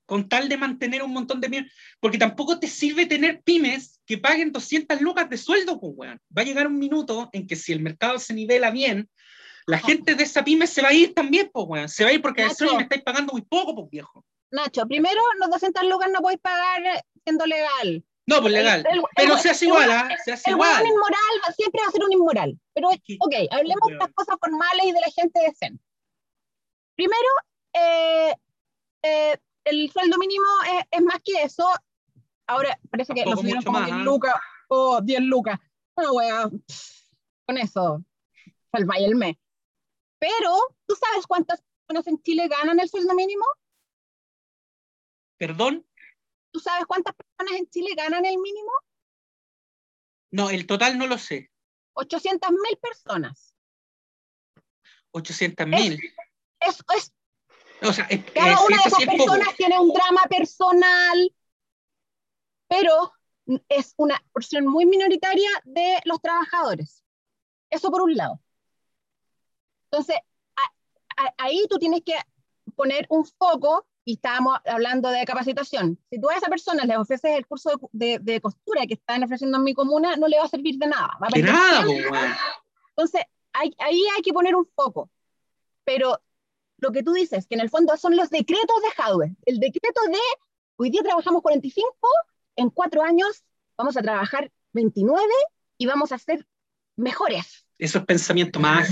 con 0.05 0.29
tal 0.29 0.49
de 0.49 0.57
mantener 0.57 1.03
un 1.03 1.11
montón 1.11 1.41
de 1.41 1.67
porque 1.99 2.17
tampoco 2.17 2.59
te 2.59 2.67
sirve 2.67 3.05
tener 3.05 3.41
pymes 3.41 4.01
que 4.05 4.17
paguen 4.17 4.51
200 4.51 5.01
lucas 5.01 5.29
de 5.29 5.37
sueldo, 5.37 5.79
pues, 5.79 5.93
weón. 5.95 6.21
Va 6.35 6.41
a 6.41 6.45
llegar 6.45 6.67
un 6.67 6.77
minuto 6.77 7.29
en 7.33 7.47
que 7.47 7.55
si 7.55 7.71
el 7.71 7.81
mercado 7.81 8.19
se 8.19 8.33
nivela 8.33 8.71
bien, 8.71 9.09
la 9.65 9.79
gente 9.79 10.15
de 10.15 10.23
esa 10.23 10.43
pyme 10.43 10.67
se 10.67 10.81
va 10.81 10.89
a 10.89 10.93
ir 10.93 11.13
también, 11.13 11.49
pues, 11.51 11.65
weón. 11.67 11.89
Se 11.89 12.03
va 12.03 12.11
a 12.11 12.13
ir 12.13 12.21
porque 12.21 12.43
Nacho, 12.43 12.75
me 12.75 12.83
estáis 12.83 13.03
pagando 13.03 13.33
muy 13.33 13.41
poco, 13.41 13.75
pues, 13.75 13.89
viejo. 13.89 14.25
Nacho, 14.51 14.85
primero, 14.87 15.21
los 15.39 15.49
200 15.49 15.83
lucas 15.85 16.09
no 16.11 16.19
podéis 16.19 16.41
pagar 16.41 17.03
siendo 17.23 17.45
legal. 17.45 18.03
No, 18.27 18.41
pues 18.41 18.53
legal. 18.53 18.83
pero 19.15 19.37
se 19.37 19.51
hace 19.51 19.65
igual, 19.65 19.91
¿ah? 19.91 20.09
Se 20.23 20.31
hace 20.31 20.49
el 20.49 20.55
igual. 20.55 20.81
El 20.81 20.87
inmoral 20.87 21.55
siempre 21.55 21.81
va 21.81 21.89
a 21.89 21.91
ser 21.91 22.03
un 22.03 22.11
inmoral. 22.11 22.59
Pero, 22.73 22.89
ok, 22.89 23.35
hablemos 23.51 23.87
de 23.87 23.95
las 23.95 24.11
cosas 24.13 24.35
formales 24.39 24.85
y 24.85 24.91
de 24.91 24.99
la 24.99 25.11
gente 25.11 25.39
decente. 25.41 25.83
Primero, 26.95 27.29
eh, 27.73 28.33
eh, 29.03 29.37
el 29.65 29.91
sueldo 29.91 30.17
mínimo 30.17 30.45
es, 30.91 31.01
más 31.01 31.19
que 31.23 31.43
eso. 31.43 31.67
Ahora 32.47 32.79
parece 32.89 33.13
que 33.13 33.25
lo 33.25 33.35
subieron 33.35 33.63
como 33.63 33.79
10 33.79 33.91
¿ah? 33.91 33.97
lucas 33.99 34.33
o 34.67 35.01
10 35.01 35.21
lucas. 35.21 35.59
Bueno, 35.95 36.13
wea, 36.13 36.49
con 37.45 37.57
eso 37.57 38.03
salváis 38.71 39.05
el 39.05 39.15
mes. 39.15 39.35
Pero, 40.19 40.51
¿tú 40.85 40.95
sabes 40.95 41.25
cuántas 41.27 41.61
personas 41.61 42.07
en 42.07 42.21
Chile 42.21 42.47
ganan 42.47 42.79
el 42.79 42.89
sueldo 42.89 43.13
mínimo? 43.13 43.45
¿Perdón? 45.37 45.85
¿Tú 46.51 46.59
sabes 46.59 46.85
cuántas 46.85 47.15
personas 47.15 47.59
en 47.59 47.69
Chile 47.69 47.93
ganan 47.95 48.25
el 48.25 48.37
mínimo? 48.37 48.71
No, 50.31 50.49
el 50.49 50.65
total 50.65 50.97
no 50.97 51.07
lo 51.07 51.17
sé. 51.17 51.51
800 51.93 52.51
mil 52.51 52.77
personas. 52.81 53.55
800 55.11 55.67
mil. 55.67 55.99
Es, 56.59 56.83
es, 56.95 57.13
cada 57.79 58.61
una 58.63 58.77
de 58.77 58.83
esas 58.85 59.05
personas 59.05 59.55
tiene 59.55 59.79
un 59.79 59.91
drama 59.91 60.21
personal, 60.29 61.33
pero 62.67 63.13
es 63.69 63.93
una 63.97 64.21
porción 64.31 64.65
muy 64.65 64.85
minoritaria 64.85 65.49
de 65.63 65.99
los 66.05 66.21
trabajadores. 66.21 67.03
Eso 67.69 67.91
por 67.91 68.01
un 68.01 68.15
lado. 68.15 68.39
Entonces, 69.91 70.17
ahí 71.37 71.65
tú 71.69 71.77
tienes 71.77 72.01
que 72.03 72.15
poner 72.75 73.05
un 73.09 73.25
foco, 73.25 73.85
y 74.07 74.13
estábamos 74.13 74.59
hablando 74.65 75.09
de 75.09 75.25
capacitación. 75.25 75.99
Si 76.11 76.21
tú 76.21 76.29
a 76.29 76.35
esa 76.35 76.47
persona 76.47 76.85
le 76.85 76.95
ofreces 76.95 77.31
el 77.35 77.47
curso 77.47 77.71
de, 77.91 78.39
costura 78.39 78.85
que 78.85 78.93
están 78.93 79.23
ofreciendo 79.23 79.57
en 79.57 79.63
mi 79.63 79.73
comuna, 79.73 80.15
no 80.15 80.27
le 80.27 80.37
va 80.37 80.43
a 80.43 80.47
servir 80.47 80.77
de 80.77 80.85
nada. 80.85 81.17
de 81.33 81.41
nada, 81.41 81.83
Entonces, 82.89 83.23
ahí 83.51 84.03
hay 84.15 84.21
que 84.23 84.31
poner 84.31 84.55
un 84.55 84.67
foco. 84.75 85.09
Pero 85.83 86.19
lo 86.77 86.91
que 86.91 87.03
tú 87.03 87.13
dices, 87.13 87.47
que 87.47 87.55
en 87.55 87.61
el 87.61 87.69
fondo 87.69 87.95
son 87.97 88.15
los 88.15 88.29
decretos 88.29 88.81
de 88.81 88.91
hardware. 89.01 89.31
El 89.45 89.59
decreto 89.59 90.01
de 90.09 90.19
hoy 90.77 90.89
día 90.89 91.03
trabajamos 91.03 91.41
45, 91.41 91.95
en 92.57 92.69
cuatro 92.69 93.01
años 93.01 93.43
vamos 93.77 93.97
a 93.97 94.01
trabajar 94.01 94.51
29 94.73 95.23
y 95.77 95.85
vamos 95.85 96.11
a 96.11 96.17
ser 96.17 96.47
mejores. 96.95 97.65
Eso 97.77 97.99
es 97.99 98.05
pensamiento 98.05 98.59
más. 98.59 98.89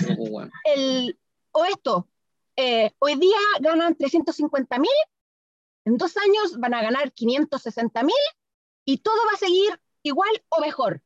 El, 0.66 1.18
o 1.52 1.66
esto, 1.66 2.08
eh, 2.56 2.92
hoy 3.00 3.16
día 3.16 3.38
ganan 3.60 3.96
350 3.96 4.80
mil, 4.80 4.90
en 5.86 5.98
dos 5.98 6.16
años 6.18 6.58
van 6.58 6.74
a 6.74 6.82
ganar 6.82 7.12
560 7.12 8.04
mil 8.04 8.16
y 8.86 8.98
todo 9.00 9.16
va 9.28 9.34
a 9.34 9.40
seguir 9.40 9.80
igual 10.04 10.32
o 10.50 10.62
mejor. 10.62 11.02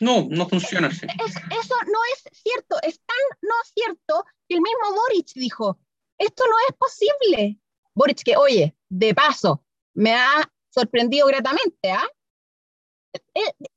No, 0.00 0.26
no 0.28 0.48
funciona 0.48 0.88
así. 0.88 1.06
eso 1.06 1.74
no 1.86 1.98
es 2.14 2.40
cierto, 2.42 2.76
es 2.82 3.00
tan 3.00 3.16
no 3.42 3.54
cierto 3.74 4.24
que 4.48 4.56
el 4.56 4.60
mismo 4.60 4.92
Boric 4.92 5.32
dijo, 5.34 5.78
esto 6.18 6.44
no 6.46 6.54
es 6.68 6.76
posible. 6.76 7.60
Boric, 7.94 8.22
que 8.22 8.36
oye, 8.36 8.76
de 8.88 9.14
paso, 9.14 9.64
me 9.94 10.12
ha 10.14 10.50
sorprendido 10.70 11.26
gratamente, 11.26 11.90
¿ah? 11.90 12.06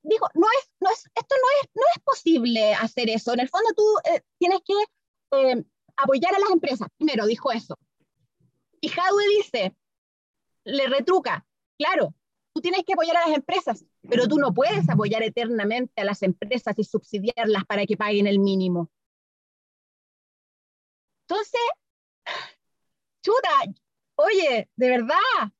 dijo, 0.03 0.27
no 0.33 0.47
es, 0.59 0.71
no 0.79 0.89
es, 0.89 1.05
esto 1.13 1.35
no 1.35 1.47
es, 1.61 1.69
no 1.75 1.83
es 1.95 2.03
posible 2.03 2.73
hacer 2.73 3.09
eso. 3.09 3.33
En 3.33 3.41
el 3.41 3.49
fondo 3.49 3.69
tú 3.75 3.83
eh, 4.11 4.21
tienes 4.39 4.59
que 4.65 4.73
eh, 5.37 5.63
apoyar 5.95 6.35
a 6.35 6.39
las 6.39 6.49
empresas. 6.49 6.87
Primero 6.97 7.25
dijo 7.25 7.51
eso. 7.51 7.77
Y 8.81 8.89
Jadwe 8.89 9.23
dice, 9.37 9.75
le 10.63 10.87
retruca, 10.87 11.45
claro, 11.77 12.13
tú 12.53 12.61
tienes 12.61 12.83
que 12.85 12.93
apoyar 12.93 13.17
a 13.17 13.27
las 13.27 13.37
empresas, 13.37 13.85
pero 14.09 14.27
tú 14.27 14.37
no 14.37 14.53
puedes 14.53 14.89
apoyar 14.89 15.23
eternamente 15.23 16.01
a 16.01 16.05
las 16.05 16.21
empresas 16.23 16.75
y 16.77 16.83
subsidiarlas 16.83 17.65
para 17.65 17.85
que 17.85 17.97
paguen 17.97 18.27
el 18.27 18.39
mínimo. 18.39 18.89
Entonces, 21.27 21.61
chuta, 23.27 23.79
oye, 24.15 24.69
de 24.75 24.89
verdad, 24.89 25.51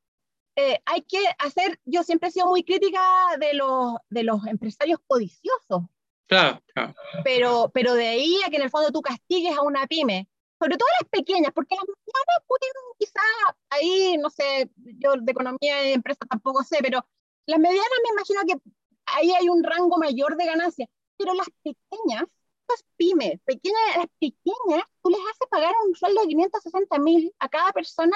eh, 0.55 0.79
hay 0.85 1.01
que 1.01 1.19
hacer, 1.39 1.79
yo 1.85 2.03
siempre 2.03 2.29
he 2.29 2.31
sido 2.31 2.47
muy 2.47 2.63
crítica 2.63 3.01
de 3.39 3.53
los, 3.53 3.95
de 4.09 4.23
los 4.23 4.45
empresarios 4.47 4.99
codiciosos. 5.05 5.83
Claro, 6.27 6.61
claro. 6.73 6.93
Pero, 7.23 7.71
pero 7.73 7.93
de 7.93 8.07
ahí 8.07 8.39
a 8.45 8.49
que 8.49 8.57
en 8.57 8.63
el 8.63 8.69
fondo 8.69 8.91
tú 8.91 9.01
castigues 9.01 9.55
a 9.57 9.61
una 9.61 9.85
pyme 9.87 10.27
sobre 10.59 10.77
todo 10.77 10.87
las 11.01 11.09
pequeñas, 11.09 11.51
porque 11.53 11.75
las 11.75 11.85
medianas 11.85 12.43
pueden 12.47 12.71
quizá 12.97 13.21
ahí, 13.69 14.17
no 14.17 14.29
sé, 14.29 14.69
yo 14.75 15.13
de 15.19 15.31
economía 15.31 15.89
y 15.89 15.93
empresa 15.93 16.25
tampoco 16.29 16.63
sé, 16.63 16.79
pero 16.81 17.05
las 17.45 17.59
medianas 17.59 17.87
me 18.03 18.09
imagino 18.09 18.41
que 18.47 18.71
ahí 19.05 19.31
hay 19.31 19.49
un 19.49 19.63
rango 19.63 19.97
mayor 19.97 20.35
de 20.35 20.45
ganancias, 20.45 20.89
pero 21.17 21.33
las 21.33 21.47
pequeñas, 21.63 22.23
las 22.67 22.85
pymes, 22.95 23.39
pequeñas, 23.45 23.79
las 23.95 24.07
pequeñas, 24.19 24.83
tú 25.01 25.09
les 25.09 25.19
haces 25.19 25.47
pagar 25.49 25.73
un 25.85 25.95
sueldo 25.95 26.21
de 26.21 26.27
560 26.27 26.99
mil 26.99 27.33
a 27.39 27.49
cada 27.49 27.71
persona 27.71 28.15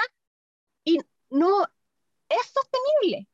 y 0.84 0.98
no 1.30 1.62
es 2.28 2.52
sostenible. 2.52 3.28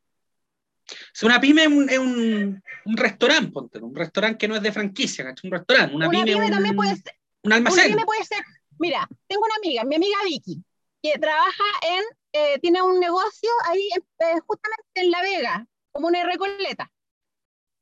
Si 1.13 1.27
una 1.27 1.41
pyme 1.41 1.65
es 1.65 1.99
un, 1.99 2.63
un, 2.85 2.97
restaurante, 2.97 3.79
un 3.81 3.95
restaurante 3.95 4.39
que 4.39 4.49
no 4.49 4.57
es 4.57 4.63
de 4.63 4.73
franquicia, 4.73 5.35
un 5.43 5.51
restaurante, 5.51 5.95
una, 5.95 6.09
pyme, 6.09 6.51
también 6.51 6.77
puede 6.77 6.97
ser, 6.97 7.15
un 7.43 7.53
almacén. 7.53 7.87
Una 7.87 7.95
pyme 7.95 8.07
puede 8.07 8.25
ser, 8.25 8.43
mira, 8.79 9.09
tengo 9.27 9.43
una 9.45 9.55
amiga, 9.57 9.85
mi 9.85 9.97
amiga 9.97 10.17
Vicky, 10.25 10.65
que 11.03 11.19
trabaja 11.19 11.65
en, 11.83 12.05
eh, 12.33 12.59
tiene 12.61 12.83
un 12.83 12.99
negocio 12.99 13.51
ahí 13.67 13.89
eh, 13.97 14.41
justamente 14.47 14.85
en 14.95 15.11
La 15.11 15.23
Vega, 15.23 15.67
como 15.93 16.09
una 16.09 16.25
recoleta. 16.25 16.91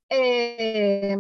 Eh, 0.09 1.17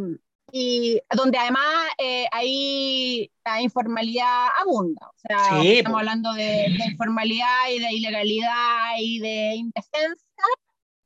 y 0.52 1.00
donde 1.14 1.38
además 1.38 1.88
ahí 2.32 3.30
la 3.44 3.60
informalidad 3.60 4.48
abunda. 4.60 5.08
O 5.08 5.18
sea, 5.18 5.62
estamos 5.62 5.98
hablando 5.98 6.32
de, 6.34 6.42
de, 6.42 6.84
informalidad 6.90 7.68
y 7.70 7.80
de 7.80 7.92
ilegalidad 7.92 8.92
y 8.98 9.18
de 9.18 9.54
indecencia 9.56 10.26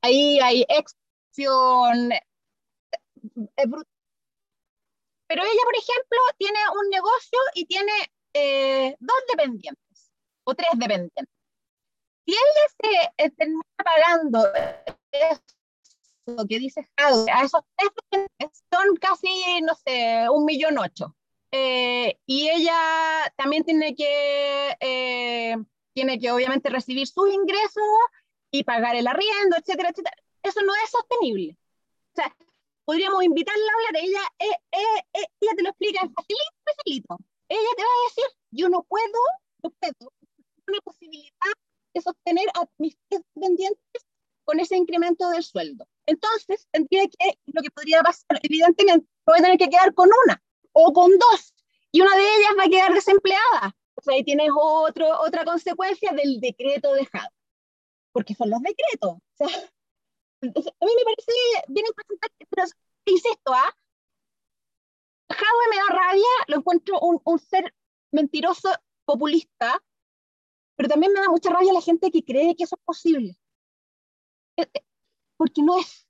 ahí 0.02 0.38
hay 0.40 0.64
excepción. 0.68 2.10
Pero 5.26 5.42
ella, 5.42 5.62
por 5.64 5.76
ejemplo, 5.76 6.18
tiene 6.38 6.58
un 6.80 6.90
negocio 6.90 7.38
y 7.54 7.66
tiene 7.66 7.92
eh, 8.34 8.96
dos 8.98 9.16
dependientes 9.28 10.12
o 10.44 10.54
tres 10.54 10.70
dependientes. 10.74 11.26
Si 12.26 12.32
ella 12.32 12.66
se 12.82 13.24
eh, 13.24 13.30
termina 13.30 13.62
pagando 13.76 14.44
que 16.48 16.58
dice 16.58 16.88
a 16.96 17.44
esos 17.44 17.62
tres 17.76 18.50
son 18.70 18.96
casi, 18.96 19.60
no 19.62 19.74
sé, 19.74 20.28
un 20.30 20.44
millón 20.44 20.78
ocho. 20.78 21.16
Eh, 21.52 22.18
y 22.26 22.48
ella 22.48 23.32
también 23.36 23.64
tiene 23.64 23.94
que, 23.94 25.56
tiene 25.92 26.18
que 26.18 26.30
obviamente 26.30 26.70
recibir 26.70 27.06
sus 27.06 27.32
ingresos 27.32 27.82
y 28.50 28.64
pagar 28.64 28.96
el 28.96 29.06
arriendo, 29.06 29.56
etcétera, 29.56 29.90
etcétera. 29.90 30.16
Eso 30.42 30.60
no 30.62 30.72
es 30.84 30.90
sostenible. 30.90 31.56
O 32.12 32.16
sea, 32.16 32.34
podríamos 32.84 33.22
invitarla 33.22 33.62
a 33.62 33.74
hablar, 33.74 34.02
ella, 34.02 34.20
eh, 34.38 34.58
eh, 34.72 35.04
eh, 35.14 35.26
ella 35.40 35.52
te 35.56 35.62
lo 35.62 35.68
explica 35.68 36.00
facilito, 36.00 36.52
facilito. 36.64 37.18
Ella 37.48 37.70
te 37.76 37.82
va 37.82 37.88
a 37.88 38.08
decir, 38.08 38.38
yo 38.50 38.68
no 38.68 38.82
puedo, 38.82 39.20
no 39.62 39.70
puedo, 39.70 40.12
una 40.66 40.80
posibilidad 40.80 41.52
de 41.94 42.00
sostener 42.00 42.48
a 42.54 42.66
mis 42.78 42.96
dependientes 43.08 44.02
con 44.44 44.60
ese 44.60 44.76
incremento 44.76 45.28
del 45.30 45.42
sueldo. 45.42 45.86
Entonces, 46.10 46.66
tendría 46.72 47.04
que, 47.06 47.38
lo 47.46 47.62
que 47.62 47.70
podría 47.70 48.02
pasar, 48.02 48.40
evidentemente, 48.42 49.06
voy 49.26 49.38
a 49.38 49.42
tener 49.42 49.58
que 49.58 49.68
quedar 49.68 49.94
con 49.94 50.08
una 50.24 50.42
o 50.72 50.92
con 50.92 51.10
dos, 51.18 51.54
y 51.92 52.00
una 52.00 52.16
de 52.16 52.22
ellas 52.22 52.52
va 52.58 52.64
a 52.64 52.68
quedar 52.68 52.94
desempleada. 52.94 53.76
O 53.94 54.02
sea, 54.02 54.14
ahí 54.14 54.24
tienes 54.24 54.50
otro, 54.54 55.20
otra 55.20 55.44
consecuencia 55.44 56.12
del 56.12 56.40
decreto 56.40 56.94
dejado 56.94 57.30
porque 58.12 58.34
son 58.34 58.50
los 58.50 58.60
decretos. 58.60 59.18
A 59.40 60.46
mí 60.46 60.92
me 60.96 61.04
parece 61.04 61.32
bien 61.68 61.86
importante, 61.86 62.46
pero 62.48 62.66
insisto, 63.06 63.52
¿ah? 63.52 63.74
me 65.70 65.76
da 65.76 65.86
rabia, 65.88 66.24
lo 66.48 66.56
encuentro 66.56 66.98
un, 67.00 67.20
un, 67.24 67.38
ser 67.38 67.74
mentiroso, 68.10 68.70
populista, 69.04 69.82
pero 70.76 70.88
también 70.88 71.12
me 71.12 71.20
da 71.20 71.28
mucha 71.28 71.50
rabia 71.50 71.72
la 71.72 71.80
gente 71.80 72.10
que 72.10 72.24
cree 72.24 72.56
que 72.56 72.64
eso 72.64 72.76
es 72.76 72.84
posible. 72.84 73.36
Porque 75.40 75.62
no 75.62 75.78
es. 75.78 76.06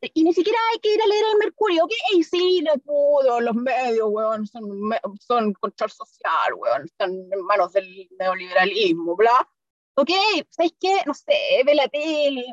y 0.00 0.24
ni 0.24 0.32
siquiera 0.32 0.58
hay 0.72 0.80
que 0.80 0.92
ir 0.92 1.00
a 1.00 1.06
leer 1.06 1.24
el 1.32 1.38
Mercurio, 1.38 1.84
¿ok? 1.84 1.92
Sí, 2.28 2.62
no 2.62 2.74
pudo, 2.78 3.40
los 3.40 3.54
medios, 3.54 4.08
weón, 4.10 4.44
son, 4.44 4.66
son 5.20 5.52
control 5.52 5.90
social, 5.92 6.54
weón, 6.56 6.86
están 6.86 7.12
en 7.12 7.42
manos 7.44 7.72
del 7.72 8.08
neoliberalismo, 8.18 9.14
bla 9.14 9.48
ok, 9.98 10.10
¿sabes 10.50 10.72
qué? 10.80 11.02
No 11.06 11.14
sé, 11.14 11.62
ve 11.66 11.74
la 11.74 11.88
tele, 11.88 12.44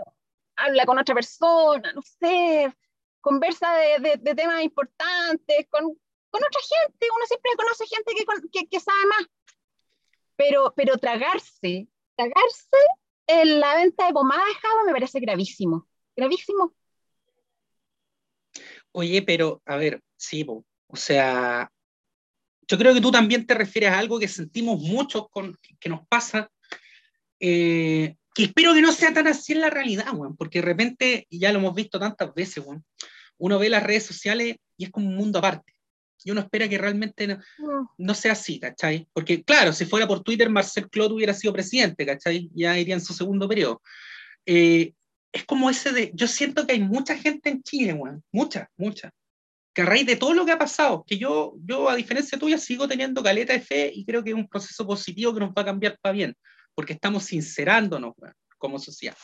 habla 0.55 0.85
con 0.85 0.97
otra 0.97 1.13
persona, 1.13 1.93
no 1.93 2.01
sé, 2.01 2.75
conversa 3.21 3.71
de, 3.75 4.17
de, 4.19 4.35
temas 4.35 4.63
importantes 4.63 5.67
con, 5.69 5.83
con, 6.31 6.43
otra 6.43 6.61
gente, 6.61 7.07
uno 7.15 7.25
siempre 7.25 7.51
conoce 7.57 7.85
gente 7.87 8.13
que, 8.15 8.25
que, 8.51 8.67
que 8.67 8.79
sabe 8.79 9.05
más, 9.07 9.27
pero, 10.35 10.73
pero 10.75 10.97
tragarse, 10.97 11.87
tragarse 12.15 12.77
en 13.27 13.59
la 13.59 13.75
venta 13.75 14.07
de 14.07 14.13
pomada 14.13 14.43
de 14.45 14.53
Java 14.55 14.83
me 14.85 14.91
parece 14.91 15.19
gravísimo, 15.19 15.87
gravísimo. 16.15 16.73
Oye, 18.91 19.21
pero 19.21 19.61
a 19.65 19.75
ver, 19.75 20.01
sí, 20.15 20.45
o 20.47 20.95
sea, 20.95 21.69
yo 22.67 22.77
creo 22.77 22.93
que 22.93 23.01
tú 23.01 23.11
también 23.11 23.45
te 23.45 23.53
refieres 23.53 23.91
a 23.91 23.99
algo 23.99 24.19
que 24.19 24.27
sentimos 24.27 24.79
mucho 24.79 25.27
con, 25.27 25.57
que 25.79 25.89
nos 25.89 26.07
pasa 26.07 26.49
eh, 27.39 28.15
que 28.33 28.43
espero 28.43 28.73
que 28.73 28.81
no 28.81 28.91
sea 28.91 29.13
tan 29.13 29.27
así 29.27 29.53
en 29.53 29.61
la 29.61 29.69
realidad, 29.69 30.07
porque 30.37 30.59
de 30.59 30.65
repente, 30.65 31.27
y 31.29 31.39
ya 31.39 31.51
lo 31.51 31.59
hemos 31.59 31.75
visto 31.75 31.99
tantas 31.99 32.33
veces, 32.33 32.65
uno 33.37 33.59
ve 33.59 33.69
las 33.69 33.83
redes 33.83 34.05
sociales 34.05 34.57
y 34.77 34.85
es 34.85 34.91
como 34.91 35.07
un 35.07 35.15
mundo 35.15 35.39
aparte. 35.39 35.74
Y 36.25 36.31
uno 36.31 36.41
espera 36.41 36.67
que 36.67 36.77
realmente 36.77 37.27
no, 37.27 37.39
no 37.97 38.13
sea 38.13 38.33
así, 38.33 38.59
¿cachai? 38.59 39.07
Porque, 39.13 39.43
claro, 39.43 39.71
si 39.71 39.85
fuera 39.85 40.07
por 40.07 40.23
Twitter, 40.23 40.49
Marcel 40.49 40.89
Claude 40.89 41.13
hubiera 41.13 41.33
sido 41.33 41.53
presidente, 41.53 42.05
¿cachai? 42.05 42.49
Ya 42.53 42.77
iría 42.77 42.95
en 42.95 43.01
su 43.01 43.13
segundo 43.13 43.47
periodo. 43.47 43.81
Eh, 44.45 44.91
es 45.31 45.45
como 45.45 45.69
ese 45.69 45.93
de. 45.93 46.11
Yo 46.13 46.27
siento 46.27 46.65
que 46.65 46.73
hay 46.73 46.81
mucha 46.81 47.15
gente 47.15 47.49
en 47.49 47.63
Chile, 47.63 47.93
weón, 47.93 48.23
mucha, 48.33 48.69
mucha, 48.75 49.11
que 49.73 49.83
a 49.83 49.85
raíz 49.85 50.05
de 50.05 50.17
todo 50.17 50.33
lo 50.33 50.45
que 50.45 50.51
ha 50.51 50.57
pasado, 50.57 51.05
que 51.07 51.17
yo, 51.17 51.55
yo 51.63 51.89
a 51.89 51.95
diferencia 51.95 52.37
tuya, 52.37 52.57
sigo 52.57 52.87
teniendo 52.87 53.23
caleta 53.23 53.53
de 53.53 53.61
fe 53.61 53.91
y 53.93 54.03
creo 54.03 54.23
que 54.23 54.31
es 54.31 54.35
un 54.35 54.47
proceso 54.47 54.85
positivo 54.85 55.33
que 55.33 55.41
nos 55.41 55.51
va 55.51 55.61
a 55.61 55.65
cambiar 55.65 55.97
para 56.01 56.13
bien 56.13 56.35
porque 56.75 56.93
estamos 56.93 57.23
sincerándonos 57.23 58.13
como 58.57 58.77
sociedad. 58.77 59.15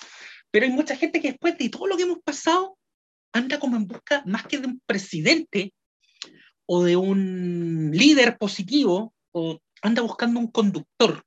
Pero 0.50 0.66
hay 0.66 0.72
mucha 0.72 0.96
gente 0.96 1.22
que 1.22 1.30
después 1.30 1.58
de 1.58 1.70
todo 1.70 1.86
lo 1.88 1.98
que 1.98 2.04
hemos 2.04 2.20
pasado, 2.24 2.78
anda 3.34 3.60
como 3.60 3.78
en 3.78 3.88
busca 3.88 4.24
más 4.26 4.48
que 4.48 4.58
de 4.58 4.68
un 4.68 4.82
presidente 4.86 5.74
o 6.74 6.86
de 6.86 6.96
un 6.96 7.92
líder 7.92 8.38
positivo, 8.38 9.14
o 9.34 9.60
anda 9.82 10.02
buscando 10.02 10.40
un 10.40 10.48
conductor, 10.48 11.22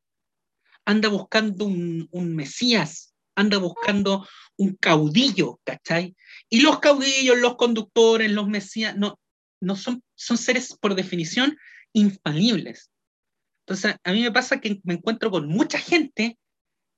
anda 0.86 1.11
buscando 1.11 1.66
un, 1.66 2.09
mesías, 2.34 3.14
anda 3.36 3.59
buscando 3.59 4.26
un 4.57 4.74
caudillo, 4.76 5.61
¿cachai? 5.62 6.16
Y 6.49 6.62
los 6.62 6.80
caudillos, 6.80 7.36
los 7.36 7.57
conductores, 7.57 8.30
los 8.30 8.49
mesías, 8.49 8.97
no, 8.97 9.20
no 9.61 9.76
son, 9.76 10.03
son 10.14 10.38
seres 10.38 10.78
por 10.80 10.95
definición 10.95 11.59
infalibles. 11.92 12.90
Entonces, 13.66 13.97
a 14.03 14.12
mí 14.12 14.22
me 14.22 14.32
pasa 14.32 14.62
que 14.62 14.80
me 14.82 14.95
encuentro 14.95 15.30
con 15.30 15.47
mucha 15.47 15.78
gente 15.78 16.38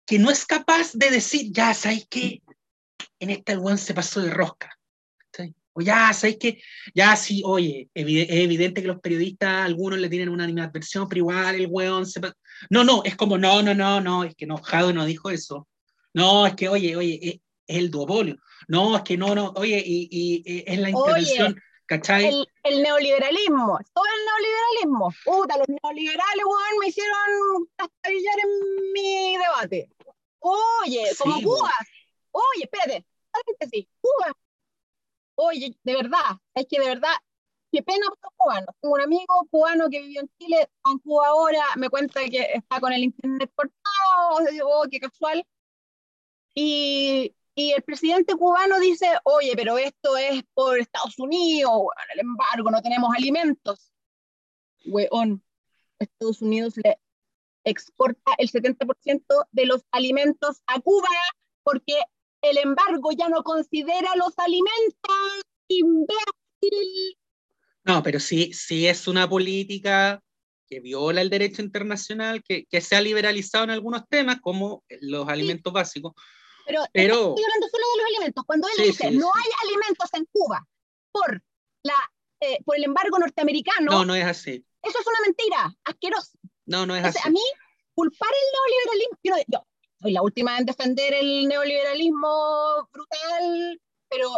que 0.06 0.20
no 0.20 0.30
es 0.30 0.46
capaz 0.46 0.92
de 0.92 1.10
decir, 1.10 1.50
ya, 1.50 1.74
¿sabes 1.74 2.06
qué? 2.08 2.42
En 3.18 3.30
esta 3.30 3.58
weón 3.58 3.78
se 3.78 3.92
pasó 3.92 4.20
de 4.20 4.30
rosca. 4.30 4.75
O 5.76 5.82
ya, 5.82 6.10
¿sabes 6.14 6.38
qué? 6.40 6.58
Ya 6.94 7.14
sí, 7.16 7.42
oye, 7.44 7.90
es 7.92 8.06
evidente 8.30 8.80
que 8.80 8.88
los 8.88 8.98
periodistas, 8.98 9.66
algunos 9.66 9.98
le 9.98 10.08
tienen 10.08 10.30
una 10.30 10.44
animadversión, 10.44 11.06
pero 11.06 11.18
igual 11.18 11.54
el 11.54 11.66
weón 11.68 12.06
se. 12.06 12.18
No, 12.70 12.82
no, 12.82 13.02
es 13.04 13.14
como, 13.14 13.36
no, 13.36 13.62
no, 13.62 13.74
no, 13.74 14.00
no, 14.00 14.24
es 14.24 14.34
que 14.34 14.46
no, 14.46 14.56
Jado 14.56 14.94
no 14.94 15.04
dijo 15.04 15.28
eso. 15.28 15.68
No, 16.14 16.46
es 16.46 16.54
que, 16.54 16.70
oye, 16.70 16.96
oye, 16.96 17.20
es, 17.22 17.40
el 17.66 17.90
duopolio. 17.90 18.36
No, 18.68 18.96
es 18.96 19.02
que 19.02 19.18
no, 19.18 19.34
no, 19.34 19.52
oye, 19.56 19.82
y, 19.84 20.08
y, 20.10 20.64
es 20.66 20.78
la 20.78 20.88
intervención. 20.88 21.60
El, 21.88 22.48
el, 22.64 22.82
neoliberalismo, 22.82 23.78
todo 23.92 24.04
el 24.06 24.24
neoliberalismo. 24.24 25.14
Puta, 25.24 25.58
los 25.58 25.68
neoliberales, 25.68 26.44
weón, 26.44 26.78
me 26.80 26.88
hicieron 26.88 27.68
castillar 27.76 28.38
en 28.44 28.92
mi 28.92 29.36
debate. 29.36 29.90
Oye, 30.38 31.04
como 31.18 31.42
Cuba. 31.42 31.70
Oye, 32.32 32.64
espérate, 32.64 33.04
sí, 33.70 33.86
Cuba. 34.00 34.34
Oye, 35.36 35.76
de 35.82 35.94
verdad, 35.94 36.38
es 36.54 36.66
que 36.68 36.80
de 36.80 36.88
verdad, 36.88 37.12
qué 37.72 37.82
pena 37.82 38.06
por 38.08 38.18
los 38.22 38.32
cubanos. 38.36 38.74
Tengo 38.80 38.94
un 38.94 39.00
amigo 39.02 39.48
cubano 39.50 39.88
que 39.90 40.00
vivió 40.00 40.20
en 40.22 40.30
Chile, 40.38 40.68
en 40.90 40.98
Cuba 40.98 41.28
ahora, 41.28 41.62
me 41.76 41.90
cuenta 41.90 42.20
que 42.24 42.42
está 42.54 42.80
con 42.80 42.92
el 42.92 43.04
internet 43.04 43.50
cortado, 43.54 44.46
oh, 44.64 44.86
qué 44.90 45.00
casual. 45.00 45.44
Y, 46.54 47.34
y 47.54 47.72
el 47.72 47.82
presidente 47.82 48.34
cubano 48.34 48.80
dice, 48.80 49.08
oye, 49.24 49.52
pero 49.56 49.78
esto 49.78 50.16
es 50.16 50.42
por 50.54 50.78
Estados 50.78 51.18
Unidos, 51.18 51.70
bueno, 51.72 52.00
el 52.14 52.20
embargo, 52.20 52.70
no 52.70 52.82
tenemos 52.82 53.10
alimentos. 53.14 53.92
Weón, 54.86 55.42
Estados 55.98 56.42
Unidos 56.42 56.76
le 56.76 56.98
exporta 57.64 58.32
el 58.38 58.48
70% 58.50 59.48
de 59.50 59.66
los 59.66 59.84
alimentos 59.90 60.62
a 60.66 60.80
Cuba 60.80 61.08
porque 61.62 61.94
el 62.42 62.58
embargo 62.58 63.10
ya 63.16 63.28
no 63.28 63.42
considera 63.42 64.14
los 64.16 64.38
alimentos 64.38 65.42
No, 67.84 68.02
pero 68.02 68.20
sí, 68.20 68.52
sí 68.52 68.86
es 68.86 69.08
una 69.08 69.28
política 69.28 70.22
que 70.68 70.80
viola 70.80 71.20
el 71.20 71.30
derecho 71.30 71.62
internacional, 71.62 72.42
que, 72.42 72.66
que, 72.66 72.80
se 72.80 72.96
ha 72.96 73.00
liberalizado 73.00 73.64
en 73.64 73.70
algunos 73.70 74.02
temas, 74.08 74.40
como 74.40 74.82
los 75.00 75.28
alimentos 75.28 75.72
básicos. 75.72 76.12
Pero, 76.66 76.82
estoy 76.84 77.02
hablando 77.04 77.68
solo 77.70 77.84
de 77.94 78.02
los 78.02 78.06
alimentos. 78.08 78.44
Cuando 78.44 78.68
él 78.68 78.86
dice, 78.86 79.10
no 79.12 79.30
hay 79.32 79.68
alimentos 79.68 80.10
en 80.14 80.24
Cuba 80.32 80.66
por, 81.12 81.40
la, 81.84 81.94
eh, 82.40 82.58
por 82.64 82.76
el 82.76 82.84
embargo 82.84 83.18
norteamericano. 83.18 83.92
No, 83.92 84.04
no 84.04 84.14
es 84.16 84.24
así. 84.24 84.64
Eso 84.82 84.98
es 84.98 85.06
una 85.06 85.20
mentira, 85.24 85.76
asquerosa. 85.84 86.38
No, 86.66 86.84
no 86.84 86.96
es 86.96 87.04
así. 87.04 87.18
A 87.22 87.30
mí, 87.30 87.40
culpar 87.94 88.28
el 88.28 88.48
neoliberalismo, 88.52 89.44
yo, 89.48 89.66
soy 90.00 90.12
la 90.12 90.22
última 90.22 90.58
en 90.58 90.66
defender 90.66 91.14
el 91.14 91.48
neoliberalismo 91.48 92.88
brutal, 92.92 93.80
pero 94.08 94.30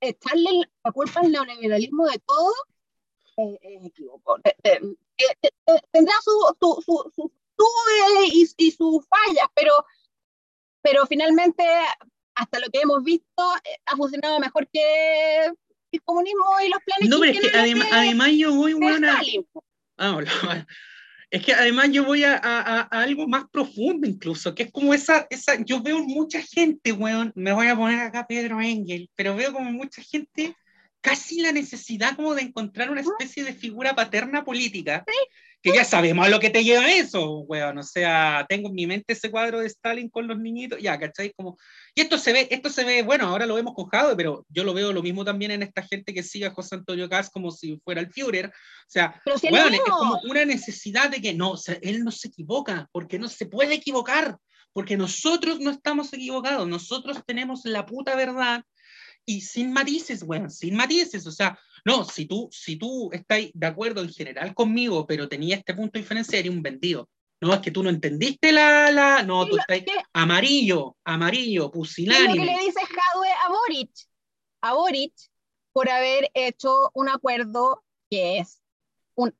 echarle 0.00 0.50
la 0.84 0.92
culpa 0.92 1.20
al 1.20 1.32
neoliberalismo 1.32 2.06
de 2.06 2.18
todo 2.26 2.54
eh, 3.36 3.58
es 3.62 3.86
equivoco. 3.86 4.38
tendrá 5.90 6.14
su, 6.22 6.56
su, 6.60 6.82
su, 6.84 7.12
su, 7.14 7.32
y, 8.32 8.48
y 8.56 8.70
sus 8.70 9.06
fallas, 9.06 9.48
pero, 9.54 9.72
pero 10.82 11.06
finalmente, 11.06 11.64
hasta 12.34 12.58
lo 12.60 12.68
que 12.68 12.80
hemos 12.80 13.02
visto, 13.02 13.42
eh, 13.64 13.76
ha 13.86 13.96
funcionado 13.96 14.38
mejor 14.38 14.68
que 14.72 15.46
el 15.92 16.02
comunismo 16.02 16.44
y 16.64 16.68
los 16.68 16.80
planes. 16.84 17.08
No, 17.08 17.20
pero 17.20 17.32
es 17.32 17.50
que 17.50 17.58
además, 17.58 17.88
además 17.92 18.30
yo 18.36 18.54
voy 18.54 18.74
buena. 18.74 19.20
Ah, 19.96 20.18
es 21.34 21.44
que 21.44 21.52
además 21.52 21.90
yo 21.90 22.04
voy 22.04 22.22
a, 22.22 22.36
a, 22.36 22.60
a, 22.60 22.82
algo 23.02 23.26
más 23.26 23.46
profundo 23.50 24.06
incluso, 24.06 24.54
que 24.54 24.62
es 24.62 24.70
como 24.70 24.94
esa, 24.94 25.26
esa, 25.30 25.60
yo 25.64 25.82
veo 25.82 25.98
mucha 25.98 26.40
gente, 26.40 26.92
weón, 26.92 27.32
me 27.34 27.52
voy 27.52 27.66
a 27.66 27.74
poner 27.74 27.98
acá 27.98 28.24
Pedro 28.28 28.60
Engel, 28.60 29.10
pero 29.16 29.34
veo 29.34 29.52
como 29.52 29.72
mucha 29.72 30.00
gente 30.00 30.54
casi 31.00 31.40
la 31.40 31.50
necesidad 31.50 32.14
como 32.14 32.36
de 32.36 32.42
encontrar 32.42 32.88
una 32.88 33.00
especie 33.00 33.42
de 33.42 33.52
figura 33.52 33.96
paterna 33.96 34.44
política, 34.44 35.04
que 35.64 35.72
ya 35.72 35.82
sabemos 35.82 36.26
a 36.26 36.28
lo 36.28 36.40
que 36.40 36.50
te 36.50 36.62
lleva 36.62 36.92
eso, 36.92 37.38
weón, 37.38 37.78
o 37.78 37.82
sea, 37.82 38.44
tengo 38.50 38.68
en 38.68 38.74
mi 38.74 38.86
mente 38.86 39.14
ese 39.14 39.30
cuadro 39.30 39.60
de 39.60 39.66
Stalin 39.66 40.10
con 40.10 40.26
los 40.26 40.38
niñitos, 40.38 40.78
ya, 40.78 40.98
¿cachai? 40.98 41.32
Como, 41.34 41.56
y 41.94 42.02
esto 42.02 42.18
se 42.18 42.34
ve, 42.34 42.46
esto 42.50 42.68
se 42.68 42.84
ve, 42.84 43.02
bueno, 43.02 43.28
ahora 43.28 43.46
lo 43.46 43.54
vemos 43.54 43.72
con 43.74 43.86
Jade, 43.86 44.14
pero 44.14 44.44
yo 44.50 44.62
lo 44.62 44.74
veo 44.74 44.92
lo 44.92 45.02
mismo 45.02 45.24
también 45.24 45.52
en 45.52 45.62
esta 45.62 45.80
gente 45.82 46.12
que 46.12 46.22
sigue 46.22 46.44
a 46.44 46.50
José 46.50 46.74
Antonio 46.74 47.08
Caz 47.08 47.30
como 47.30 47.50
si 47.50 47.80
fuera 47.82 48.02
el 48.02 48.12
Führer, 48.12 48.48
o 48.48 48.90
sea, 48.90 49.22
bueno, 49.48 49.70
es 49.70 49.80
como 49.80 50.20
una 50.28 50.44
necesidad 50.44 51.08
de 51.08 51.22
que 51.22 51.32
no, 51.32 51.52
o 51.52 51.56
sea, 51.56 51.78
él 51.80 52.04
no 52.04 52.10
se 52.10 52.28
equivoca, 52.28 52.86
porque 52.92 53.18
no 53.18 53.28
se 53.28 53.46
puede 53.46 53.72
equivocar, 53.72 54.36
porque 54.74 54.98
nosotros 54.98 55.60
no 55.60 55.70
estamos 55.70 56.12
equivocados, 56.12 56.68
nosotros 56.68 57.22
tenemos 57.26 57.64
la 57.64 57.86
puta 57.86 58.14
verdad, 58.16 58.62
y 59.24 59.40
sin 59.40 59.72
matices, 59.72 60.22
weón, 60.22 60.50
sin 60.50 60.74
matices, 60.74 61.26
o 61.26 61.32
sea, 61.32 61.58
no, 61.84 62.04
si 62.04 62.26
tú, 62.26 62.48
si 62.50 62.76
tú 62.76 63.10
estás 63.12 63.40
de 63.52 63.66
acuerdo 63.66 64.00
en 64.00 64.12
general 64.12 64.54
conmigo, 64.54 65.06
pero 65.06 65.28
tenías 65.28 65.58
este 65.58 65.74
punto 65.74 65.92
de 65.92 66.00
diferencia, 66.00 66.38
eres 66.38 66.50
un 66.50 66.62
vendido. 66.62 67.08
No, 67.40 67.52
es 67.52 67.60
que 67.60 67.70
tú 67.70 67.82
no 67.82 67.90
entendiste 67.90 68.52
la... 68.52 68.90
la 68.90 69.22
no, 69.22 69.46
tú 69.46 69.58
estás 69.58 69.82
amarillo, 70.14 70.96
amarillo, 71.04 71.70
pusilánime. 71.70 72.46
¿Qué 72.46 72.52
le 72.52 72.64
dice 72.64 72.80
Jadwe 72.80 73.28
a 73.28 73.48
Boric? 73.50 73.90
A 74.62 74.74
Boric 74.74 75.12
por 75.72 75.90
haber 75.90 76.30
hecho 76.32 76.90
un 76.94 77.10
acuerdo 77.10 77.84
que 78.08 78.38
es 78.38 78.62
un, 79.14 79.36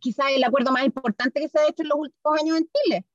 quizá 0.00 0.30
el 0.32 0.42
acuerdo 0.42 0.72
más 0.72 0.84
importante 0.84 1.38
que 1.40 1.48
se 1.48 1.60
ha 1.60 1.68
hecho 1.68 1.82
en 1.82 1.88
los 1.90 1.98
últimos 1.98 2.40
años 2.40 2.58
en 2.58 2.70
Chile. 2.72 3.06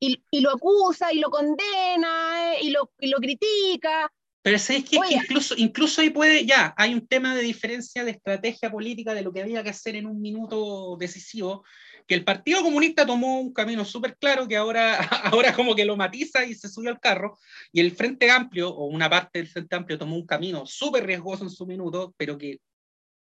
Y, 0.00 0.24
y 0.30 0.40
lo 0.40 0.52
acusa 0.52 1.12
y 1.12 1.18
lo 1.18 1.28
condena 1.28 2.54
y 2.62 2.70
lo, 2.70 2.92
y 3.00 3.08
lo 3.08 3.18
critica 3.18 4.10
pero 4.42 4.56
es 4.56 4.66
que, 4.66 4.98
incluso, 5.10 5.54
incluso 5.56 6.00
ahí 6.00 6.10
puede, 6.10 6.46
ya, 6.46 6.72
hay 6.76 6.94
un 6.94 7.06
tema 7.06 7.34
de 7.34 7.42
diferencia 7.42 8.04
de 8.04 8.12
estrategia 8.12 8.70
política 8.70 9.12
de 9.12 9.22
lo 9.22 9.32
que 9.32 9.42
había 9.42 9.62
que 9.62 9.70
hacer 9.70 9.96
en 9.96 10.06
un 10.06 10.20
minuto 10.20 10.96
decisivo, 10.98 11.64
que 12.06 12.14
el 12.14 12.24
Partido 12.24 12.62
Comunista 12.62 13.04
tomó 13.04 13.40
un 13.40 13.52
camino 13.52 13.84
súper 13.84 14.16
claro 14.16 14.48
que 14.48 14.56
ahora, 14.56 14.96
ahora 15.34 15.52
como 15.52 15.74
que 15.74 15.84
lo 15.84 15.96
matiza 15.96 16.44
y 16.44 16.54
se 16.54 16.68
subió 16.68 16.90
al 16.90 17.00
carro, 17.00 17.38
y 17.72 17.80
el 17.80 17.92
Frente 17.92 18.30
Amplio, 18.30 18.70
o 18.70 18.86
una 18.86 19.10
parte 19.10 19.38
del 19.40 19.48
Frente 19.48 19.76
Amplio, 19.76 19.98
tomó 19.98 20.16
un 20.16 20.26
camino 20.26 20.64
súper 20.64 21.04
riesgoso 21.04 21.44
en 21.44 21.50
su 21.50 21.66
minuto, 21.66 22.14
pero 22.16 22.38
que 22.38 22.60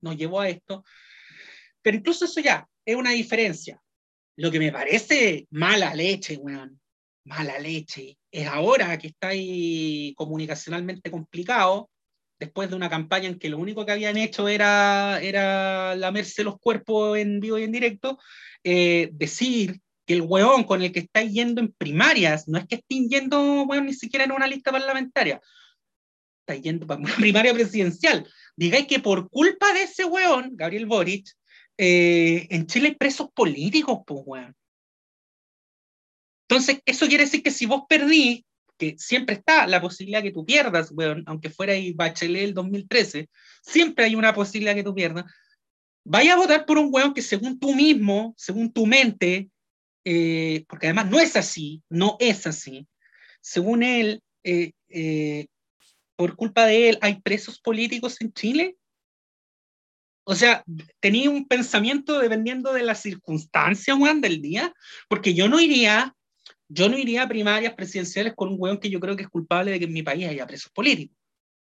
nos 0.01 0.15
llevó 0.17 0.39
a 0.39 0.49
esto. 0.49 0.83
Pero 1.81 1.97
incluso 1.97 2.25
eso 2.25 2.39
ya 2.39 2.67
es 2.85 2.95
una 2.95 3.11
diferencia. 3.11 3.81
Lo 4.37 4.49
que 4.49 4.59
me 4.59 4.71
parece 4.71 5.45
mala 5.51 5.93
leche, 5.93 6.37
weón, 6.37 6.79
mala 7.25 7.59
leche, 7.59 8.17
es 8.31 8.47
ahora 8.47 8.97
que 8.97 9.07
está 9.07 9.29
ahí 9.29 10.13
comunicacionalmente 10.15 11.11
complicado, 11.11 11.89
después 12.39 12.69
de 12.69 12.75
una 12.75 12.89
campaña 12.89 13.27
en 13.27 13.37
que 13.37 13.49
lo 13.49 13.59
único 13.59 13.85
que 13.85 13.91
habían 13.91 14.17
hecho 14.17 14.47
era, 14.47 15.19
era 15.21 15.95
lamerse 15.95 16.43
los 16.43 16.59
cuerpos 16.59 17.17
en 17.17 17.39
vivo 17.39 17.59
y 17.59 17.63
en 17.63 17.71
directo, 17.71 18.17
eh, 18.63 19.09
decir 19.13 19.79
que 20.05 20.15
el 20.15 20.21
hueón 20.21 20.63
con 20.63 20.81
el 20.81 20.91
que 20.91 21.01
está 21.01 21.21
yendo 21.21 21.61
en 21.61 21.71
primarias, 21.71 22.47
no 22.47 22.57
es 22.57 22.65
que 22.65 22.75
estén 22.75 23.09
yendo, 23.09 23.65
bueno, 23.65 23.83
ni 23.83 23.93
siquiera 23.93 24.25
en 24.25 24.31
una 24.31 24.47
lista 24.47 24.71
parlamentaria, 24.71 25.39
está 26.39 26.59
yendo 26.59 26.87
para 26.87 26.99
una 26.99 27.15
primaria 27.15 27.53
presidencial. 27.53 28.27
Digáis 28.55 28.87
que 28.87 28.99
por 28.99 29.29
culpa 29.29 29.71
de 29.73 29.83
ese 29.83 30.05
hueón, 30.05 30.51
Gabriel 30.53 30.87
Boric, 30.87 31.27
eh, 31.77 32.47
en 32.49 32.67
Chile 32.67 32.89
hay 32.89 32.95
presos 32.95 33.29
políticos, 33.33 33.99
pues, 34.05 34.21
weón. 34.25 34.55
Entonces, 36.51 36.81
eso 36.85 37.07
quiere 37.07 37.23
decir 37.23 37.41
que 37.41 37.49
si 37.49 37.65
vos 37.65 37.83
perdís, 37.87 38.43
que 38.77 38.97
siempre 38.97 39.35
está 39.35 39.67
la 39.67 39.79
posibilidad 39.79 40.21
que 40.21 40.33
tú 40.33 40.45
pierdas, 40.45 40.93
aunque 41.25 41.49
fuera 41.49 41.71
ahí 41.71 41.93
Bachelet 41.93 42.43
el 42.43 42.53
2013, 42.53 43.29
siempre 43.61 44.03
hay 44.03 44.15
una 44.15 44.33
posibilidad 44.33 44.75
que 44.75 44.83
tú 44.83 44.93
pierdas, 44.93 45.23
vaya 46.03 46.33
a 46.33 46.35
votar 46.35 46.65
por 46.65 46.77
un 46.77 46.89
weón 46.91 47.13
que 47.13 47.21
según 47.21 47.57
tú 47.57 47.73
mismo, 47.73 48.33
según 48.35 48.73
tu 48.73 48.85
mente, 48.85 49.49
eh, 50.03 50.65
porque 50.67 50.87
además 50.87 51.09
no 51.09 51.21
es 51.21 51.37
así, 51.37 51.83
no 51.87 52.17
es 52.19 52.45
así, 52.45 52.85
según 53.39 53.81
él, 53.81 54.21
eh, 54.43 54.73
eh, 54.89 55.47
por 56.17 56.35
culpa 56.35 56.65
de 56.65 56.89
él, 56.89 56.99
hay 57.01 57.21
presos 57.21 57.61
políticos 57.61 58.19
en 58.19 58.33
Chile. 58.33 58.75
O 60.25 60.35
sea, 60.35 60.65
tenía 60.99 61.29
un 61.29 61.47
pensamiento 61.47 62.19
dependiendo 62.19 62.73
de 62.73 62.83
las 62.83 63.01
circunstancias, 63.01 63.97
weón, 63.97 64.19
del 64.19 64.41
día, 64.41 64.73
porque 65.07 65.33
yo 65.33 65.47
no 65.47 65.61
iría 65.61 66.13
yo 66.73 66.87
no 66.87 66.97
iría 66.97 67.23
a 67.23 67.27
primarias 67.27 67.73
presidenciales 67.73 68.33
con 68.33 68.49
un 68.49 68.55
weón 68.57 68.79
que 68.79 68.89
yo 68.89 68.99
creo 69.01 69.17
que 69.17 69.23
es 69.23 69.29
culpable 69.29 69.71
de 69.71 69.79
que 69.79 69.85
en 69.85 69.93
mi 69.93 70.03
país 70.03 70.27
haya 70.27 70.47
presos 70.47 70.71
políticos. 70.71 71.17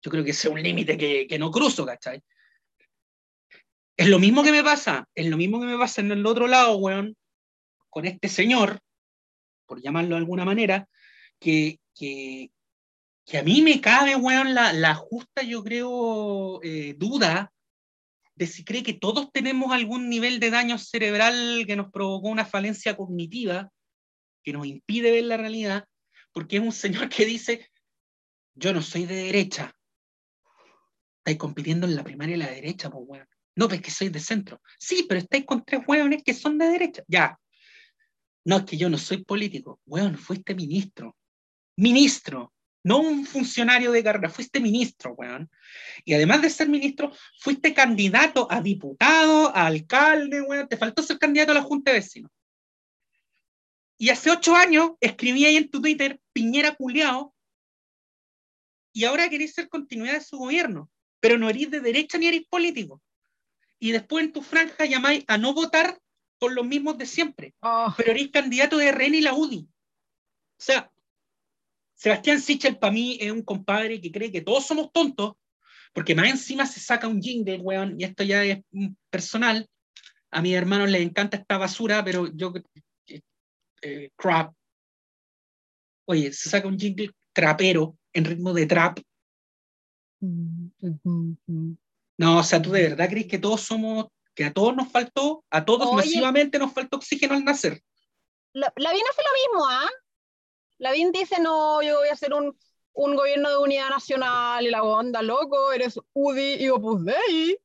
Yo 0.03 0.11
creo 0.11 0.23
que 0.23 0.29
ese 0.29 0.47
es 0.47 0.53
un 0.53 0.61
límite 0.61 0.95
que, 0.95 1.25
que, 1.27 1.39
no 1.39 1.49
cruzo, 1.49 1.85
¿cachai? 1.85 2.21
Es 3.97 4.07
lo 4.07 4.19
mismo 4.19 4.43
que 4.43 4.51
me 4.51 4.63
pasa, 4.63 5.07
es 5.15 5.25
lo 5.27 5.37
mismo 5.37 5.59
que 5.59 5.65
me 5.65 5.77
pasa 5.77 6.01
en 6.01 6.11
el 6.11 6.25
otro 6.25 6.47
lado, 6.47 6.77
weón, 6.77 7.15
con 7.89 8.05
este 8.05 8.29
señor, 8.29 8.79
por 9.65 9.81
llamarlo 9.81 10.11
de 10.11 10.17
alguna 10.17 10.45
manera, 10.45 10.87
que, 11.39 11.79
que, 11.95 12.51
que 13.25 13.37
a 13.39 13.43
mí 13.43 13.63
me 13.63 13.81
cabe, 13.81 14.15
weón, 14.15 14.53
la, 14.53 14.71
la 14.71 14.93
justa, 14.93 15.41
yo 15.41 15.63
creo, 15.63 16.61
eh, 16.63 16.93
duda 16.95 17.51
de 18.35 18.45
si 18.45 18.63
cree 18.63 18.83
que 18.83 18.93
todos 18.93 19.31
tenemos 19.31 19.71
algún 19.71 20.09
nivel 20.09 20.39
de 20.39 20.51
daño 20.51 20.77
cerebral 20.77 21.63
que 21.65 21.75
nos 21.75 21.91
provocó 21.91 22.27
una 22.29 22.45
falencia 22.45 22.95
cognitiva 22.95 23.71
que 24.43 24.53
nos 24.53 24.65
impide 24.65 25.11
ver 25.11 25.25
la 25.25 25.37
realidad, 25.37 25.85
porque 26.31 26.57
es 26.57 26.63
un 26.63 26.71
señor 26.71 27.09
que 27.09 27.25
dice, 27.25 27.69
yo 28.55 28.73
no 28.73 28.81
soy 28.81 29.05
de 29.05 29.15
derecha. 29.15 29.75
Estáis 31.19 31.37
compitiendo 31.37 31.87
en 31.87 31.95
la 31.95 32.03
primaria 32.03 32.35
y 32.35 32.39
la 32.39 32.49
derecha, 32.49 32.89
pues, 32.89 33.03
weón. 33.07 33.27
No, 33.55 33.67
pues 33.67 33.81
que 33.81 33.91
soy 33.91 34.09
de 34.09 34.19
centro. 34.19 34.61
Sí, 34.79 35.05
pero 35.07 35.19
estáis 35.19 35.45
con 35.45 35.63
tres 35.63 35.81
weones 35.87 36.23
que 36.23 36.33
son 36.33 36.57
de 36.57 36.67
derecha. 36.67 37.03
Ya. 37.07 37.37
No, 38.45 38.57
es 38.57 38.63
que 38.63 38.77
yo 38.77 38.89
no 38.89 38.97
soy 38.97 39.23
político. 39.23 39.79
Weón, 39.85 40.17
fuiste 40.17 40.55
ministro. 40.55 41.15
Ministro. 41.77 42.53
No 42.83 42.97
un 42.99 43.25
funcionario 43.25 43.91
de 43.91 44.03
carrera, 44.03 44.29
fuiste 44.29 44.59
ministro, 44.59 45.13
weón. 45.13 45.49
Y 46.03 46.15
además 46.15 46.41
de 46.41 46.49
ser 46.49 46.67
ministro, 46.67 47.11
fuiste 47.39 47.73
candidato 47.75 48.47
a 48.49 48.59
diputado, 48.61 49.55
a 49.55 49.67
alcalde, 49.67 50.41
weón. 50.41 50.67
Te 50.67 50.77
faltó 50.77 51.03
ser 51.03 51.19
candidato 51.19 51.51
a 51.51 51.55
la 51.55 51.61
Junta 51.61 51.91
de 51.91 51.99
Vecinos. 51.99 52.31
Y 54.01 54.09
hace 54.09 54.31
ocho 54.31 54.55
años 54.55 54.93
escribí 54.99 55.45
ahí 55.45 55.57
en 55.57 55.69
tu 55.69 55.79
Twitter, 55.79 56.19
Piñera 56.33 56.73
culiao, 56.73 57.35
y 58.91 59.03
ahora 59.03 59.29
queréis 59.29 59.53
ser 59.53 59.69
continuidad 59.69 60.15
de 60.15 60.21
su 60.21 60.39
gobierno, 60.39 60.89
pero 61.19 61.37
no 61.37 61.47
eres 61.47 61.69
de 61.69 61.81
derecha 61.81 62.17
ni 62.17 62.25
eres 62.25 62.47
político. 62.49 62.99
Y 63.77 63.91
después 63.91 64.25
en 64.25 64.33
tu 64.33 64.41
franja 64.41 64.85
llamáis 64.85 65.23
a 65.27 65.37
no 65.37 65.53
votar 65.53 65.99
por 66.39 66.51
los 66.51 66.65
mismos 66.65 66.97
de 66.97 67.05
siempre, 67.05 67.53
oh. 67.61 67.93
pero 67.95 68.09
eres 68.09 68.31
candidato 68.31 68.77
de 68.77 68.91
RN 68.91 69.13
y 69.13 69.21
la 69.21 69.35
UDI. 69.35 69.69
O 69.69 69.69
sea, 70.57 70.91
Sebastián 71.93 72.41
Sichel 72.41 72.79
para 72.79 72.93
mí 72.93 73.19
es 73.21 73.31
un 73.31 73.43
compadre 73.43 74.01
que 74.01 74.11
cree 74.11 74.31
que 74.31 74.41
todos 74.41 74.65
somos 74.65 74.91
tontos, 74.91 75.33
porque 75.93 76.15
más 76.15 76.27
encima 76.27 76.65
se 76.65 76.79
saca 76.79 77.07
un 77.07 77.21
jingle, 77.21 77.59
weón, 77.59 78.01
y 78.01 78.05
esto 78.05 78.23
ya 78.23 78.43
es 78.45 78.63
personal. 79.11 79.69
A 80.31 80.41
mis 80.41 80.55
hermanos 80.55 80.89
les 80.89 81.03
encanta 81.03 81.37
esta 81.37 81.59
basura, 81.59 82.03
pero 82.03 82.31
yo 82.33 82.51
eh, 83.82 84.11
crap. 84.15 84.53
Oye, 86.05 86.32
se 86.34 86.49
saca 86.49 86.67
un 86.67 86.77
jingle 86.77 87.11
trapero 87.34 87.97
en 88.13 88.25
ritmo 88.25 88.53
de 88.53 88.65
trap. 88.65 88.99
No, 92.17 92.38
o 92.39 92.43
sea, 92.43 92.61
¿tú 92.61 92.71
de 92.71 92.89
verdad 92.89 93.09
crees 93.09 93.27
que 93.27 93.39
todos 93.39 93.61
somos 93.61 94.07
que 94.34 94.45
a 94.45 94.53
todos 94.53 94.75
nos 94.75 94.89
faltó, 94.89 95.43
a 95.49 95.65
todos 95.65 95.88
Oye. 95.88 95.95
masivamente 95.97 96.57
nos 96.59 96.73
faltó 96.73 96.97
oxígeno 96.97 97.34
al 97.34 97.43
nacer. 97.43 97.82
La, 98.53 98.71
Lavín 98.75 99.01
hace 99.09 99.21
lo 99.21 99.51
mismo, 99.53 99.69
¿ah? 99.69 99.89
Lavín 100.77 101.11
dice, 101.11 101.41
no, 101.41 101.82
yo 101.82 101.97
voy 101.97 102.09
a 102.09 102.13
hacer 102.13 102.34
un, 102.34 102.57
un 102.93 103.15
gobierno 103.15 103.49
de 103.49 103.57
unidad 103.57 103.89
nacional 103.89 104.65
y 104.65 104.69
la 104.69 104.84
onda, 104.84 105.21
loco, 105.21 105.71
eres 105.71 105.99
UDI 106.13 106.63
y 106.63 106.69
Opus 106.69 107.05
Dei. 107.05 107.57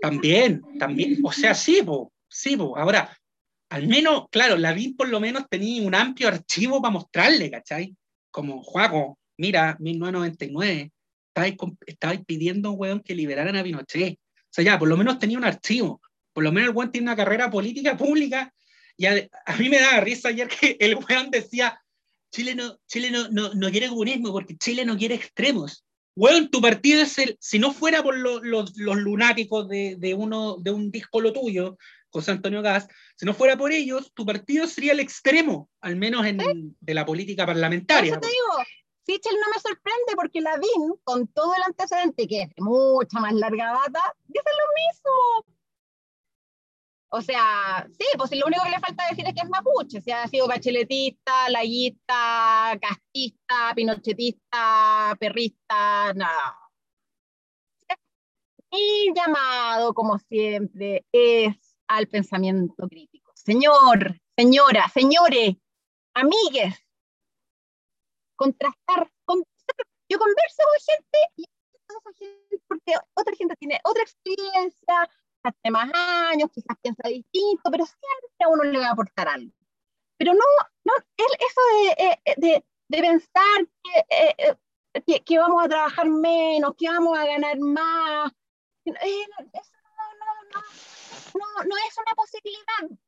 También, 0.00 0.78
también, 0.78 1.18
o 1.22 1.32
sea, 1.32 1.54
sí, 1.54 1.82
po, 1.82 2.12
sí, 2.28 2.56
po. 2.56 2.76
Ahora, 2.76 3.17
al 3.70 3.86
menos, 3.86 4.28
claro, 4.30 4.56
Lavín 4.56 4.96
por 4.96 5.08
lo 5.08 5.20
menos 5.20 5.44
tenía 5.48 5.82
un 5.82 5.94
amplio 5.94 6.28
archivo 6.28 6.80
para 6.80 6.92
mostrarle, 6.92 7.50
¿cachai? 7.50 7.94
Como, 8.30 8.62
Juaco, 8.62 9.18
mira, 9.36 9.76
1999, 9.80 10.90
estabais, 11.28 11.56
estabais 11.86 12.20
pidiendo, 12.24 12.72
weón, 12.72 13.00
que 13.00 13.14
liberaran 13.14 13.56
a 13.56 13.62
Pinochet. 13.62 14.14
O 14.14 14.50
sea, 14.50 14.64
ya, 14.64 14.78
por 14.78 14.88
lo 14.88 14.96
menos 14.96 15.18
tenía 15.18 15.38
un 15.38 15.44
archivo. 15.44 16.00
Por 16.32 16.44
lo 16.44 16.52
menos 16.52 16.70
el 16.70 16.76
weón 16.76 16.92
tiene 16.92 17.06
una 17.06 17.16
carrera 17.16 17.50
política 17.50 17.96
pública. 17.96 18.52
Y 18.96 19.06
a, 19.06 19.14
mí 19.58 19.68
me 19.68 19.80
daba 19.80 20.00
risa 20.00 20.28
ayer 20.28 20.48
que 20.48 20.76
el 20.80 20.96
weón 20.96 21.30
decía, 21.30 21.80
Chile 22.32 22.54
no, 22.54 22.78
Chile 22.86 23.10
no, 23.10 23.28
no, 23.28 23.54
no 23.54 23.70
quiere 23.70 23.88
comunismo 23.88 24.32
porque 24.32 24.56
Chile 24.56 24.84
no 24.84 24.96
quiere 24.96 25.14
extremos. 25.14 25.84
Weón, 26.16 26.50
tu 26.50 26.60
partido 26.60 27.02
es 27.02 27.16
el, 27.18 27.36
si 27.38 27.60
no 27.60 27.72
fuera 27.72 28.02
por 28.02 28.16
lo- 28.16 28.42
los, 28.42 28.76
lunáticos 28.76 29.68
de, 29.68 30.16
uno, 30.18 30.56
de 30.58 30.72
un 30.72 30.90
díscolo 30.90 31.32
tuyo, 31.32 31.78
José 32.10 32.30
Antonio 32.32 32.62
Gas, 32.62 32.88
si 33.16 33.26
no 33.26 33.34
fuera 33.34 33.56
por 33.56 33.72
ellos, 33.72 34.12
tu 34.14 34.24
partido 34.24 34.66
sería 34.66 34.92
el 34.92 35.00
extremo, 35.00 35.68
al 35.80 35.96
menos 35.96 36.26
en, 36.26 36.76
de 36.80 36.94
la 36.94 37.04
política 37.04 37.46
parlamentaria. 37.46 38.12
eso 38.12 38.20
te 38.20 38.28
digo, 38.28 38.64
Sichel 39.04 39.36
no 39.40 39.50
me 39.54 39.60
sorprende 39.60 40.12
porque 40.16 40.40
Lavín, 40.40 40.94
con 41.02 41.28
todo 41.28 41.54
el 41.54 41.62
antecedente 41.62 42.26
que 42.26 42.42
es 42.42 42.48
de 42.50 42.62
mucha 42.62 43.18
más 43.20 43.32
larga 43.32 43.72
data, 43.72 44.14
dice 44.26 44.44
lo 44.44 44.66
mismo. 44.86 45.56
O 47.10 47.22
sea, 47.22 47.88
sí, 47.98 48.04
pues 48.18 48.30
lo 48.32 48.46
único 48.46 48.62
que 48.64 48.70
le 48.70 48.80
falta 48.80 49.08
decir 49.08 49.26
es 49.26 49.32
que 49.32 49.40
es 49.40 49.48
mapuche, 49.48 50.02
si 50.02 50.10
ha 50.10 50.28
sido 50.28 50.46
bacheletista, 50.46 51.48
layista, 51.48 52.78
castista, 52.80 53.72
pinochetista, 53.74 55.16
perrista, 55.18 56.12
nada. 56.14 56.58
Mi 58.70 59.14
llamado, 59.14 59.94
como 59.94 60.18
siempre, 60.18 61.06
es 61.10 61.67
al 61.88 62.06
pensamiento 62.06 62.88
crítico. 62.88 63.32
Señor, 63.34 64.20
señora, 64.36 64.88
señores, 64.88 65.56
amigues, 66.14 66.74
contrastar. 68.36 69.10
Con, 69.24 69.42
yo 70.08 70.18
converso 70.18 70.62
con 70.62 70.94
gente 70.94 71.18
y 71.36 71.44
porque 72.66 72.94
otra 73.14 73.34
gente 73.34 73.56
tiene 73.56 73.80
otra 73.84 74.02
experiencia, 74.02 75.10
hace 75.42 75.70
más 75.70 75.90
años, 75.94 76.50
quizás 76.52 76.76
piensa 76.82 77.08
distinto, 77.08 77.70
pero 77.70 77.84
siempre 77.86 78.44
a 78.44 78.48
uno 78.48 78.64
le 78.64 78.78
va 78.78 78.88
a 78.88 78.92
aportar 78.92 79.28
algo. 79.28 79.52
Pero 80.18 80.34
no, 80.34 80.44
no 80.84 80.92
eso 81.16 81.60
de, 81.72 82.04
eh, 82.04 82.34
de, 82.36 82.64
de 82.88 83.00
pensar 83.00 83.68
que, 83.82 83.98
eh, 84.10 84.34
eh, 84.38 85.02
que, 85.06 85.24
que 85.24 85.38
vamos 85.38 85.64
a 85.64 85.68
trabajar 85.68 86.08
menos, 86.08 86.74
que 86.76 86.88
vamos 86.88 87.18
a 87.18 87.24
ganar 87.24 87.58
más, 87.58 88.32
eh, 88.84 88.92
eso 88.92 89.76
no, 89.82 90.14
no, 90.18 90.60
no, 90.60 90.66
no, 91.34 91.64
no 91.64 91.76
es 91.76 91.98
una 91.98 92.14
posibilidad. 92.14 92.98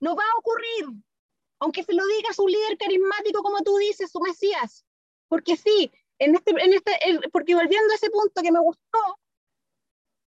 No 0.00 0.14
va 0.14 0.24
a 0.24 0.38
ocurrir 0.38 0.86
aunque 1.58 1.82
se 1.82 1.94
lo 1.94 2.06
diga 2.06 2.32
su 2.32 2.46
líder 2.46 2.76
carismático, 2.78 3.42
como 3.42 3.62
tú 3.62 3.76
dices, 3.78 4.10
su 4.10 4.20
Mesías. 4.20 4.84
Porque 5.28 5.56
sí, 5.56 5.90
en 6.18 6.34
este, 6.34 6.50
en 6.50 6.72
este, 6.72 6.92
porque 7.32 7.54
volviendo 7.54 7.92
a 7.92 7.96
ese 7.96 8.10
punto 8.10 8.42
que 8.42 8.52
me 8.52 8.60
gustó, 8.60 9.20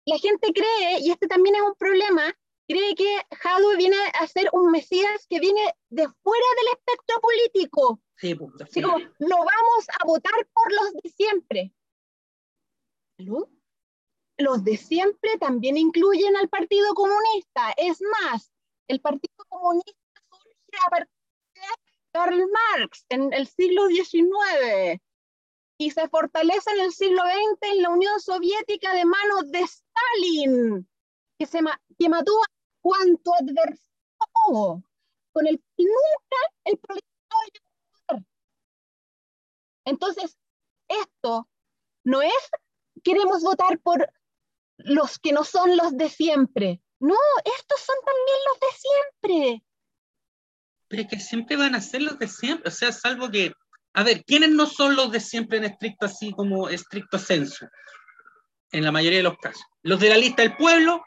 la 0.05 0.17
gente 0.17 0.53
cree, 0.53 0.99
y 0.99 1.11
este 1.11 1.27
también 1.27 1.55
es 1.55 1.61
un 1.61 1.75
problema, 1.75 2.33
cree 2.67 2.95
que 2.95 3.21
Jadwe 3.31 3.75
viene 3.75 3.97
a 4.19 4.27
ser 4.27 4.49
un 4.53 4.71
Mesías 4.71 5.25
que 5.27 5.39
viene 5.39 5.61
de 5.89 6.07
fuera 6.21 6.45
del 6.57 6.73
espectro 6.73 7.19
político. 7.21 8.01
Sí, 8.17 8.37
Así 8.61 8.81
como, 8.81 8.99
no 8.99 9.37
vamos 9.37 9.85
a 9.99 10.05
votar 10.05 10.33
por 10.53 10.71
los 10.71 10.93
de 10.93 11.09
siempre. 11.09 11.73
¿Aló? 13.19 13.49
Los 14.37 14.63
de 14.63 14.77
siempre 14.77 15.37
también 15.39 15.77
incluyen 15.77 16.35
al 16.35 16.49
Partido 16.49 16.93
Comunista. 16.93 17.73
Es 17.77 18.01
más, 18.01 18.51
el 18.87 18.99
Partido 18.99 19.45
Comunista 19.47 19.93
surge 20.29 20.85
a 20.85 20.89
partir 20.89 21.07
de 21.53 21.61
Karl 22.11 22.45
Marx 22.51 23.05
en 23.09 23.31
el 23.33 23.47
siglo 23.47 23.87
XIX 23.87 25.01
y 25.77 25.91
se 25.91 26.07
fortalece 26.09 26.69
en 26.71 26.79
el 26.81 26.91
siglo 26.93 27.21
XX 27.23 27.71
en 27.73 27.81
la 27.81 27.89
Unión 27.89 28.19
Soviética 28.19 28.93
de 28.93 29.05
manos 29.05 29.51
de 29.51 29.61
Stalin, 29.61 30.89
que, 31.37 31.45
se 31.45 31.61
ma- 31.61 31.79
mató 32.09 32.33
cuanto 32.81 33.33
adversario, 33.33 34.83
con 35.33 35.47
el 35.47 35.57
que 35.77 35.83
nunca 35.83 36.37
el 36.65 36.77
poder. 36.77 37.01
Entonces, 39.85 40.37
esto 40.87 41.47
no 42.03 42.21
es 42.21 42.33
queremos 43.03 43.43
votar 43.43 43.79
por 43.79 44.09
los 44.77 45.19
que 45.19 45.31
no 45.31 45.43
son 45.43 45.75
los 45.77 45.95
de 45.97 46.09
siempre. 46.09 46.81
No, 46.99 47.15
estos 47.43 47.79
son 47.81 47.95
también 48.05 48.37
los 48.47 48.59
de 48.59 48.77
siempre. 48.77 49.63
Pero 50.87 51.01
es 51.03 51.07
que 51.09 51.19
siempre 51.19 51.55
van 51.57 51.75
a 51.75 51.81
ser 51.81 52.01
los 52.03 52.17
de 52.19 52.27
siempre, 52.27 52.69
o 52.69 52.71
sea, 52.71 52.91
salvo 52.91 53.29
que, 53.29 53.51
a 53.93 54.03
ver, 54.03 54.23
¿quiénes 54.23 54.49
no 54.51 54.65
son 54.65 54.95
los 54.95 55.11
de 55.11 55.19
siempre 55.19 55.57
en 55.57 55.65
estricto 55.65 56.05
así 56.05 56.31
como 56.31 56.69
estricto 56.69 57.17
censo? 57.19 57.67
En 58.71 58.83
la 58.83 58.91
mayoría 58.91 59.19
de 59.19 59.23
los 59.23 59.37
casos. 59.37 59.63
Los 59.83 59.99
de 59.99 60.09
la 60.09 60.17
lista 60.17 60.41
del 60.41 60.55
pueblo, 60.57 61.03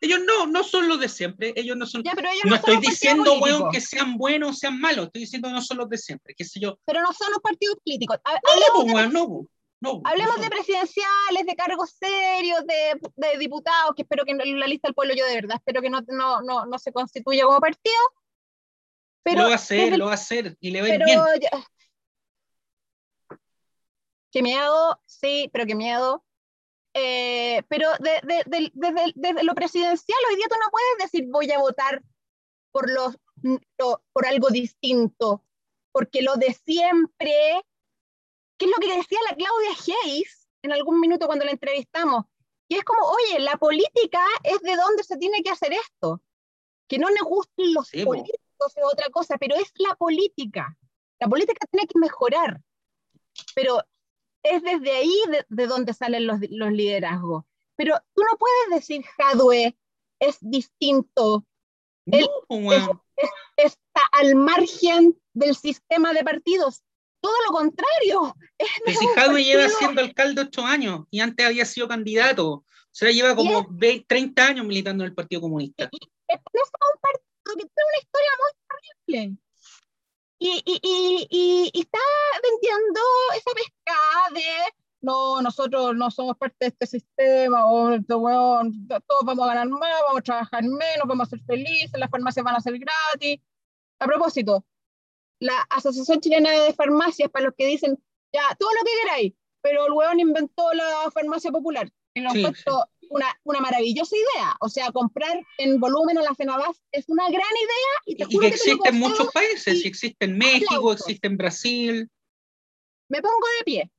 ellos 0.00 0.20
no, 0.26 0.46
no 0.46 0.64
son 0.64 0.88
los 0.88 0.98
de 0.98 1.08
siempre, 1.08 1.52
ellos 1.56 1.76
no 1.76 1.86
son... 1.86 2.02
Ya, 2.02 2.12
pero 2.14 2.28
ellos 2.30 2.44
No 2.44 2.50
no, 2.50 2.56
estoy 2.56 2.76
diciendo, 2.78 3.38
weón, 3.38 3.70
que 3.70 3.80
sean 3.80 4.16
buenos 4.16 4.50
o 4.50 4.54
sean 4.54 4.80
malos, 4.80 5.06
estoy 5.06 5.22
diciendo 5.22 5.50
no 5.50 5.62
son 5.62 5.78
los 5.78 5.88
de 5.88 5.98
siempre, 5.98 6.34
qué 6.36 6.44
sé 6.44 6.58
yo. 6.60 6.78
pero 6.86 7.00
no 7.02 7.12
son 7.12 7.28
un 7.34 7.40
partido 7.40 7.74
político. 7.84 8.14
Ha- 8.24 8.40
No, 8.74 8.82
weón, 8.84 9.12
no, 9.12 9.26
pues, 9.28 9.48
no, 9.80 10.00
Hablemos 10.04 10.36
no 10.36 10.42
de 10.42 10.50
presidenciales, 10.50 11.46
de 11.46 11.56
cargos 11.56 11.90
serios, 11.98 12.66
de, 12.66 13.00
de 13.16 13.38
diputados, 13.38 13.94
que 13.96 14.02
espero 14.02 14.24
que 14.24 14.34
la 14.34 14.66
lista 14.66 14.88
del 14.88 14.94
pueblo 14.94 15.14
yo 15.14 15.24
de 15.26 15.34
verdad 15.34 15.56
espero 15.56 15.80
que 15.82 15.88
no, 15.90 16.00
no, 16.08 16.42
no, 16.42 16.66
no 16.66 16.78
se 16.78 16.92
constituya 16.92 17.44
como 17.44 17.60
partido. 17.60 17.96
Pero 19.22 19.42
lo 19.42 19.46
va 19.48 19.52
a 19.52 19.56
hacer, 19.56 19.92
el- 19.92 19.98
lo 19.98 20.04
va 20.06 20.12
a 20.12 20.14
hacer, 20.14 20.56
y 20.60 20.70
le 20.70 20.80
va 20.80 20.86
a 20.86 20.90
ir 20.90 21.04
bien. 21.04 21.20
ya- 21.40 21.66
Qué 24.32 24.42
miedo, 24.42 25.00
sí, 25.06 25.50
pero 25.52 25.66
qué 25.66 25.74
miedo. 25.74 26.24
Eh, 26.94 27.62
pero 27.68 27.88
de- 28.00 28.20
de- 28.22 28.42
de- 28.46 28.70
desde, 28.74 29.12
desde 29.14 29.44
lo 29.44 29.54
presidencial, 29.54 30.18
hoy 30.28 30.36
día 30.36 30.46
tú 30.48 30.56
no 30.62 30.70
puedes 30.70 30.98
decir 31.10 31.28
voy 31.30 31.50
a 31.52 31.58
votar 31.58 32.02
por, 32.72 32.90
los, 32.90 33.16
lo- 33.78 34.02
por 34.12 34.26
algo 34.26 34.48
distinto, 34.48 35.44
porque 35.92 36.22
lo 36.22 36.34
de 36.36 36.54
siempre, 36.64 37.62
que 38.60 38.66
es 38.66 38.72
lo 38.72 38.76
que 38.78 38.94
decía 38.94 39.18
la 39.30 39.34
Claudia 39.36 39.70
Hayes 40.04 40.46
en 40.62 40.72
algún 40.72 41.00
minuto 41.00 41.26
cuando 41.26 41.46
la 41.46 41.52
entrevistamos, 41.52 42.26
y 42.68 42.76
es 42.76 42.84
como, 42.84 43.02
oye, 43.06 43.40
la 43.40 43.56
política 43.56 44.22
es 44.44 44.60
de 44.60 44.76
donde 44.76 45.02
se 45.02 45.16
tiene 45.16 45.42
que 45.42 45.48
hacer 45.50 45.72
esto. 45.72 46.20
Que 46.86 46.98
no 46.98 47.08
nos 47.08 47.22
gusten 47.22 47.72
los 47.72 47.88
Sí, 47.88 48.04
po. 48.04 48.10
políticos 48.10 48.76
es 48.76 48.84
otra 48.84 49.08
cosa, 49.10 49.38
pero 49.38 49.56
es 49.56 49.72
la 49.76 49.94
política. 49.96 50.76
La 51.18 51.26
política 51.28 51.66
tiene 51.70 51.86
que 51.86 51.98
mejorar, 51.98 52.60
pero 53.54 53.80
es 54.42 54.62
desde 54.62 54.92
ahí 54.92 55.22
de, 55.30 55.46
de 55.48 55.66
donde 55.66 55.94
salen 55.94 56.26
los, 56.26 56.38
los 56.50 56.70
liderazgos. 56.70 57.44
Pero 57.76 57.96
tú 58.14 58.22
no 58.30 58.36
puedes 58.38 58.80
decir 58.80 59.04
Jadwe 59.16 59.76
es 60.20 60.36
distinto, 60.40 61.46
No, 62.06 62.18
el- 62.18 62.28
pues, 62.46 62.64
weón. 62.66 63.02
está 63.56 64.02
al 64.12 64.34
margen 64.34 65.18
del 65.32 65.56
sistema 65.56 66.12
de 66.12 66.22
partidos. 66.24 66.82
Todo 67.20 67.34
lo 67.46 67.52
contrario. 67.52 68.34
Es 68.86 68.98
Jadwe 69.14 69.44
lleva 69.44 69.68
siendo 69.68 70.00
alcalde 70.00 70.42
ocho 70.42 70.64
años 70.64 71.04
y 71.10 71.20
antes 71.20 71.46
había 71.46 71.64
sido 71.64 71.88
candidato. 71.88 72.48
O 72.52 72.64
sea, 72.92 73.10
lleva 73.10 73.36
como 73.36 73.66
20, 73.70 74.06
30 74.08 74.46
años 74.46 74.66
militando 74.66 75.04
en 75.04 75.10
el 75.10 75.14
Partido 75.14 75.42
Comunista. 75.42 75.88
pertenece 75.88 76.70
a 76.80 76.94
un 76.94 77.00
partido 77.00 77.30
que 77.44 77.54
tiene 77.54 77.88
una 77.88 77.98
historia 78.02 78.30
muy 78.40 78.52
terrible. 79.06 79.38
Y, 80.42 80.62
y, 80.64 80.80
y, 80.82 81.26
y, 81.30 81.70
y 81.72 81.80
está 81.80 81.98
vendiendo 82.42 83.00
esa 83.36 83.50
pescada 83.52 84.30
de 84.32 84.72
no, 85.02 85.40
nosotros 85.40 85.96
no 85.96 86.10
somos 86.10 86.36
parte 86.36 86.56
de 86.60 86.66
este 86.68 86.86
sistema, 86.86 87.66
o 87.66 87.88
weón, 87.88 88.86
todos 88.88 89.24
vamos 89.24 89.44
a 89.44 89.54
ganar 89.54 89.68
más, 89.68 89.90
vamos 90.06 90.20
a 90.20 90.22
trabajar 90.22 90.62
menos, 90.62 91.06
vamos 91.06 91.26
a 91.26 91.30
ser 91.30 91.40
felices, 91.40 91.98
las 91.98 92.10
farmacias 92.10 92.44
van 92.44 92.56
a 92.56 92.60
ser 92.60 92.78
gratis. 92.78 93.40
A 93.98 94.06
propósito, 94.06 94.64
la 95.40 95.60
Asociación 95.70 96.20
Chilena 96.20 96.50
de 96.52 96.72
Farmacias, 96.74 97.30
para 97.30 97.46
los 97.46 97.54
que 97.56 97.66
dicen, 97.66 97.98
ya, 98.32 98.42
todo 98.58 98.70
lo 98.72 98.80
que 98.84 98.92
queráis, 99.02 99.34
pero 99.62 99.86
el 99.86 99.92
weón 99.92 100.20
inventó 100.20 100.72
la 100.74 101.10
farmacia 101.12 101.50
popular. 101.50 101.90
Y 102.14 102.20
lo 102.20 102.30
Sí, 102.30 102.38
encuentro 102.40 102.84
una, 103.10 103.26
una 103.44 103.60
maravillosa 103.60 104.16
idea. 104.16 104.56
O 104.60 104.68
sea, 104.68 104.92
comprar 104.92 105.40
en 105.58 105.80
volumen 105.80 106.18
a 106.18 106.22
la 106.22 106.34
Fenabas 106.34 106.80
es 106.92 107.08
una 107.08 107.24
gran 107.28 107.40
idea 107.40 107.94
y 108.06 108.16
te 108.16 108.24
Y 108.24 108.26
juro 108.36 108.40
que 108.48 108.54
existe 108.54 108.88
en 108.88 108.98
muchos 108.98 109.32
países, 109.32 109.84
y 109.84 109.88
existe 109.88 110.24
en 110.26 110.38
México, 110.38 110.74
aplausos. 110.76 111.00
existe 111.00 111.26
en 111.26 111.36
Brasil. 111.36 112.10
me 113.08 113.20
pongo 113.22 113.46
de 113.58 113.64
pie. 113.64 113.90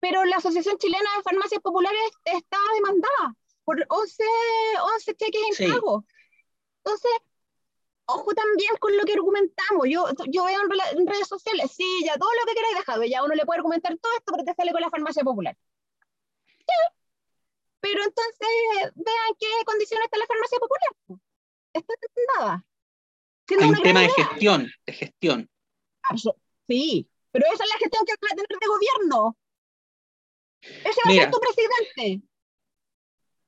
Pero 0.00 0.24
la 0.24 0.36
Asociación 0.36 0.76
Chilena 0.78 1.08
de 1.16 1.22
Farmacias 1.22 1.60
Populares 1.62 2.10
está 2.24 2.58
demandada. 2.74 3.34
por 3.64 3.84
11, 3.88 4.22
11 4.94 5.14
cheques 5.16 5.60
en 5.60 5.70
pago. 5.72 6.04
Entonces, 6.84 7.10
ojo 8.06 8.34
también 8.34 8.76
con 8.78 8.96
lo 8.96 9.04
que 9.04 9.12
argumentamos. 9.12 9.86
Yo, 9.88 10.06
yo 10.28 10.44
veo 10.44 10.60
en, 10.62 11.06
redes 11.06 11.28
sociales, 11.28 11.72
sí, 11.72 11.86
ya 12.04 12.16
todo 12.16 12.30
lo 12.32 12.46
que 12.46 12.54
queráis 12.54 12.76
dejado, 12.76 13.04
ya 13.04 13.22
uno 13.22 13.34
le 13.34 13.44
puede 13.44 13.58
argumentar 13.58 13.96
todo 13.98 14.12
esto, 14.16 14.32
pero 14.32 14.44
te 14.44 14.54
sale 14.54 14.72
con 14.72 14.80
la 14.80 14.90
farmacia 14.90 15.22
popular. 15.22 15.56
Pero 17.80 18.02
entonces, 18.02 18.92
vean 18.96 19.34
qué 19.38 19.46
condiciones 19.64 20.06
está 20.06 20.18
la 20.18 20.26
farmacia 20.26 20.58
popular. 20.58 21.20
Está 21.72 21.94
nada. 22.38 22.64
Hay 23.60 23.68
un 23.68 23.82
tema 23.82 24.00
de 24.00 24.08
gestión, 24.08 24.68
de 24.86 24.92
gestión. 24.92 25.50
Sí, 26.66 27.08
pero 27.30 27.46
esa 27.52 27.62
es 27.62 27.70
la 27.70 27.78
gestión 27.78 28.04
que 28.04 28.12
va 28.12 28.32
a 28.32 28.34
tener 28.34 28.58
de 28.58 28.66
gobierno. 28.66 29.36
Ese 30.62 31.00
va 31.06 31.10
a 31.10 31.14
ser 31.14 31.30
tu 31.30 31.38
presidente 31.38 32.26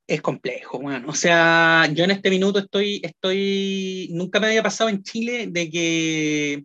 es 0.08 0.22
complejo, 0.22 0.78
bueno. 0.78 1.08
O 1.10 1.14
sea, 1.14 1.86
yo 1.92 2.04
en 2.04 2.10
este 2.10 2.30
minuto 2.30 2.58
estoy, 2.60 3.00
estoy, 3.04 4.08
nunca 4.12 4.40
me 4.40 4.46
había 4.46 4.62
pasado 4.62 4.88
en 4.88 5.02
Chile 5.02 5.48
de 5.50 5.70
que, 5.70 6.64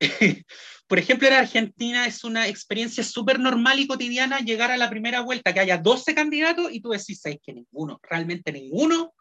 por 0.86 1.00
ejemplo, 1.00 1.26
en 1.26 1.34
Argentina 1.34 2.06
es 2.06 2.22
una 2.22 2.46
experiencia 2.46 3.02
súper 3.02 3.40
normal 3.40 3.80
y 3.80 3.88
cotidiana 3.88 4.38
llegar 4.38 4.70
a 4.70 4.76
la 4.76 4.88
primera 4.88 5.22
vuelta, 5.22 5.52
que 5.52 5.58
haya 5.58 5.76
12 5.76 6.14
candidatos 6.14 6.72
y 6.72 6.80
tú 6.80 6.90
decís, 6.90 7.20
¿sabes 7.20 7.38
que 7.42 7.52
ninguno? 7.52 7.98
Realmente 8.00 8.52
ninguno. 8.52 9.12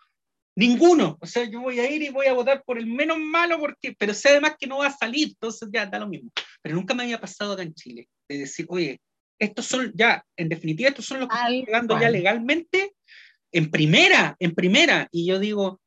Ninguno. 0.55 1.17
O 1.19 1.26
sea, 1.26 1.49
yo 1.49 1.61
voy 1.61 1.80
a 1.80 1.89
ir 1.89 2.03
y 2.03 2.09
voy 2.09 2.28
a 2.28 2.34
votar 2.34 2.63
por 2.63 2.78
el 2.78 2.86
menos 2.86 3.17
malo, 3.17 3.59
porque, 3.59 3.95
pero 3.97 4.13
sé 4.13 4.30
además 4.30 4.53
que 4.59 4.67
no 4.67 4.78
va 4.78 4.88
a 4.88 4.95
salir, 4.95 5.30
entonces 5.30 5.67
ya 5.73 5.88
da 5.88 5.97
lo 5.97 6.07
mismo. 6.07 6.30
Pero 6.61 6.76
nunca 6.76 6.93
me 6.93 7.03
había 7.03 7.19
pasado 7.19 7.53
acá 7.53 7.63
en 7.63 7.73
Chile, 7.73 8.07
de 8.30 8.38
decir, 8.38 8.67
oye, 8.69 9.01
estos 9.39 9.65
son 9.65 9.91
ya, 9.95 10.23
en 10.38 10.47
definitiva, 10.47 10.89
estos 10.89 11.07
son 11.07 11.21
los 11.21 11.28
que 11.28 11.36
están 11.36 11.51
llegando 11.51 11.99
ya 11.99 12.09
legalmente 12.09 12.95
en 13.56 13.72
primera, 13.72 14.36
en 14.39 14.53
primera. 14.53 15.08
Y 15.12 15.26
yo 15.26 15.39
digo, 15.39 15.80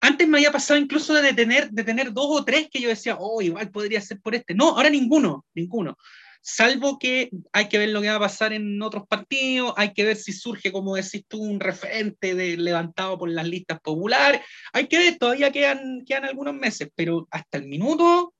antes 0.00 0.28
me 0.28 0.36
había 0.36 0.52
pasado 0.52 0.78
incluso 0.78 1.14
de 1.14 1.32
tener, 1.32 1.70
de 1.70 1.82
tener 1.82 2.12
dos 2.12 2.26
o 2.28 2.44
tres 2.44 2.68
que 2.70 2.82
yo 2.82 2.90
decía, 2.90 3.16
oh, 3.18 3.40
igual 3.40 3.70
podría 3.70 4.00
ser 4.02 4.20
por 4.20 4.34
este. 4.34 4.54
No, 4.54 4.76
ahora 4.76 4.90
ninguno, 4.90 5.46
ninguno. 5.54 5.96
Salvo 6.42 6.98
que 6.98 7.30
hay 7.52 7.68
que 7.68 7.78
ver 7.78 7.88
lo 7.88 8.02
que 8.02 8.08
va 8.08 8.16
a 8.16 8.20
pasar 8.20 8.52
en 8.52 8.80
otros 8.82 9.06
partidos, 9.08 9.72
hay 9.76 9.94
que 9.94 10.04
ver 10.04 10.16
si 10.16 10.32
surge, 10.32 10.70
como 10.70 10.96
decís 10.96 11.24
tú, 11.26 11.40
un 11.42 11.60
referente 11.60 12.34
de, 12.34 12.58
levantado 12.58 13.18
por 13.18 13.30
las 13.30 13.48
listas 13.48 13.80
populares. 13.80 14.42
Hay 14.74 14.86
que 14.86 14.98
ver, 14.98 15.16
todavía 15.16 15.50
quedan, 15.50 16.04
quedan 16.06 16.26
algunos 16.26 16.54
meses, 16.54 16.90
pero 16.94 17.26
hasta 17.30 17.56
el 17.56 17.66
minuto 17.66 18.34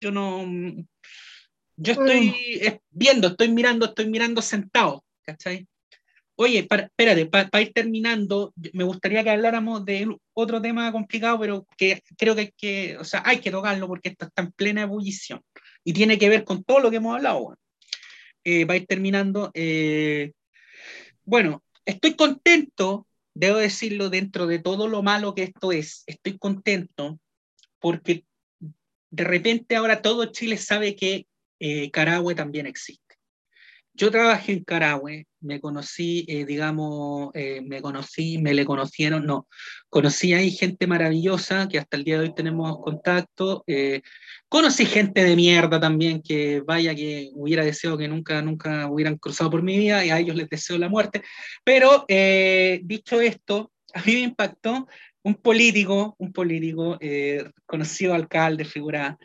yo 0.00 0.12
no. 0.12 0.46
Yo 1.76 1.92
estoy 1.92 2.80
viendo, 2.90 3.28
estoy 3.28 3.48
mirando, 3.48 3.86
estoy 3.86 4.08
mirando 4.08 4.40
sentado, 4.40 5.04
¿cachai? 5.22 5.66
Oye, 6.36 6.64
para, 6.64 6.84
espérate, 6.84 7.26
para 7.26 7.62
ir 7.62 7.72
terminando, 7.72 8.52
me 8.72 8.82
gustaría 8.84 9.22
que 9.22 9.30
habláramos 9.30 9.84
de 9.84 10.16
otro 10.32 10.60
tema 10.60 10.90
complicado, 10.90 11.38
pero 11.38 11.66
que 11.76 12.02
creo 12.18 12.34
que 12.34 12.40
hay 12.40 12.52
que, 12.56 12.96
o 12.98 13.04
sea, 13.04 13.22
hay 13.24 13.38
que 13.38 13.52
tocarlo 13.52 13.86
porque 13.86 14.08
esto 14.08 14.26
está 14.26 14.42
en 14.42 14.52
plena 14.52 14.82
ebullición 14.82 15.40
y 15.84 15.92
tiene 15.92 16.18
que 16.18 16.28
ver 16.28 16.44
con 16.44 16.64
todo 16.64 16.80
lo 16.80 16.90
que 16.90 16.96
hemos 16.96 17.14
hablado. 17.14 17.56
Eh, 18.42 18.66
para 18.66 18.76
ir 18.78 18.86
terminando, 18.86 19.50
eh, 19.54 20.32
bueno, 21.24 21.62
estoy 21.84 22.14
contento, 22.14 23.06
debo 23.32 23.58
decirlo, 23.58 24.10
dentro 24.10 24.46
de 24.46 24.58
todo 24.58 24.88
lo 24.88 25.02
malo 25.02 25.34
que 25.34 25.44
esto 25.44 25.72
es, 25.72 26.02
estoy 26.06 26.36
contento 26.38 27.18
porque 27.78 28.24
de 29.10 29.24
repente 29.24 29.76
ahora 29.76 30.02
todo 30.02 30.26
Chile 30.32 30.56
sabe 30.56 30.96
que 30.96 31.26
eh, 31.60 31.90
Carahue 31.90 32.34
también 32.34 32.66
existe. 32.66 33.16
Yo 33.94 34.10
trabajé 34.10 34.52
en 34.52 34.64
Carahue, 34.64 35.26
me 35.44 35.60
conocí, 35.60 36.24
eh, 36.28 36.44
digamos, 36.44 37.30
eh, 37.34 37.60
me 37.62 37.80
conocí, 37.80 38.38
me 38.38 38.54
le 38.54 38.64
conocieron, 38.64 39.26
no, 39.26 39.46
conocí 39.88 40.32
ahí 40.34 40.50
gente 40.50 40.86
maravillosa 40.86 41.68
que 41.68 41.78
hasta 41.78 41.96
el 41.96 42.04
día 42.04 42.18
de 42.18 42.28
hoy 42.28 42.34
tenemos 42.34 42.78
contacto. 42.82 43.62
Eh, 43.66 44.02
conocí 44.48 44.86
gente 44.86 45.22
de 45.22 45.36
mierda 45.36 45.78
también 45.78 46.22
que 46.22 46.62
vaya 46.66 46.94
que 46.94 47.30
hubiera 47.34 47.64
deseado 47.64 47.98
que 47.98 48.08
nunca, 48.08 48.42
nunca 48.42 48.88
hubieran 48.88 49.16
cruzado 49.18 49.50
por 49.50 49.62
mi 49.62 49.78
vida 49.78 50.04
y 50.04 50.10
a 50.10 50.18
ellos 50.18 50.36
les 50.36 50.48
deseo 50.48 50.78
la 50.78 50.88
muerte. 50.88 51.22
Pero 51.62 52.06
dicho 52.82 53.20
esto, 53.20 53.72
a 53.94 54.02
mí 54.02 54.14
me 54.14 54.20
impactó 54.20 54.88
un 55.22 55.34
político, 55.36 56.16
un 56.18 56.32
político 56.32 56.98
conocido 57.66 58.14
alcalde, 58.14 58.64
figura 58.64 59.18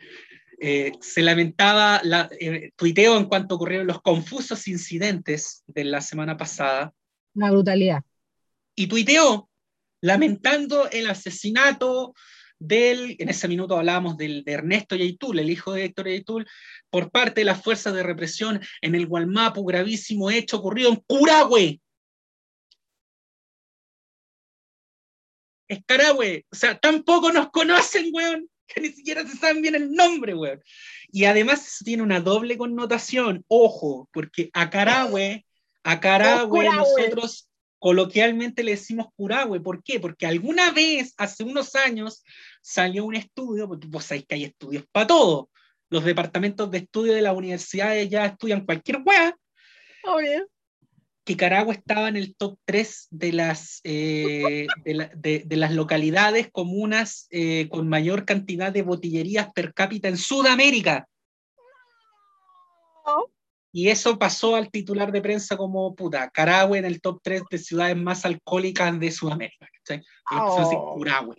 eh, 0.62 0.92
se 1.00 1.22
lamentaba, 1.22 2.02
la, 2.04 2.28
eh, 2.38 2.72
tuiteo 2.76 3.16
en 3.16 3.24
cuanto 3.24 3.54
ocurrieron 3.54 3.86
los 3.86 4.02
confusos 4.02 4.68
incidentes 4.68 5.64
de 5.66 5.84
la 5.84 6.02
semana 6.02 6.36
pasada. 6.36 6.92
Una 7.34 7.50
brutalidad. 7.50 8.02
Y 8.74 8.86
tuiteó 8.86 9.48
lamentando 10.02 10.90
el 10.90 11.08
asesinato 11.08 12.12
del, 12.58 13.16
en 13.18 13.30
ese 13.30 13.48
minuto 13.48 13.78
hablábamos 13.78 14.18
del, 14.18 14.44
de 14.44 14.52
Ernesto 14.52 14.96
Yaitul, 14.96 15.38
el 15.38 15.48
hijo 15.48 15.72
de 15.72 15.86
Héctor 15.86 16.08
Yaitul, 16.08 16.46
por 16.90 17.10
parte 17.10 17.40
de 17.40 17.46
las 17.46 17.62
fuerzas 17.62 17.94
de 17.94 18.02
represión 18.02 18.60
en 18.82 18.94
el 18.94 19.06
Gualmapu, 19.06 19.64
gravísimo 19.64 20.30
hecho 20.30 20.58
ocurrido 20.58 20.90
en 20.90 20.96
Curahue. 21.06 21.80
Escarahue, 25.68 26.44
o 26.52 26.54
sea, 26.54 26.78
tampoco 26.78 27.32
nos 27.32 27.48
conocen, 27.50 28.10
weón 28.12 28.50
que 28.72 28.80
ni 28.80 28.88
siquiera 28.88 29.26
se 29.26 29.36
saben 29.36 29.62
bien 29.62 29.74
el 29.74 29.92
nombre, 29.92 30.34
weón. 30.34 30.62
Y 31.10 31.24
además 31.24 31.78
tiene 31.84 32.02
una 32.02 32.20
doble 32.20 32.56
connotación, 32.56 33.44
ojo, 33.48 34.08
porque 34.12 34.50
a 34.52 34.70
Carahue, 34.70 35.44
a 35.82 36.00
Carahue 36.00 36.64
nosotros 36.64 37.48
coloquialmente 37.78 38.62
le 38.62 38.72
decimos 38.72 39.06
Curahue, 39.16 39.60
¿por 39.60 39.82
qué? 39.82 39.98
Porque 39.98 40.26
alguna 40.26 40.70
vez, 40.70 41.14
hace 41.16 41.44
unos 41.44 41.74
años, 41.74 42.22
salió 42.60 43.04
un 43.04 43.16
estudio, 43.16 43.66
porque 43.66 43.88
vos 43.88 44.04
sabéis 44.04 44.26
que 44.26 44.34
hay 44.34 44.44
estudios 44.44 44.84
para 44.92 45.06
todo. 45.06 45.50
Los 45.88 46.04
departamentos 46.04 46.70
de 46.70 46.78
estudio 46.78 47.14
de 47.14 47.22
las 47.22 47.34
universidades 47.34 48.08
ya 48.08 48.26
estudian 48.26 48.64
cualquier 48.64 48.98
weá. 49.04 49.36
Obvio 50.04 50.46
que 50.46 50.59
Caragua 51.36 51.74
estaba 51.74 52.08
en 52.08 52.16
el 52.16 52.34
top 52.34 52.58
3 52.64 53.08
de 53.10 53.32
las, 53.32 53.80
eh, 53.84 54.66
de, 54.84 55.56
las 55.56 55.72
localidades 55.72 56.48
comunas 56.50 57.26
eh, 57.30 57.68
con 57.68 57.88
mayor 57.88 58.24
cantidad 58.24 58.72
de 58.72 58.82
botillerías 58.82 59.50
per 59.52 59.72
cápita 59.74 60.08
en 60.08 60.16
Sudamérica. 60.16 61.06
Y 63.72 63.88
eso 63.88 64.18
pasó 64.18 64.56
al 64.56 64.68
titular 64.68 65.12
de 65.12 65.22
prensa 65.22 65.56
como 65.56 65.94
puta, 65.94 66.28
Carahue 66.30 66.78
en 66.78 66.84
el 66.84 67.00
top 67.00 67.20
3 67.22 67.42
de 67.48 67.58
ciudades 67.58 67.96
más 67.96 68.24
alcohólicas 68.24 68.98
de 68.98 69.12
Sudamérica. 69.12 69.68
Oh. 70.32 71.34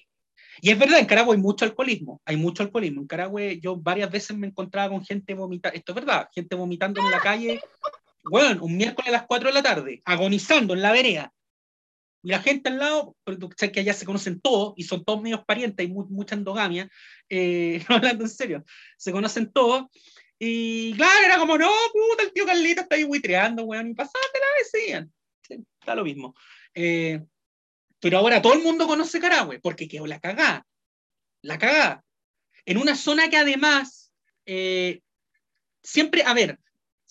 Y 0.61 0.69
es 0.69 0.79
verdad, 0.79 0.99
en 0.99 1.05
Carahue 1.05 1.35
hay 1.35 1.41
mucho 1.41 1.65
alcoholismo, 1.65 2.21
hay 2.23 2.37
mucho 2.37 2.63
alcoholismo. 2.63 3.01
En 3.01 3.07
Carahue 3.07 3.59
yo 3.61 3.75
varias 3.75 4.09
veces 4.09 4.37
me 4.37 4.47
encontraba 4.47 4.89
con 4.89 5.03
gente 5.03 5.33
vomitando, 5.33 5.77
esto 5.77 5.91
es 5.91 5.95
verdad, 5.95 6.29
gente 6.33 6.55
vomitando 6.55 7.01
en 7.01 7.11
la 7.11 7.19
calle 7.19 7.61
bueno, 8.23 8.63
un 8.63 8.77
miércoles 8.77 9.09
a 9.09 9.11
las 9.11 9.25
4 9.27 9.49
de 9.49 9.53
la 9.53 9.63
tarde, 9.63 10.01
agonizando 10.05 10.73
en 10.73 10.81
la 10.81 10.91
vereda. 10.91 11.33
Y 12.23 12.29
la 12.29 12.41
gente 12.41 12.69
al 12.69 12.77
lado, 12.77 13.15
sabes 13.57 13.71
que 13.71 13.79
allá 13.79 13.93
se 13.93 14.05
conocen 14.05 14.39
todos 14.39 14.73
y 14.77 14.83
son 14.83 15.03
todos 15.03 15.21
medios 15.21 15.43
parientes, 15.43 15.85
hay 15.85 15.91
mucha 15.91 16.35
endogamia, 16.35 16.89
eh, 17.29 17.83
no 17.89 17.95
hablando 17.95 18.23
en 18.23 18.29
serio, 18.29 18.63
se 18.97 19.11
conocen 19.11 19.51
todos. 19.51 19.85
Y 20.37 20.93
claro, 20.95 21.25
era 21.25 21.37
como, 21.37 21.57
no, 21.57 21.69
puta, 21.93 22.23
el 22.23 22.33
tío 22.33 22.45
Carlito 22.45 22.81
está 22.81 22.95
ahí 22.95 23.03
buitreando, 23.03 23.63
weón, 23.63 23.91
y 23.91 23.93
pasaban 23.93 24.29
de 24.33 24.39
la 24.39 24.45
decían. 24.59 25.13
está 25.79 25.95
lo 25.95 26.03
mismo. 26.03 26.35
Eh, 26.73 27.21
pero 27.99 28.17
ahora 28.17 28.41
todo 28.41 28.53
el 28.53 28.63
mundo 28.63 28.87
conoce 28.87 29.19
Carahue, 29.19 29.59
porque 29.59 29.87
quedó 29.87 30.07
la 30.07 30.19
cagada. 30.19 30.65
La 31.43 31.59
cagada. 31.59 32.03
En 32.65 32.77
una 32.77 32.95
zona 32.95 33.29
que 33.29 33.37
además, 33.37 34.11
eh, 34.45 35.01
siempre, 35.83 36.23
a 36.23 36.33
ver, 36.33 36.59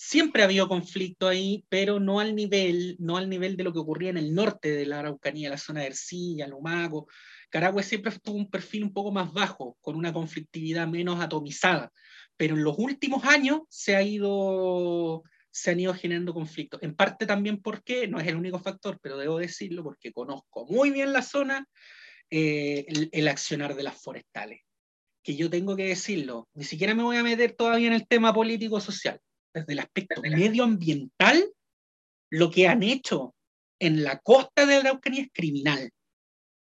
siempre 0.03 0.41
ha 0.41 0.47
habido 0.47 0.67
conflicto 0.67 1.29
ahí, 1.29 1.67
pero 1.69 2.01
no 2.01 2.21
al 2.21 2.35
nivel, 2.35 2.97
no 2.99 3.19
al 3.19 3.29
nivel 3.29 3.55
de 3.59 3.65
lo 3.65 3.73
que 3.75 3.81
ocurría 3.81 4.09
en 4.09 4.17
el 4.17 4.33
norte 4.35 4.71
de 4.71 4.87
la 4.87 5.01
Araucanía, 5.01 5.51
la 5.51 5.59
zona 5.59 5.81
de 5.81 5.89
Ercilla, 5.89 6.49
Lumaco. 6.49 7.07
Caragüe 7.51 7.83
siempre 7.83 8.11
tuvo 8.19 8.39
un 8.39 8.51
perfil 8.51 8.85
un 8.85 8.95
poco 8.95 9.13
más 9.13 9.31
bajo, 9.31 9.77
con 9.83 9.97
una 9.97 10.11
conflictividad 10.11 10.89
menos 10.89 11.21
atomizada, 11.21 11.93
pero 12.39 12.57
en 12.57 12.65
los 12.65 12.79
últimos 12.79 13.27
años 13.27 13.61
se 13.69 13.95
ha 13.95 14.03
ido 14.03 15.23
se 15.51 15.73
han 15.73 15.81
ido 15.81 15.93
generando 15.93 16.33
conflictos. 16.33 16.83
En 16.83 16.95
parte 16.95 17.27
también 17.27 17.61
porque, 17.61 18.09
no 18.09 18.19
es 18.21 18.27
el 18.27 18.37
único 18.37 18.59
factor, 18.59 18.99
pero 19.03 19.19
debo 19.19 19.39
decirlo 19.39 19.83
porque 19.83 20.13
conozco 20.13 20.65
muy 20.67 20.91
bien 20.91 21.13
la 21.13 21.21
zona, 21.21 21.67
eh, 22.31 22.87
el, 22.89 23.11
el, 23.13 23.29
accionar 23.29 23.75
de 23.75 23.83
las 23.83 24.01
forestales. 24.01 24.63
Que 25.23 25.37
yo 25.37 25.51
tengo 25.51 25.77
que 25.77 25.89
decirlo, 25.89 26.49
ni 26.55 26.65
siquiera 26.65 26.95
me 26.95 27.03
voy 27.03 27.19
a 27.19 27.23
meter 27.23 27.53
todavía 27.53 27.89
en 27.89 27.95
el 27.95 28.07
tema 28.07 28.33
político-social 28.33 29.21
desde 29.53 29.73
el 29.73 29.79
aspecto 29.81 30.21
medioambiental, 30.23 31.45
lo 32.31 32.51
que 32.51 32.69
han 32.69 32.83
hecho 32.83 33.35
en 33.79 34.05
la 34.05 34.19
costa 34.19 34.67
de 34.67 34.75
la 34.75 34.81
Araucanía 34.81 35.23
es 35.23 35.31
criminal. 35.33 35.91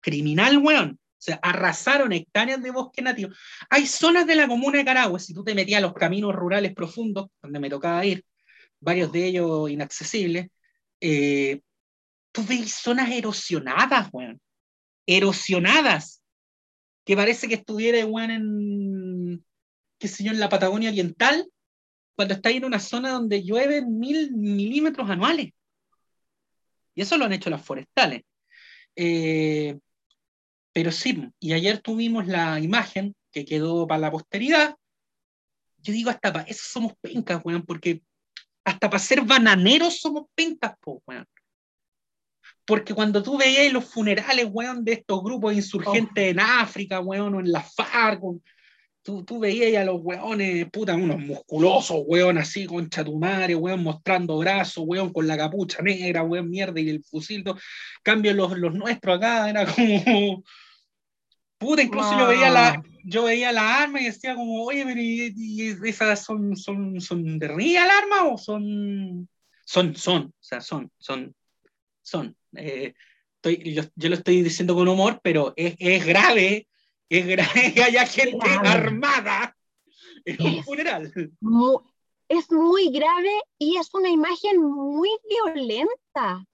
Criminal, 0.01 0.57
weón. 0.57 0.99
O 1.19 1.21
sea, 1.21 1.39
arrasaron 1.43 2.13
hectáreas 2.13 2.63
de 2.63 2.71
bosque 2.71 3.01
nativo. 3.01 3.31
Hay 3.69 3.85
zonas 3.85 4.25
de 4.25 4.35
la 4.35 4.47
comuna 4.47 4.77
de 4.77 4.85
Carahue, 4.85 5.19
si 5.19 5.33
tú 5.33 5.43
te 5.43 5.53
metías 5.53 5.79
a 5.79 5.81
los 5.81 5.93
caminos 5.93 6.33
rurales 6.33 6.73
profundos, 6.73 7.27
donde 7.41 7.59
me 7.59 7.69
tocaba 7.69 8.05
ir, 8.05 8.23
varios 8.79 9.11
de 9.11 9.25
ellos 9.25 9.69
inaccesibles, 9.69 10.47
eh, 11.01 11.61
tú 12.31 12.45
ves 12.47 12.71
zonas 12.73 13.11
erosionadas, 13.11 14.09
weón. 14.13 14.39
Erosionadas. 15.05 16.23
Que 17.05 17.17
parece 17.17 17.49
que 17.49 17.55
estuviera, 17.55 18.05
weón, 18.05 18.31
en, 18.31 19.45
qué 19.97 20.07
sé 20.07 20.23
yo, 20.23 20.31
en 20.31 20.39
la 20.39 20.47
Patagonia 20.47 20.89
Oriental, 20.89 21.45
cuando 22.20 22.34
está 22.34 22.49
en 22.49 22.65
una 22.65 22.82
zona 22.82 23.11
donde 23.11 23.45
llueve 23.45 23.82
mil 23.82 24.34
milímetros 24.34 25.09
anuales. 25.09 25.53
Y 26.93 27.01
eso 27.01 27.17
lo 27.17 27.24
han 27.24 27.32
hecho 27.32 27.49
las 27.49 27.63
forestales. 27.63 28.24
Eh, 28.93 29.80
pero 30.74 30.91
sí, 30.91 31.30
y 31.39 31.53
ayer 31.53 31.78
tuvimos 31.80 32.28
la 32.28 32.59
imagen 32.59 33.15
que 33.32 33.45
quedó 33.45 33.88
para 33.88 34.01
la 34.01 34.11
posteridad. 34.11 34.76
Yo 35.78 35.93
digo, 35.93 36.09
hasta 36.09 36.34
para 36.34 36.43
eso 36.43 36.61
somos 36.65 36.91
pencas, 36.99 37.39
weón, 37.45 37.65
porque 37.65 38.01
hasta 38.65 38.89
para 38.89 38.99
ser 39.01 39.22
bananeros 39.22 40.01
somos 40.01 40.26
pencas, 40.36 40.74
po, 40.82 41.01
weón. 41.07 41.26
Porque 42.65 42.93
cuando 42.93 43.24
tú 43.24 43.38
veías 43.38 43.72
los 43.72 43.86
funerales, 43.86 44.45
weón, 44.51 44.84
de 44.84 44.91
estos 44.91 45.24
grupos 45.24 45.53
insurgentes 45.53 46.26
oh. 46.26 46.32
en 46.32 46.39
África, 46.41 46.99
weón, 46.99 47.36
o 47.36 47.39
en 47.39 47.49
la 47.49 47.63
FARC, 47.63 48.22
tú, 49.10 49.24
tú 49.24 49.39
veías 49.39 49.82
a 49.82 49.86
los 49.86 50.01
weones, 50.03 50.70
puta, 50.70 50.95
unos 50.95 51.20
musculosos, 51.20 52.03
weón, 52.05 52.38
así, 52.38 52.68
con 52.68 52.89
chatumare, 52.89 53.55
weón, 53.55 53.82
mostrando 53.82 54.38
brazos, 54.38 54.84
weón, 54.86 55.12
con 55.12 55.26
la 55.26 55.36
capucha 55.36 55.82
negra, 55.82 56.22
weón, 56.22 56.47
mierda, 56.47 56.80
y 56.80 56.89
el 56.89 57.03
fusil. 57.03 57.43
Cambio 58.03 58.34
los, 58.36 58.55
los 58.57 58.76
nuestros 58.76 59.18
acá, 59.18 59.49
era 59.49 59.66
como... 59.66 60.43
Puta, 61.57 61.82
incluso 61.82 62.18
yo 62.18 62.28
veía 62.28 62.49
la, 62.51 62.82
yo 63.03 63.24
veía 63.24 63.51
la 63.51 63.82
arma 63.84 63.99
y 63.99 64.05
decía 64.05 64.36
como, 64.36 64.64
oye, 64.64 64.86
pero 64.86 65.01
y, 65.01 65.76
esas 65.84 66.24
son, 66.24 66.55
son, 66.55 67.01
son 67.01 67.38
de 67.38 67.47
real 67.49 67.89
arma 67.89 68.32
o 68.32 68.38
son, 68.38 69.28
son, 69.66 69.95
son, 69.95 70.24
o 70.28 70.34
sea, 70.39 70.62
son, 70.62 70.89
son, 70.99 71.36
son. 72.01 72.38
Eh, 72.55 72.93
estoy, 73.36 73.74
yo, 73.74 73.84
yo, 73.95 74.07
lo 74.07 74.16
estoy 74.16 74.41
diciendo 74.41 74.74
con 74.74 74.88
humor, 74.88 75.20
pero 75.22 75.51
es, 75.57 75.76
es 75.80 76.05
grave, 76.05 76.68
es 77.10 77.28
grave 77.28 77.74
que 77.74 77.84
haya 77.84 78.05
gente 78.05 78.47
armada 78.64 79.55
en 80.26 80.41
un 80.41 80.64
funeral. 80.64 81.12
es 82.28 82.51
muy 82.51 82.91
grave 82.91 83.41
y 83.57 83.78
es 83.78 83.93
una 83.93 84.10
imagen 84.10 84.62
muy 84.62 85.10
violenta. 85.28 86.45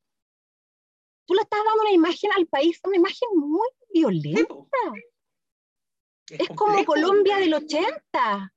Tú 1.25 1.33
le 1.33 1.41
estás 1.41 1.59
dando 1.65 1.81
una 1.81 1.91
imagen 1.91 2.31
al 2.37 2.47
país, 2.47 2.79
una 2.83 2.97
imagen 2.97 3.29
muy 3.35 3.67
violenta. 3.93 4.55
Es, 6.29 6.47
como 6.49 6.83
Colombia 6.85 7.37
del 7.37 7.53
80. 7.53 8.53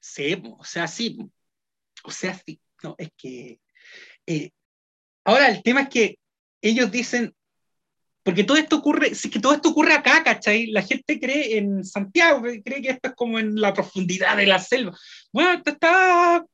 Sí, 0.00 0.42
o 0.58 0.64
sea, 0.64 0.88
sí. 0.88 1.18
O 2.04 2.10
sea, 2.10 2.34
sí. 2.34 2.60
No, 2.82 2.94
es 2.98 3.10
que. 3.16 3.60
Eh, 4.26 4.50
ahora, 5.24 5.48
el 5.48 5.62
tema 5.62 5.82
es 5.82 5.88
que 5.88 6.18
ellos 6.60 6.90
dicen. 6.90 7.34
Porque 8.22 8.44
todo 8.44 8.56
esto 8.56 8.76
ocurre, 8.76 9.14
sí 9.14 9.30
que 9.30 9.40
todo 9.40 9.54
esto 9.54 9.70
ocurre 9.70 9.94
acá, 9.94 10.22
¿cachai? 10.22 10.66
La 10.66 10.82
gente 10.82 11.18
cree 11.18 11.58
en 11.58 11.84
Santiago, 11.84 12.42
cree 12.64 12.82
que 12.82 12.90
esto 12.90 13.08
es 13.08 13.14
como 13.14 13.38
en 13.38 13.60
la 13.60 13.74
profundidad 13.74 14.36
de 14.36 14.46
la 14.46 14.58
selva. 14.58 14.96
Bueno, 15.32 15.60
está, 15.64 16.44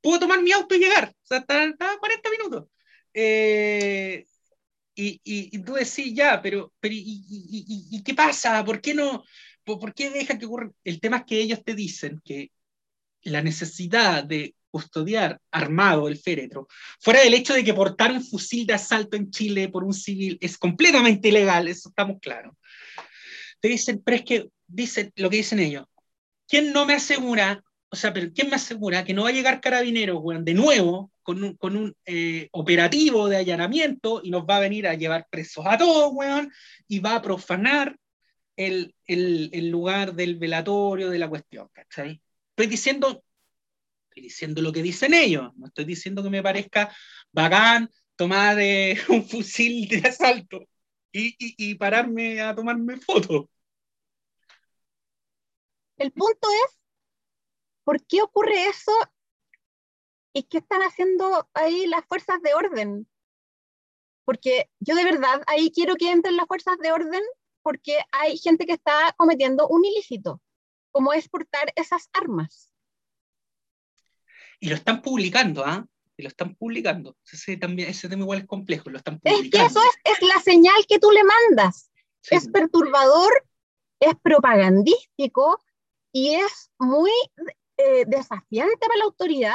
puedo 0.00 0.18
tomar 0.20 0.42
mi 0.42 0.52
auto 0.52 0.74
y 0.74 0.80
llegar, 0.80 1.08
o 1.10 1.26
sea, 1.26 1.38
está, 1.38 1.64
está 1.64 1.96
40 1.98 2.30
minutos. 2.30 2.64
Eh, 3.14 4.26
y, 4.96 5.20
y, 5.24 5.58
tú 5.62 5.74
decís, 5.74 6.14
ya, 6.14 6.40
pero, 6.40 6.72
pero 6.80 6.94
y, 6.94 7.24
y, 7.90 8.02
qué 8.04 8.14
pasa? 8.14 8.64
¿Por 8.64 8.80
qué 8.80 8.94
no? 8.94 9.24
¿Por, 9.64 9.94
qué 9.94 10.10
deja 10.10 10.38
que 10.38 10.46
ocurra? 10.46 10.70
El 10.84 11.00
tema 11.00 11.18
es 11.18 11.24
que 11.24 11.40
ellos 11.40 11.64
te 11.64 11.74
dicen 11.74 12.20
que 12.24 12.52
la 13.22 13.42
necesidad 13.42 14.24
de 14.24 14.54
custodiar 14.74 15.38
armado 15.52 16.08
el 16.08 16.18
féretro, 16.18 16.66
fuera 17.00 17.20
del 17.20 17.34
hecho 17.34 17.54
de 17.54 17.62
que 17.62 17.72
portar 17.72 18.10
un 18.10 18.24
fusil 18.24 18.66
de 18.66 18.74
asalto 18.74 19.16
en 19.16 19.30
Chile 19.30 19.68
por 19.68 19.84
un 19.84 19.94
civil 19.94 20.36
es 20.40 20.58
completamente 20.58 21.28
ilegal, 21.28 21.68
eso 21.68 21.90
estamos 21.90 22.18
claros. 22.20 22.56
Te 23.60 23.68
dicen, 23.68 24.02
pero 24.04 24.16
es 24.16 24.24
que 24.24 24.48
dicen 24.66 25.12
lo 25.14 25.30
que 25.30 25.36
dicen 25.36 25.60
ellos. 25.60 25.86
¿Quién 26.48 26.72
no 26.72 26.86
me 26.86 26.94
asegura 26.94 27.62
o 27.94 27.96
sea, 27.96 28.12
pero 28.12 28.32
¿quién 28.34 28.50
me 28.50 28.56
asegura 28.56 29.04
que 29.04 29.14
no 29.14 29.22
va 29.22 29.28
a 29.28 29.32
llegar 29.32 29.60
carabineros, 29.60 30.18
weón, 30.20 30.44
de 30.44 30.52
nuevo, 30.52 31.12
con 31.22 31.44
un, 31.44 31.56
con 31.56 31.76
un 31.76 31.94
eh, 32.06 32.48
operativo 32.50 33.28
de 33.28 33.36
allanamiento 33.36 34.20
y 34.24 34.30
nos 34.32 34.42
va 34.42 34.56
a 34.56 34.66
venir 34.66 34.88
a 34.88 34.94
llevar 34.94 35.28
presos 35.30 35.64
a 35.64 35.78
todos, 35.78 36.10
weón, 36.12 36.52
y 36.88 36.98
va 36.98 37.14
a 37.14 37.22
profanar 37.22 37.96
el, 38.56 38.96
el, 39.06 39.48
el 39.52 39.70
lugar 39.70 40.14
del 40.14 40.34
velatorio 40.34 41.08
de 41.08 41.20
la 41.20 41.28
cuestión, 41.28 41.68
¿cachai? 41.72 42.20
Estoy 42.50 42.66
diciendo, 42.66 43.22
estoy 44.14 44.22
diciendo 44.22 44.62
lo 44.62 44.72
que 44.72 44.82
dicen 44.82 45.12
ellos, 45.12 45.52
no 45.56 45.66
estoy 45.66 45.84
diciendo 45.84 46.22
que 46.22 46.30
me 46.30 46.42
parezca 46.42 46.94
bacán 47.32 47.90
tomar 48.16 48.58
eh, 48.60 48.96
un 49.08 49.28
fusil 49.28 49.88
de 49.88 50.08
asalto 50.08 50.60
y, 51.12 51.34
y, 51.38 51.70
y 51.70 51.74
pararme 51.74 52.40
a 52.40 52.54
tomarme 52.54 52.96
fotos. 52.98 53.46
El 55.96 56.12
punto 56.12 56.48
es 56.66 56.78
¿Por 57.84 58.02
qué 58.06 58.22
ocurre 58.22 58.66
eso? 58.66 58.92
¿Y 60.32 60.44
qué 60.44 60.58
están 60.58 60.80
haciendo 60.80 61.48
ahí 61.52 61.86
las 61.86 62.04
fuerzas 62.06 62.40
de 62.42 62.54
orden? 62.54 63.06
Porque 64.24 64.70
yo 64.80 64.94
de 64.94 65.04
verdad 65.04 65.42
ahí 65.46 65.70
quiero 65.70 65.94
que 65.96 66.10
entren 66.10 66.36
las 66.36 66.46
fuerzas 66.46 66.78
de 66.78 66.92
orden 66.92 67.22
porque 67.62 67.98
hay 68.10 68.38
gente 68.38 68.66
que 68.66 68.72
está 68.72 69.14
cometiendo 69.16 69.68
un 69.68 69.84
ilícito, 69.84 70.40
como 70.92 71.12
es 71.12 71.28
portar 71.28 71.72
esas 71.76 72.08
armas. 72.12 72.73
Y 74.64 74.70
lo 74.70 74.76
están 74.76 75.02
publicando, 75.02 75.62
¿ah? 75.62 75.86
Y 76.16 76.22
lo 76.22 76.28
están 76.28 76.54
publicando. 76.54 77.18
Ese, 77.30 77.58
también, 77.58 77.90
ese 77.90 78.08
tema 78.08 78.22
igual 78.22 78.38
es 78.38 78.46
complejo, 78.46 78.88
lo 78.88 78.96
están 78.96 79.20
publicando. 79.20 79.44
Es 79.44 79.50
que 79.50 79.66
eso 79.66 79.80
es, 79.82 80.12
es 80.14 80.26
la 80.26 80.40
señal 80.40 80.86
que 80.88 80.98
tú 80.98 81.10
le 81.10 81.20
mandas. 81.22 81.90
Es 82.30 82.48
perturbador, 82.48 83.46
es 84.00 84.14
propagandístico 84.22 85.62
y 86.12 86.36
es 86.36 86.70
muy 86.78 87.10
eh, 87.76 88.06
desafiante 88.06 88.78
para 88.78 88.96
la 88.96 89.04
autoridad. 89.04 89.52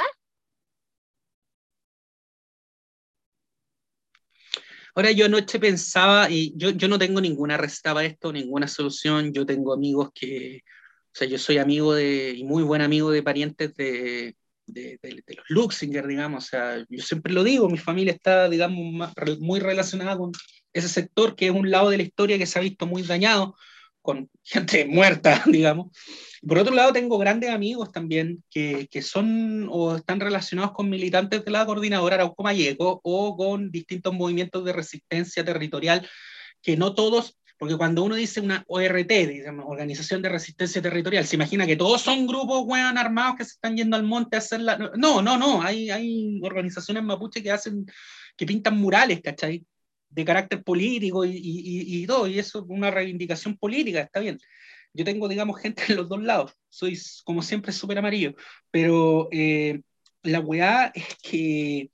Ahora 4.94 5.10
yo 5.10 5.26
anoche 5.26 5.58
pensaba, 5.58 6.30
y 6.30 6.54
yo, 6.56 6.70
yo 6.70 6.88
no 6.88 7.00
tengo 7.00 7.20
ninguna 7.20 7.58
receta 7.58 7.96
para 7.96 8.06
esto, 8.06 8.32
ninguna 8.32 8.68
solución, 8.68 9.34
yo 9.34 9.44
tengo 9.44 9.74
amigos 9.74 10.12
que, 10.14 10.62
o 10.66 11.16
sea, 11.16 11.28
yo 11.28 11.40
soy 11.40 11.58
amigo 11.58 11.96
de, 11.96 12.36
y 12.38 12.44
muy 12.44 12.62
buen 12.62 12.84
amigo 12.84 13.10
de 13.10 13.24
parientes 13.24 13.74
de, 13.74 14.36
de, 14.74 15.00
de, 15.02 15.36
los 15.36 15.46
Luxinger, 15.50 16.08
digamos, 16.08 16.46
o 16.46 16.48
sea, 16.48 16.86
yo 16.90 17.04
siempre 17.04 17.34
lo 17.34 17.44
digo, 17.44 17.70
mi 17.70 17.78
familia 17.78 18.14
está, 18.14 18.50
digamos, 18.50 19.12
muy 19.40 19.60
relacionada 19.60 20.18
con 20.18 20.32
ese 20.74 20.88
sector 20.88 21.36
que 21.36 21.48
es 21.48 21.52
un 21.52 21.72
lado 21.72 21.90
de 21.90 21.98
la 21.98 22.04
historia 22.04 22.38
que 22.38 22.46
se 22.46 22.60
ha 22.60 22.62
visto 22.62 22.86
muy 22.86 23.04
dañado, 23.04 23.56
con 24.02 24.30
gente 24.44 24.86
muerta, 24.90 25.44
digamos. 25.46 25.96
Por 26.48 26.58
otro 26.58 26.74
lado, 26.74 26.94
tengo 26.94 27.18
grandes 27.18 27.50
amigos 27.50 27.92
también 27.92 28.44
que, 28.50 28.88
que, 28.90 29.02
son 29.02 29.68
o 29.70 29.98
están 29.98 30.20
relacionados 30.20 30.72
con 30.72 30.90
militantes 30.90 31.44
de 31.44 31.52
la 31.52 31.66
coordinadora 31.66 32.16
Arauco 32.16 32.44
Mayeco 32.44 33.02
o 33.04 33.36
con 33.36 33.72
distintos 33.72 34.14
movimientos 34.14 34.64
de 34.64 34.74
resistencia 34.74 35.44
territorial, 35.44 36.08
que 36.62 36.78
no 36.78 36.94
todos, 36.94 37.39
porque 37.60 37.78
cuando 37.78 38.04
uno 38.04 38.16
dice 38.16 38.42
una 38.42 38.64
ORT, 38.68 39.12
digamos, 39.28 39.66
Organización 39.68 40.22
de 40.22 40.30
Resistencia 40.30 40.82
Territorial, 40.82 41.26
se 41.26 41.36
imagina 41.36 41.68
que 41.68 41.76
todos 41.76 42.02
son 42.02 42.26
grupos 42.26 42.64
weón, 42.66 42.98
armados 42.98 43.36
que 43.38 43.46
se 43.46 43.52
están 43.52 43.78
yendo 43.78 43.96
al 43.96 44.04
monte 44.04 44.38
a 44.38 44.40
hacer 44.40 44.62
la... 44.62 44.78
No, 44.78 45.22
no, 45.22 45.38
no, 45.38 45.62
hay, 45.62 45.92
hay 45.92 46.40
organizaciones 46.42 47.04
mapuche 47.04 47.44
que 47.44 47.52
hacen, 47.52 47.86
que 48.36 48.46
pintan 48.46 48.78
murales, 48.78 49.22
¿cachai? 49.22 49.66
De 50.10 50.26
carácter 50.26 50.64
político 50.64 51.26
y, 51.26 51.32
y, 51.32 52.04
y 52.04 52.08
todo, 52.08 52.26
y 52.28 52.40
eso 52.40 52.60
es 52.60 52.66
una 52.70 52.90
reivindicación 52.90 53.58
política, 53.58 54.02
está 54.02 54.20
bien 54.22 54.40
yo 54.94 55.06
tengo, 55.06 55.28
digamos, 55.28 55.60
gente 55.62 55.84
en 55.90 55.98
los 55.98 56.10
dos 56.10 56.22
lados. 56.22 56.54
Soy, 56.70 56.98
como 57.24 57.42
siempre, 57.42 57.72
súper 57.72 57.98
amarillo. 58.00 58.34
Pero 58.72 59.30
eh, 59.32 59.82
la 60.24 60.40
weá 60.40 60.92
es 60.94 61.06
que 61.22 61.92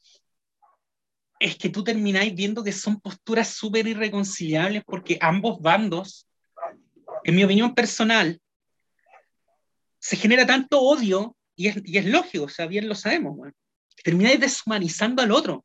es 1.45 1.57
que 1.57 1.69
tú 1.69 1.83
termináis 1.83 2.33
viendo 2.33 2.63
que 2.63 2.71
son 2.71 2.99
posturas 2.99 3.49
súper 3.49 3.85
irreconciliables 3.85 4.83
porque 4.83 5.19
ambos 5.21 5.61
bandos, 5.61 6.27
en 7.23 7.35
mi 7.35 7.43
opinión 7.43 7.75
personal, 7.75 8.41
se 9.99 10.15
genera 10.15 10.47
tanto 10.47 10.81
odio 10.81 11.37
y 11.55 11.67
es, 11.67 11.81
y 11.85 11.99
es 11.99 12.05
lógico, 12.07 12.45
o 12.45 12.49
sea, 12.49 12.65
bien 12.65 12.89
lo 12.89 12.95
sabemos, 12.95 13.37
termináis 14.03 14.39
deshumanizando 14.39 15.21
al 15.21 15.31
otro. 15.31 15.63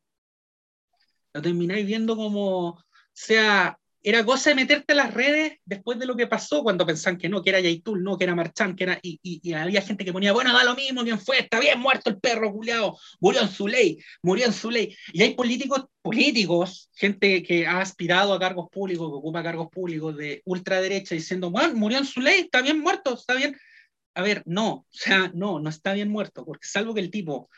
Lo 1.33 1.41
termináis 1.41 1.83
viendo 1.83 2.15
como, 2.15 2.79
sea, 3.11 3.79
era 4.03 4.25
cosa 4.25 4.49
de 4.49 4.55
meterte 4.55 4.93
a 4.93 4.95
las 4.95 5.13
redes 5.13 5.59
después 5.63 5.99
de 5.99 6.07
lo 6.07 6.15
que 6.15 6.25
pasó, 6.25 6.63
cuando 6.63 6.85
pensaban 6.85 7.19
que 7.19 7.29
no, 7.29 7.43
que 7.43 7.51
era 7.51 7.59
Yaitul, 7.59 8.03
no, 8.03 8.17
que 8.17 8.23
era 8.23 8.33
Marchán, 8.33 8.75
que 8.75 8.85
era, 8.85 8.99
y, 9.01 9.19
y, 9.21 9.53
había 9.53 9.81
gente 9.81 10.03
que 10.03 10.11
ponía, 10.11 10.33
bueno, 10.33 10.51
da 10.53 10.63
lo 10.63 10.75
mismo, 10.75 11.03
quién 11.03 11.19
fue, 11.19 11.39
está 11.39 11.59
bien 11.59 11.79
muerto 11.79 12.09
el 12.09 12.19
perro 12.19 12.51
culiado, 12.51 12.97
murió 13.19 13.41
en 13.41 13.49
su 13.49 13.67
ley, 13.67 13.99
murió 14.23 14.47
en 14.47 14.53
su 14.53 14.71
ley. 14.71 14.95
Y 15.13 15.21
hay 15.21 15.35
políticos, 15.35 15.85
políticos, 16.01 16.89
gente 16.93 17.43
que 17.43 17.67
ha 17.67 17.79
aspirado 17.79 18.33
a 18.33 18.39
cargos 18.39 18.69
públicos, 18.71 19.07
que 19.07 19.17
ocupa 19.17 19.43
cargos 19.43 19.69
públicos 19.69 20.17
de 20.17 20.41
ultraderecha, 20.45 21.13
diciendo, 21.13 21.51
bueno, 21.51 21.75
murió 21.75 21.99
en 21.99 22.05
su 22.05 22.21
ley, 22.21 22.41
está 22.41 22.61
bien 22.61 22.79
muerto, 22.79 23.13
está 23.13 23.35
bien. 23.35 23.55
A 24.15 24.23
ver, 24.23 24.41
no, 24.45 24.71
o 24.71 24.85
sea, 24.89 25.31
no, 25.35 25.59
no 25.59 25.69
está 25.69 25.93
bien 25.93 26.09
muerto, 26.09 26.43
porque 26.43 26.67
salvo 26.67 26.93
que 26.93 27.01
el 27.01 27.11
tipo 27.11 27.49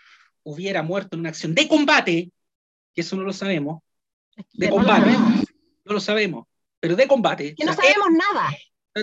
hubiera 0.43 0.83
muerto 0.83 1.15
en 1.15 1.21
una 1.21 1.29
acción 1.29 1.55
de 1.55 1.69
combate, 1.69 2.31
que 2.93 3.01
eso 3.01 3.15
no 3.15 3.23
lo 3.23 3.31
sabemos, 3.31 3.81
de 4.53 4.69
combate, 4.69 5.11
no 5.11 5.52
lo 5.85 5.99
sabemos, 5.99 6.47
pero 6.79 6.95
de 6.95 7.07
combate. 7.07 7.55
Que 7.55 7.65
no 7.65 7.73
sabemos 7.73 8.07
nada. 8.11 8.49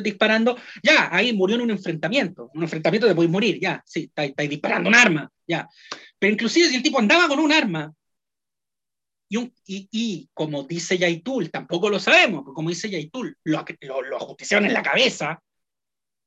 Disparando, 0.03 0.57
ya, 0.83 1.09
ahí 1.11 1.33
murió 1.33 1.57
en 1.57 1.62
un 1.62 1.70
enfrentamiento. 1.70 2.51
Un 2.55 2.62
enfrentamiento 2.62 3.09
te 3.09 3.14
podéis 3.14 3.33
morir, 3.33 3.59
ya, 3.61 3.83
sí, 3.85 4.05
estáis 4.05 4.31
está 4.31 4.43
disparando 4.45 4.89
un 4.89 4.95
arma, 4.95 5.31
ya. 5.47 5.68
Pero 6.18 6.33
inclusive 6.33 6.68
si 6.68 6.76
el 6.76 6.83
tipo 6.83 6.99
andaba 6.99 7.26
con 7.26 7.41
un 7.41 7.53
arma, 7.53 7.93
y, 9.28 9.37
un, 9.37 9.55
y, 9.64 9.89
y, 9.93 10.28
como 10.35 10.64
dice 10.64 10.99
Yaitul, 10.99 11.51
tampoco 11.51 11.89
lo 11.89 12.01
sabemos, 12.01 12.45
como 12.55 12.68
dice 12.68 12.91
Yaitul, 12.91 13.37
lo, 13.45 13.64
lo, 13.81 14.03
lo 14.03 14.16
ajusticiaron 14.16 14.66
en 14.66 14.72
la 14.72 14.83
cabeza. 14.83 15.41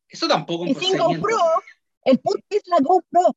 Eso 0.08 0.28
tampoco 0.28 0.66
es 0.66 0.78
un 0.78 0.97
GoPro, 0.97 1.38
el 2.04 2.20
punto 2.20 2.45
es 2.49 2.64
la 2.66 2.78
GoPro. 2.80 3.36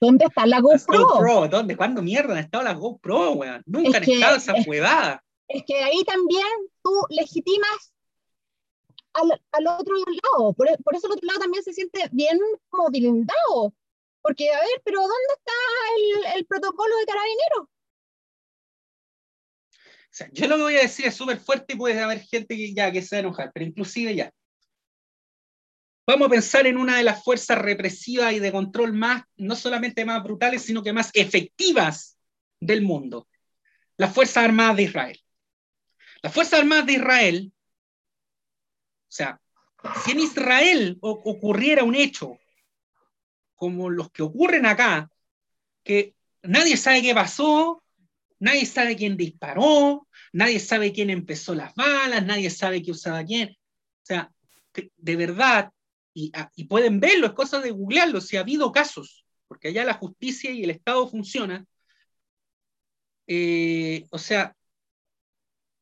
¿Dónde 0.00 0.24
está 0.24 0.46
la 0.46 0.60
GoPro? 0.60 1.06
GoPro 1.06 1.48
¿Dónde? 1.48 1.76
¿Cuándo 1.76 2.02
mierda 2.02 2.32
han 2.32 2.40
estado 2.40 2.64
las 2.64 2.76
GoPro, 2.76 3.32
weón? 3.32 3.62
Nunca 3.66 3.98
han 3.98 4.04
estado 4.04 4.36
esas 4.36 4.66
huevadas. 4.66 5.20
Es 5.48 5.64
que 5.66 5.76
ahí 5.76 6.02
también 6.04 6.46
tú 6.82 6.90
legitimas 7.10 7.92
al, 9.12 9.40
al 9.52 9.66
otro 9.66 9.94
lado. 9.96 10.52
Por, 10.54 10.68
por, 10.82 10.94
eso 10.94 11.06
el 11.06 11.14
otro 11.14 11.26
lado 11.26 11.40
también 11.40 11.62
se 11.62 11.72
siente 11.72 12.08
bien 12.12 12.38
como 12.68 12.88
blindado. 12.88 13.74
Porque, 14.22 14.50
a 14.50 14.60
ver, 14.60 14.82
pero 14.84 15.00
¿dónde 15.00 15.34
está 15.36 15.52
el, 15.96 16.38
el 16.38 16.46
protocolo 16.46 16.96
de 16.96 17.06
carabineros? 17.06 17.68
Yo 20.32 20.46
lo 20.46 20.56
que 20.56 20.62
voy 20.62 20.76
a 20.76 20.82
decir 20.82 21.06
es 21.06 21.14
súper 21.14 21.38
fuerte 21.38 21.72
y 21.72 21.76
puede 21.76 22.00
haber 22.00 22.20
gente 22.20 22.56
que 22.56 22.74
ya 22.74 22.92
que 22.92 23.02
se 23.02 23.16
va 23.16 23.18
a 23.18 23.20
enojar, 23.20 23.50
pero 23.52 23.66
inclusive 23.66 24.14
ya. 24.14 24.30
Vamos 26.06 26.26
a 26.26 26.30
pensar 26.30 26.66
en 26.66 26.76
una 26.76 26.98
de 26.98 27.04
las 27.04 27.22
fuerzas 27.24 27.58
represivas 27.58 28.32
y 28.32 28.38
de 28.38 28.52
control 28.52 28.92
más, 28.92 29.22
no 29.36 29.56
solamente 29.56 30.04
más 30.04 30.22
brutales, 30.22 30.62
sino 30.62 30.82
que 30.82 30.92
más 30.92 31.10
efectivas 31.14 32.18
del 32.60 32.82
mundo. 32.82 33.28
Las 33.96 34.12
Fuerzas 34.12 34.44
Armadas 34.44 34.76
de 34.76 34.82
Israel. 34.82 35.21
Las 36.22 36.32
Fuerzas 36.32 36.60
Armadas 36.60 36.86
de 36.86 36.92
Israel, 36.94 37.52
o 39.08 39.12
sea, 39.12 39.40
si 40.04 40.12
en 40.12 40.20
Israel 40.20 40.98
ocurriera 41.00 41.84
un 41.84 41.94
hecho 41.94 42.38
como 43.56 43.90
los 43.90 44.10
que 44.10 44.22
ocurren 44.22 44.66
acá, 44.66 45.10
que 45.82 46.14
nadie 46.42 46.76
sabe 46.76 47.02
qué 47.02 47.14
pasó, 47.14 47.82
Nadie 48.42 48.66
sabe 48.66 48.96
quién 48.96 49.16
disparó, 49.16 50.08
nadie 50.32 50.58
sabe 50.58 50.92
quién 50.92 51.10
empezó 51.10 51.54
las 51.54 51.76
balas, 51.76 52.26
nadie 52.26 52.50
sabe 52.50 52.82
qué 52.82 52.90
usaba 52.90 53.24
quién. 53.24 53.50
O 53.50 54.04
sea, 54.04 54.32
de 54.96 55.14
verdad, 55.14 55.70
y, 56.12 56.32
pueden 56.64 56.98
verlo, 56.98 57.28
es 57.28 57.34
cosa 57.34 57.60
de 57.60 57.70
googlearlo, 57.70 58.20
si 58.20 58.36
ha 58.36 58.40
habido 58.40 58.72
casos, 58.72 59.24
porque 59.46 59.68
allá 59.68 59.84
la 59.84 59.94
justicia 59.94 60.50
y 60.50 60.64
el 60.64 60.70
Estado 60.70 61.06
funcionan. 61.06 61.68
Eh, 63.28 64.06
o 64.10 64.18
sea, 64.18 64.56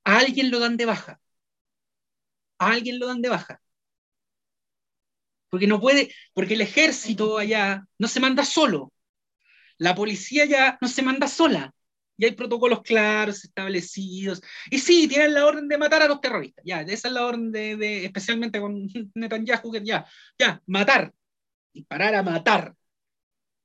a 0.05 0.19
alguien 0.19 0.51
lo 0.51 0.59
dan 0.61 0.77
de 0.77 0.87
baja. 0.87 1.21
A 2.59 2.73
alguien 2.73 2.99
lo 2.99 3.07
dan 3.07 3.23
de 3.23 3.29
baja. 3.29 3.61
Porque 5.49 5.67
no 5.67 5.81
puede, 5.81 6.15
porque 6.33 6.55
el 6.55 6.61
ejército 6.61 7.39
allá 7.39 7.85
no 7.99 8.09
se 8.09 8.21
manda 8.21 8.45
solo. 8.45 8.93
La 9.79 9.95
policía 9.95 10.45
ya 10.47 10.79
no 10.81 10.89
se 10.89 11.03
manda 11.03 11.29
sola 11.29 11.75
y 12.21 12.27
hay 12.27 12.33
protocolos 12.33 12.83
claros 12.83 13.45
establecidos. 13.45 14.43
Y 14.71 14.79
sí, 14.79 15.09
tienen 15.09 15.35
la 15.35 15.47
orden 15.47 15.69
de 15.69 15.79
matar 15.79 16.03
a 16.03 16.09
los 16.09 16.21
terroristas. 16.21 16.63
Ya, 16.67 16.83
esa 16.83 17.09
es 17.09 17.15
la 17.15 17.27
orden 17.27 17.51
de, 17.51 18.05
especialmente 18.05 18.61
con 18.61 18.87
Netanyahu, 19.15 19.73
que 19.73 19.85
ya, 19.85 20.07
ya, 20.39 20.63
matar, 20.67 21.15
disparar 21.73 22.15
a 22.15 22.23
matar. 22.23 22.75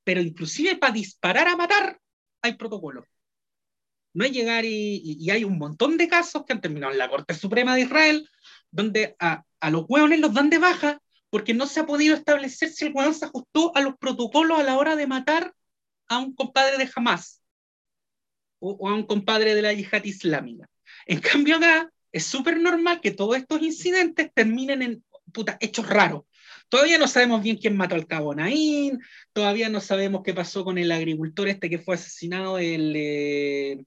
Pero 0.04 0.20
inclusive 0.22 0.76
para 0.76 0.94
disparar 0.94 1.48
a 1.48 1.56
matar 1.56 2.00
hay 2.42 2.54
protocolos. 2.54 3.04
No 4.16 4.24
es 4.24 4.32
llegar 4.32 4.64
y, 4.64 5.28
hay 5.30 5.44
un 5.44 5.58
montón 5.58 5.98
de 5.98 6.08
casos 6.08 6.44
que 6.46 6.54
han 6.54 6.62
terminado 6.62 6.90
en 6.90 6.98
la 6.98 7.10
Corte 7.10 7.34
Suprema 7.34 7.74
de 7.74 7.82
Israel, 7.82 8.26
donde 8.70 9.14
a, 9.18 9.44
a 9.60 9.70
los 9.70 9.84
hueones 9.86 10.20
los 10.20 10.32
dan 10.32 10.48
de 10.48 10.56
baja 10.56 11.02
porque 11.28 11.52
no 11.52 11.66
se 11.66 11.80
ha 11.80 11.86
podido 11.86 12.14
establecer 12.14 12.70
si 12.70 12.86
el 12.86 12.94
hueón 12.94 13.12
se 13.12 13.26
ajustó 13.26 13.76
a 13.76 13.82
los 13.82 13.98
protocolos 13.98 14.58
a 14.58 14.62
la 14.62 14.78
hora 14.78 14.96
de 14.96 15.06
matar 15.06 15.52
a 16.08 16.18
un 16.18 16.34
compadre 16.34 16.78
de 16.78 16.90
Hamas 16.96 17.42
o, 18.58 18.88
a 18.88 18.94
un 18.94 19.02
compadre 19.02 19.54
de 19.54 19.60
la 19.60 19.74
yihad 19.74 20.02
islámica. 20.04 20.66
En 21.04 21.20
cambio 21.20 21.56
acá 21.56 21.90
es 22.10 22.24
súper 22.24 22.58
normal 22.58 23.02
que 23.02 23.10
todos 23.10 23.36
estos 23.36 23.60
incidentes 23.60 24.30
terminen 24.32 24.80
en 24.80 25.04
puta, 25.30 25.58
hechos 25.60 25.86
raros. 25.86 26.22
Todavía 26.70 26.96
no 26.96 27.06
sabemos 27.06 27.42
bien 27.42 27.58
quién 27.58 27.76
mató 27.76 27.96
al 27.96 28.06
cabo 28.06 28.34
Naín, 28.34 28.98
todavía 29.34 29.68
no 29.68 29.82
sabemos 29.82 30.22
qué 30.24 30.32
pasó 30.32 30.64
con 30.64 30.78
el 30.78 30.90
agricultor 30.90 31.48
este 31.48 31.68
que 31.68 31.80
fue 31.80 31.96
asesinado, 31.96 32.58
el, 32.58 32.94
eh, 32.96 33.84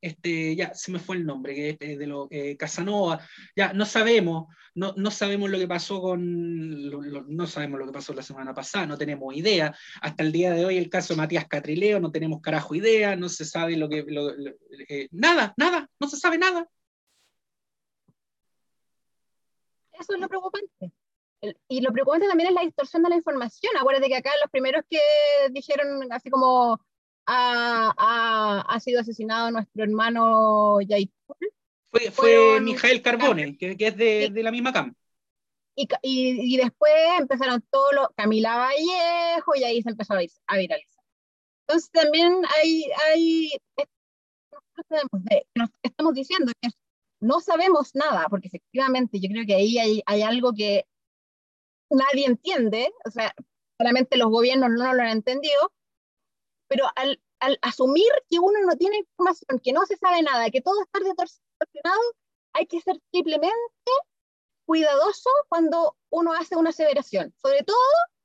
este, 0.00 0.54
ya 0.56 0.74
se 0.74 0.92
me 0.92 0.98
fue 0.98 1.16
el 1.16 1.26
nombre, 1.26 1.54
que 1.54 1.76
es 1.78 1.98
de 1.98 2.06
lo, 2.06 2.28
eh, 2.30 2.56
Casanova, 2.56 3.20
ya 3.56 3.72
no 3.72 3.84
sabemos, 3.84 4.46
no, 4.74 4.94
no 4.96 5.10
sabemos 5.10 5.50
lo 5.50 5.58
que 5.58 5.66
pasó 5.66 6.00
con, 6.00 6.90
no 7.28 7.46
sabemos 7.46 7.80
lo 7.80 7.86
que 7.86 7.92
pasó 7.92 8.14
la 8.14 8.22
semana 8.22 8.54
pasada, 8.54 8.86
no 8.86 8.98
tenemos 8.98 9.34
idea. 9.34 9.74
Hasta 10.00 10.22
el 10.22 10.32
día 10.32 10.52
de 10.52 10.64
hoy 10.64 10.78
el 10.78 10.90
caso 10.90 11.14
de 11.14 11.18
Matías 11.18 11.48
Catrileo, 11.48 12.00
no 12.00 12.12
tenemos 12.12 12.40
carajo 12.40 12.74
idea, 12.74 13.16
no 13.16 13.28
se 13.28 13.44
sabe 13.44 13.76
lo 13.76 13.88
que, 13.88 14.04
eh, 14.88 15.08
nada, 15.10 15.54
nada, 15.56 15.88
no 15.98 16.08
se 16.08 16.16
sabe 16.16 16.38
nada. 16.38 16.68
Eso 19.92 20.14
es 20.14 20.20
lo 20.20 20.28
preocupante. 20.28 20.92
y 21.68 21.80
lo 21.80 21.92
preocupante 21.92 22.26
también 22.28 22.48
es 22.48 22.54
la 22.54 22.62
distorsión 22.62 23.02
de 23.02 23.10
la 23.10 23.16
información. 23.16 23.72
Acuérdate 23.78 24.08
que 24.08 24.16
acá 24.16 24.30
los 24.42 24.50
primeros 24.50 24.84
que 24.88 25.00
dijeron 25.50 26.12
así 26.12 26.30
como 26.30 26.80
ha, 27.28 28.80
sido 28.80 29.00
asesinado 29.00 29.50
nuestro 29.50 29.84
hermano 29.84 30.80
Yaitul. 30.80 31.36
Fue, 31.90 32.10
fue 32.10 32.60
Mijael 32.60 33.02
Carbone, 33.02 33.56
que, 33.56 33.76
es 33.78 33.96
de, 33.96 34.30
de, 34.30 34.42
la 34.42 34.50
misma 34.50 34.72
cama. 34.72 34.94
Y, 35.74 35.88
y, 36.02 36.54
y, 36.54 36.56
después 36.56 36.92
empezaron 37.18 37.62
todos 37.70 37.94
los, 37.94 38.08
Camila 38.16 38.56
Vallejo, 38.56 39.54
y 39.54 39.64
ahí 39.64 39.82
se 39.82 39.90
empezó 39.90 40.14
a, 40.14 40.56
viralizar. 40.56 41.04
Entonces 41.66 41.90
también 41.90 42.42
hay, 42.56 42.84
hay 43.06 43.50
estamos 45.82 46.14
diciendo 46.14 46.52
que 46.60 46.70
no 47.20 47.40
sabemos 47.40 47.94
nada, 47.94 48.26
porque 48.28 48.48
efectivamente 48.48 49.20
yo 49.20 49.28
creo 49.28 49.44
que 49.46 49.54
ahí 49.54 49.78
hay, 49.78 50.02
hay 50.06 50.22
algo 50.22 50.52
que 50.54 50.84
nadie 51.90 52.26
entiende, 52.26 52.92
o 53.04 53.10
sea, 53.10 53.34
claramente 53.76 54.16
los 54.16 54.30
gobiernos 54.30 54.70
no 54.70 54.94
lo 54.94 55.02
han 55.02 55.08
entendido, 55.08 55.72
pero 56.68 56.86
al, 56.94 57.20
al, 57.40 57.58
asumir 57.62 58.10
que 58.28 58.38
uno 58.38 58.60
no 58.66 58.76
tiene 58.76 58.98
información, 58.98 59.58
que 59.62 59.72
no 59.72 59.84
se 59.86 59.96
sabe 59.96 60.22
nada, 60.22 60.50
que 60.50 60.60
todo 60.60 60.82
está 60.82 61.00
distorsionado, 61.00 62.00
hay 62.52 62.66
que 62.66 62.80
ser 62.80 63.00
triplemente 63.10 63.56
cuidadoso 64.66 65.30
cuando 65.48 65.96
uno 66.10 66.34
hace 66.34 66.56
una 66.56 66.70
aseveración, 66.70 67.34
sobre 67.40 67.62
todo 67.62 67.76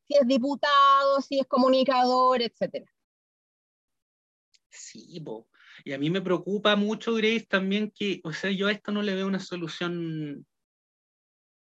si 0.05 0.15
es 0.15 0.27
diputado, 0.27 1.21
si 1.21 1.39
es 1.39 1.47
comunicador, 1.47 2.41
etc. 2.41 2.85
Sí, 4.69 5.19
bo. 5.21 5.47
y 5.85 5.93
a 5.93 5.97
mí 5.97 6.09
me 6.09 6.21
preocupa 6.21 6.75
mucho, 6.75 7.13
Grace, 7.13 7.45
también 7.47 7.91
que, 7.91 8.19
o 8.23 8.33
sea, 8.33 8.51
yo 8.51 8.67
a 8.67 8.71
esto 8.71 8.91
no 8.91 9.01
le 9.01 9.15
veo 9.15 9.27
una 9.27 9.39
solución, 9.39 10.45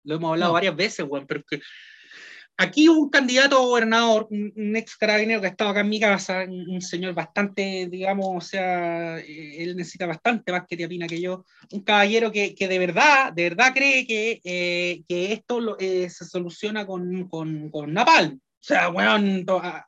lo 0.05 0.15
hemos 0.15 0.31
hablado 0.31 0.55
varias 0.55 0.77
veces, 0.77 1.07
bueno, 1.07 1.27
pero 1.27 1.43
que 1.45 1.61
aquí 2.57 2.89
un 2.89 3.11
candidato 3.11 3.57
a 3.57 3.65
gobernador, 3.65 4.29
un, 4.31 4.77
ex 4.77 4.97
carabinero 4.97 5.41
que 5.41 5.49
estaba 5.49 5.71
acá 5.71 5.81
en 5.81 5.89
mi 5.89 6.01
casa, 6.01 6.45
un, 6.49 6.81
señor 6.81 7.15
bastante, 7.15 7.89
digamos, 7.91 8.29
o 8.31 8.41
sea, 8.41 9.19
eh, 9.19 9.63
él 9.63 9.77
necesita 9.77 10.07
bastante 10.07 10.53
más 10.53 10.65
que 10.69 10.77
Tiapina 10.77 11.07
que 11.07 11.21
yo, 11.21 11.45
un 11.73 11.83
caballero 11.83 12.31
que, 12.31 12.55
que 12.55 12.69
de 12.69 12.79
verdad, 12.79 13.33
de 13.33 13.51
verdad 13.51 13.73
cree 13.75 14.07
que, 14.07 14.41
eh, 14.45 15.03
que 15.09 15.33
esto 15.33 15.61
lo, 15.61 15.77
eh, 15.79 16.09
se 16.11 16.25
soluciona 16.25 16.87
con, 16.87 17.29
con, 17.29 17.71
con, 17.71 17.93
Napalm. 17.93 18.35
O 18.37 18.67
sea, 18.67 18.89
weón, 18.89 19.45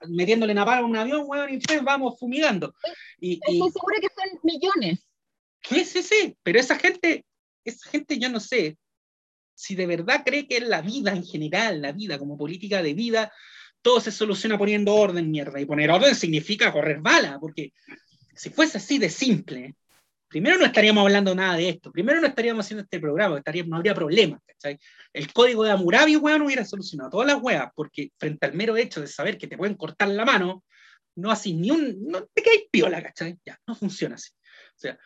metiéndole 0.07 0.53
napalm 0.53 0.85
a 0.85 0.87
un 0.87 0.97
avión, 0.99 1.23
weón, 1.25 1.55
y 1.55 1.59
pues 1.59 1.83
vamos 1.83 2.19
fumigando. 2.19 2.75
Y, 3.19 3.35
Estoy 3.35 3.71
seguro 3.71 3.97
que 4.03 4.09
son 4.09 4.39
millones. 4.43 5.07
Sí, 5.63 5.83
sí, 5.87 6.03
sí, 6.03 6.37
pero 6.43 6.61
esa 6.61 6.79
gente, 6.79 7.25
esa 7.65 7.89
gente 7.89 8.19
yo 8.19 8.29
no 8.29 8.39
sé, 8.39 8.77
si 9.57 9.75
de 9.75 9.87
verdad 9.87 10.23
cree 10.25 10.47
que 10.47 10.59
en 10.59 10.69
la 10.69 10.83
vida 10.83 11.13
en 11.13 11.25
general, 11.25 11.81
la 11.81 11.93
vida 11.93 12.19
como 12.19 12.37
política 12.37 12.83
de 12.83 12.95
vida, 12.95 13.33
todo 13.81 14.01
se 14.01 14.13
soluciona 14.13 14.59
poniendo 14.59 14.95
orden, 14.95 15.31
mierda. 15.31 15.59
Y 15.61 15.65
poner 15.65 15.91
orden 15.91 16.15
significa 16.15 16.73
correr 16.73 17.01
bala, 17.01 17.39
porque 17.41 17.73
si 18.35 18.51
fuese 18.51 18.79
así 18.79 18.99
de 18.99 19.09
simple, 19.09 19.75
primero 20.29 20.59
no 20.59 20.67
estaríamos 20.67 21.03
hablando 21.03 21.35
nada 21.35 21.57
de 21.57 21.71
esto, 21.71 21.91
primero 21.91 22.21
no 22.21 22.27
estaríamos 22.27 22.67
haciendo 22.67 22.83
este 22.83 23.01
programa, 23.01 23.39
estaríamos, 23.39 23.71
no 23.71 23.77
habría 23.77 23.95
problema. 23.95 24.39
El 25.13 25.33
código 25.33 25.65
de 25.65 25.71
Amurabi, 25.71 26.17
weón, 26.17 26.43
hubiera 26.43 26.65
solucionado 26.65 27.11
todas 27.11 27.27
las 27.27 27.43
weas, 27.43 27.69
porque 27.75 28.13
frente 28.19 28.47
al 28.47 28.55
mero 28.55 28.77
hecho 28.77 29.01
de 29.01 29.07
saber 29.07 29.39
que 29.39 29.47
te 29.47 29.57
pueden 29.57 29.77
cortar 29.77 30.09
la 30.09 30.27
mano, 30.27 30.65
no 31.15 31.31
así 31.31 31.55
ni 31.55 31.71
un, 31.71 32.05
no 32.07 32.27
te 32.27 32.43
caes 32.43 32.65
piola, 32.71 33.03
¿cachai? 33.03 33.39
Ya, 33.45 33.59
no 33.67 33.75
funciona 33.75 34.17
así. 34.17 34.31
O 34.33 34.79
sea, 34.79 34.99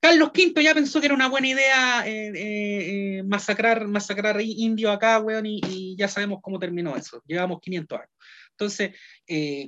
Carlos 0.00 0.30
V 0.34 0.62
ya 0.62 0.74
pensó 0.74 1.00
que 1.00 1.06
era 1.06 1.14
una 1.14 1.28
buena 1.28 1.48
idea 1.48 2.06
eh, 2.06 2.28
eh, 2.28 3.18
eh, 3.18 3.22
masacrar, 3.24 3.86
masacrar 3.88 4.40
indio 4.40 4.90
acá, 4.90 5.18
weón, 5.18 5.46
y, 5.46 5.96
ya 5.96 6.08
sabemos 6.08 6.40
cómo 6.42 6.58
terminó 6.58 6.96
eso. 6.96 7.22
Llevamos 7.26 7.60
500 7.60 7.98
años. 7.98 8.10
Entonces, 8.50 8.92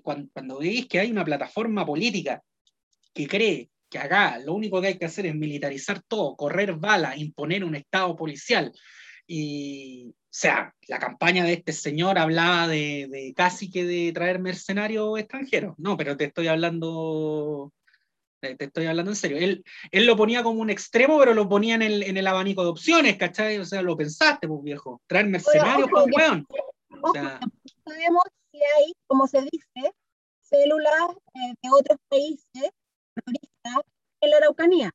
cuando, 0.03 0.59
veis 0.61 0.87
que 0.87 1.01
hay 1.01 1.11
una 1.11 1.25
plataforma 1.25 1.85
política 1.85 2.43
que 3.13 3.27
cree 3.27 3.71
que 3.91 3.99
acá 3.99 4.39
lo 4.39 4.55
único 4.55 4.81
que 4.81 4.89
hay 4.89 4.99
que 4.99 5.07
hacer 5.07 5.27
es 5.27 5.35
militarizar 5.35 6.03
todo, 6.03 6.37
correr 6.37 6.75
bala, 6.75 7.17
imponer 7.17 7.65
un 7.65 7.75
estado 7.75 8.17
policial. 8.17 8.73
Y, 9.27 10.11
o 10.11 10.15
sea, 10.31 10.75
la 10.89 10.99
campaña 10.99 11.45
de 11.45 11.55
este 11.55 11.73
señor 11.73 12.19
hablaba 12.19 12.69
de, 12.69 13.33
casi 13.37 13.71
que 13.71 13.85
de 13.85 14.13
traer 14.13 14.39
mercenarios 14.39 15.19
extranjeros. 15.19 15.75
No, 15.79 15.97
pero 15.97 16.17
te 16.17 16.27
estoy 16.27 16.49
hablando, 16.49 17.73
te, 18.41 18.57
estoy 18.59 18.87
hablando 18.87 19.11
en 19.11 19.17
serio. 19.17 19.39
Él, 19.39 19.65
él 19.91 20.07
lo 20.07 20.17
ponía 20.17 20.43
como 20.43 20.61
un 20.61 20.71
extremo, 20.71 21.19
pero 21.19 21.35
lo 21.35 21.49
ponía 21.49 21.75
en 21.75 21.83
el, 21.83 22.03
en 22.03 22.17
el 22.17 22.27
abanico 22.27 22.63
de 22.63 22.71
opciones, 22.71 23.17
¿cachai? 23.17 23.59
O 23.59 23.65
sea, 23.65 23.83
lo 23.83 23.97
pensaste, 23.97 24.49
pues 24.49 24.63
viejo. 24.63 25.01
Traer 25.07 25.27
mercenarios, 25.27 25.89
pues 25.91 26.07
weón. 26.15 26.47
O 27.03 27.13
sea, 27.13 27.41
sabemos 27.85 28.23
que 28.53 28.59
hay, 28.59 28.93
como 29.07 29.27
se 29.27 29.43
dice, 29.43 29.93
células 30.41 31.11
eh, 31.35 31.55
de 31.63 31.69
otros 31.71 31.99
países 32.09 32.71
en 34.21 34.31
la 34.31 34.37
Araucanía. 34.39 34.91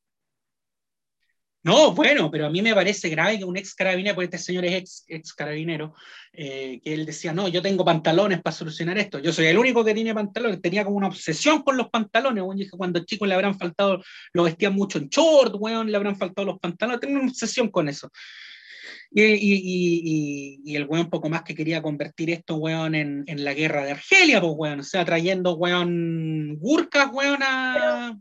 No, 1.65 1.93
bueno, 1.93 2.29
pero 2.29 2.45
a 2.45 2.49
mí 2.49 2.61
me 2.61 2.75
parece 2.75 3.07
grave 3.07 3.37
que 3.37 3.45
un 3.45 3.55
ex 3.55 3.73
carabinero, 3.73 4.15
porque 4.15 4.25
este 4.25 4.37
señor 4.37 4.65
es 4.65 4.73
ex, 4.73 5.05
ex 5.07 5.33
carabinero, 5.33 5.95
eh, 6.33 6.81
que 6.83 6.93
él 6.93 7.05
decía, 7.05 7.31
no, 7.31 7.47
yo 7.47 7.61
tengo 7.61 7.85
pantalones 7.85 8.41
para 8.41 8.53
solucionar 8.53 8.97
esto. 8.97 9.19
Yo 9.19 9.31
soy 9.31 9.45
el 9.45 9.57
único 9.57 9.83
que 9.85 9.93
tiene 9.93 10.13
pantalones. 10.13 10.61
Tenía 10.61 10.83
como 10.83 10.97
una 10.97 11.07
obsesión 11.07 11.63
con 11.63 11.77
los 11.77 11.89
pantalones. 11.89 12.43
Bueno, 12.43 12.59
dije, 12.59 12.71
cuando 12.75 13.05
chicos 13.05 13.29
le 13.29 13.35
habrán 13.35 13.57
faltado, 13.57 14.03
lo 14.33 14.43
vestían 14.43 14.73
mucho 14.73 14.97
en 14.97 15.07
short, 15.07 15.55
weón, 15.57 15.89
le 15.89 15.95
habrán 15.95 16.17
faltado 16.17 16.47
los 16.47 16.59
pantalones. 16.59 16.99
Tengo 16.99 17.19
una 17.19 17.29
obsesión 17.29 17.69
con 17.69 17.87
eso. 17.87 18.09
Y, 19.11 20.75
el 20.75 20.85
weón 20.85 21.09
poco 21.09 21.29
más 21.29 21.43
que 21.43 21.55
quería 21.55 21.81
convertir 21.81 22.29
esto, 22.31 22.55
weón, 22.55 22.93
en, 22.93 23.23
en 23.27 23.43
la 23.45 23.53
guerra 23.53 23.85
de 23.85 23.91
Argelia, 23.91 24.41
pues, 24.41 24.53
weón. 24.53 24.81
O 24.81 24.83
sea, 24.83 25.05
trayendo, 25.05 25.55
weón, 25.55 26.57
gurkas, 26.57 27.07
weón, 27.13 27.41
a 27.41 28.17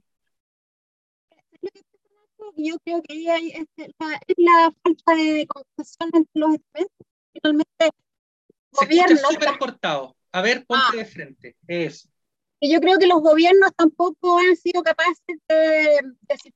yo 2.69 2.77
creo 2.85 3.03
que 3.03 3.13
ahí 3.15 3.29
hay, 3.29 3.51
este, 3.51 3.95
la, 3.99 4.21
es 4.27 4.35
la 4.37 4.75
falta 4.83 5.15
de 5.15 5.47
conversación 5.47 6.11
entre 6.13 6.31
los 6.35 6.51
elementos. 6.51 7.07
Finalmente, 7.33 7.91
Se 8.73 8.87
gobiernos. 8.87 9.21
súper 9.21 9.59
cortado. 9.59 10.17
A 10.33 10.43
ver, 10.43 10.65
ponte 10.67 10.85
ah. 10.93 10.97
de 10.97 11.05
frente. 11.05 11.57
Eso. 11.67 12.09
Y 12.61 12.73
yo 12.73 12.81
creo 12.81 12.99
que 12.99 13.07
los 13.07 13.21
gobiernos 13.21 13.71
tampoco 13.77 14.39
han 14.39 14.57
sido 14.57 14.83
capaces 14.83 15.17
de, 15.49 16.01
de 16.21 16.53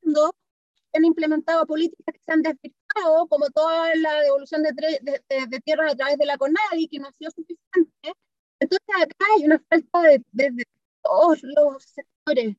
cuando 0.00 0.34
han 0.94 1.04
implementado 1.04 1.66
políticas 1.66 2.14
que 2.14 2.20
se 2.24 2.32
han 2.32 2.42
desvirtuado, 2.42 3.26
como 3.28 3.48
toda 3.50 3.94
la 3.96 4.20
devolución 4.20 4.62
de, 4.62 4.72
de, 4.72 5.46
de, 5.46 5.60
tierras 5.60 5.92
a 5.92 5.96
través 5.96 6.18
de 6.18 6.26
la 6.26 6.36
CONADI, 6.36 6.88
que 6.88 6.98
no 6.98 7.08
ha 7.08 7.12
sido 7.12 7.30
suficiente. 7.30 8.12
Entonces 8.60 8.86
acá 8.96 9.24
hay 9.36 9.44
una 9.44 9.62
falta 9.68 10.02
de 10.32 10.66
todos 11.02 11.38
los 11.42 11.82
sectores 11.82 12.56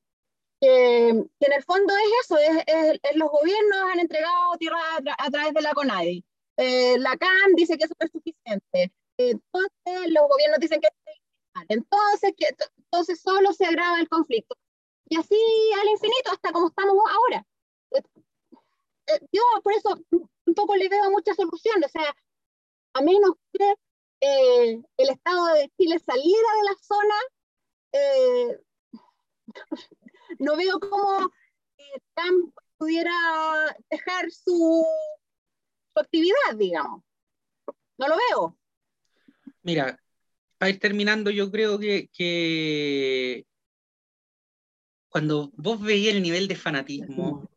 que, 0.60 1.10
en 1.10 1.54
el 1.54 1.64
fondo 1.64 1.94
es 1.96 2.26
eso, 2.26 2.38
es, 2.38 3.00
los 3.16 3.30
gobiernos 3.30 3.92
han 3.92 4.00
entregado 4.00 4.58
tierra 4.58 4.80
a, 5.18 5.32
través 5.32 5.54
de 5.54 5.62
la 5.62 5.74
CONADI. 5.74 6.24
Eh, 6.58 6.98
la 7.00 7.16
CAN 7.18 7.56
dice 7.56 7.78
que 7.78 7.86
eso 7.86 7.94
es 8.00 8.12
suficiente. 8.12 8.92
Entonces 9.18 10.12
los 10.12 10.28
gobiernos 10.28 10.60
dicen 10.60 10.82
que 10.82 10.88
es 10.88 10.94
entonces, 11.68 12.34
que, 12.38 12.48
entonces 12.78 13.20
solo 13.22 13.52
se 13.54 13.66
agrava 13.66 14.00
el 14.00 14.08
conflicto. 14.08 14.56
Y 15.10 15.18
así 15.18 15.36
al 15.82 15.90
infinito, 15.90 16.32
hasta 16.32 16.52
como 16.52 16.68
estamos 16.68 16.96
ahora. 17.10 17.46
Eh, 17.92 18.02
eh, 19.08 19.20
yo 19.32 19.42
por 19.64 19.74
eso 19.74 20.00
un 20.12 20.54
poco 20.56 20.76
le 20.76 20.88
veo 20.90 21.12
muchas 21.12 21.36
soluciones. 21.36 21.88
O 21.88 22.00
sea, 22.00 22.16
a 22.94 23.02
menos 23.02 23.32
que 23.52 23.74
el 24.22 25.10
Estado 25.10 25.46
de 25.54 25.72
Chile 25.78 25.98
saliera 26.00 26.50
de 26.58 26.64
la 26.64 26.76
zona, 26.82 27.16
no 30.38 30.56
veo 30.56 30.80
cómo 30.80 31.32
eh, 31.78 32.02
Trump 32.14 32.54
pudiera 32.78 33.12
dejar 33.90 34.32
su, 34.32 34.86
actividad, 35.96 36.56
digamos. 36.58 37.04
No 37.98 38.08
lo 38.08 38.16
veo. 38.30 38.58
Mira, 39.64 40.00
para 40.58 40.70
ir 40.70 40.80
terminando, 40.80 41.30
yo 41.30 41.52
creo 41.52 41.78
que, 41.78 43.46
cuando 45.10 45.52
vos 45.56 45.82
veis 45.82 46.08
el 46.08 46.22
nivel 46.22 46.48
de 46.48 46.56
fanatismo, 46.56 47.50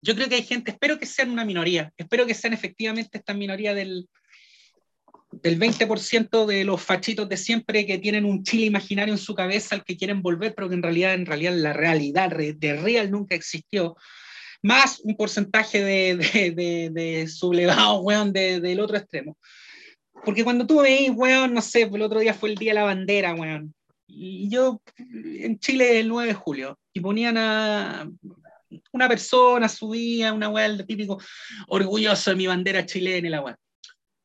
yo 0.00 0.14
creo 0.14 0.28
que 0.28 0.36
hay 0.36 0.44
gente, 0.44 0.70
espero 0.70 0.98
que 0.98 1.06
sean 1.06 1.30
una 1.30 1.44
minoría, 1.44 1.92
espero 1.96 2.24
que 2.26 2.34
sean 2.34 2.52
efectivamente 2.52 3.18
esta 3.18 3.34
minoría 3.34 3.74
del, 3.74 4.08
del 5.30 5.58
20% 5.58 6.46
de 6.46 6.64
los 6.64 6.82
fachitos 6.82 7.28
de 7.28 7.36
siempre 7.36 7.86
que 7.86 7.98
tienen 7.98 8.24
un 8.24 8.42
Chile 8.42 8.66
imaginario 8.66 9.12
en 9.12 9.18
su 9.18 9.34
cabeza 9.34 9.74
al 9.74 9.84
que 9.84 9.96
quieren 9.96 10.22
volver, 10.22 10.54
pero 10.54 10.68
que 10.68 10.74
en 10.74 10.82
realidad, 10.82 11.14
en 11.14 11.26
realidad 11.26 11.54
la 11.54 11.72
realidad 11.72 12.30
de 12.30 12.76
real 12.76 13.10
nunca 13.10 13.34
existió, 13.34 13.96
más 14.62 15.00
un 15.00 15.16
porcentaje 15.16 15.84
de, 15.84 16.16
de, 16.56 16.90
de, 16.90 17.28
sublevado, 17.28 18.00
weón, 18.00 18.32
del 18.32 18.80
otro 18.80 18.96
extremo. 18.96 19.36
Porque 20.24 20.44
cuando 20.44 20.66
tú 20.66 20.80
veis, 20.80 21.12
weón, 21.14 21.54
no 21.54 21.62
sé, 21.62 21.82
el 21.82 22.02
otro 22.02 22.20
día 22.20 22.34
fue 22.34 22.50
el 22.50 22.56
Día 22.56 22.70
de 22.70 22.80
la 22.80 22.84
Bandera, 22.84 23.34
weón, 23.34 23.74
y 24.06 24.48
yo 24.48 24.80
en 24.96 25.58
Chile 25.58 26.00
el 26.00 26.08
9 26.08 26.28
de 26.28 26.34
julio, 26.34 26.78
y 26.92 27.00
ponían 27.00 27.36
a 27.36 28.10
una 28.92 29.08
persona, 29.08 29.68
subía 29.68 30.32
una 30.32 30.48
weón, 30.48 30.84
típico, 30.86 31.20
orgulloso 31.68 32.30
de 32.30 32.36
mi 32.36 32.46
bandera 32.46 32.84
chilena 32.84 33.28
y 33.28 33.30
la 33.30 33.42
weón 33.42 33.56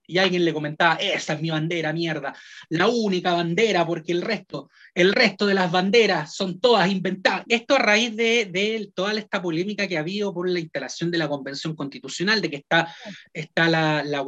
y 0.05 0.17
alguien 0.17 0.43
le 0.43 0.53
comentaba, 0.53 0.95
esa 0.95 1.33
es 1.33 1.41
mi 1.41 1.49
bandera, 1.49 1.93
mierda, 1.93 2.35
la 2.69 2.87
única 2.87 3.33
bandera, 3.33 3.85
porque 3.85 4.11
el 4.11 4.21
resto, 4.21 4.69
el 4.93 5.13
resto 5.13 5.45
de 5.45 5.53
las 5.53 5.71
banderas 5.71 6.35
son 6.35 6.59
todas 6.59 6.91
inventadas. 6.91 7.45
Esto 7.47 7.75
a 7.75 7.79
raíz 7.79 8.15
de, 8.15 8.91
toda 8.93 9.13
esta 9.13 9.41
polémica 9.41 9.87
que 9.87 9.97
ha 9.97 10.01
habido 10.01 10.33
por 10.33 10.49
la 10.49 10.59
instalación 10.59 11.09
de 11.09 11.17
la 11.17 11.29
Convención 11.29 11.75
Constitucional, 11.75 12.41
de 12.41 12.49
que 12.49 12.57
está, 12.57 12.93
está 13.31 13.69
la, 13.69 14.03
la 14.03 14.23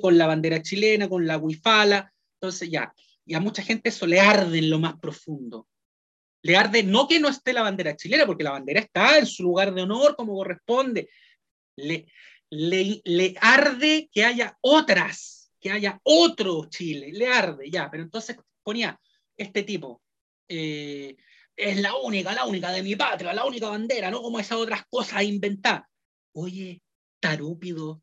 con 0.00 0.18
la 0.18 0.26
bandera 0.26 0.60
chilena, 0.62 1.08
con 1.08 1.26
la 1.26 1.38
Huifala, 1.38 2.12
entonces 2.40 2.70
ya, 2.70 2.92
y 3.24 3.34
a 3.34 3.40
mucha 3.40 3.62
gente 3.62 3.88
eso 3.88 4.06
le 4.06 4.20
arde 4.20 4.58
en 4.58 4.70
lo 4.70 4.78
más 4.78 4.98
profundo. 4.98 5.68
Le 6.42 6.56
arde 6.56 6.82
no 6.82 7.06
que 7.06 7.20
no 7.20 7.28
esté 7.28 7.52
la 7.52 7.62
bandera 7.62 7.96
chilena, 7.96 8.26
porque 8.26 8.44
la 8.44 8.50
bandera 8.50 8.80
está 8.80 9.18
en 9.18 9.26
su 9.26 9.44
lugar 9.44 9.72
de 9.72 9.82
honor 9.82 10.16
como 10.16 10.34
corresponde. 10.34 11.08
Le, 11.76 12.06
le, 12.52 13.34
arde 13.40 14.10
que 14.12 14.24
haya 14.24 14.58
otras, 14.60 15.50
que 15.58 15.70
haya 15.70 15.98
otro 16.02 16.66
Chile, 16.68 17.10
le 17.12 17.26
arde, 17.26 17.70
ya, 17.70 17.90
pero 17.90 18.02
entonces 18.02 18.36
ponía 18.62 19.00
este 19.36 19.62
tipo, 19.62 20.02
eh, 20.48 21.16
es 21.56 21.80
la 21.80 21.94
única, 21.96 22.34
la 22.34 22.44
única 22.44 22.70
de 22.70 22.82
mi 22.82 22.94
patria, 22.94 23.32
la 23.32 23.46
única 23.46 23.70
bandera, 23.70 24.10
no 24.10 24.20
como 24.20 24.38
esas 24.38 24.58
otras 24.58 24.84
cosas 24.90 25.22
inventadas. 25.22 25.84
Oye, 26.32 26.82
tarúpido, 27.20 28.02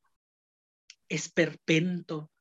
esperpento. 1.08 2.32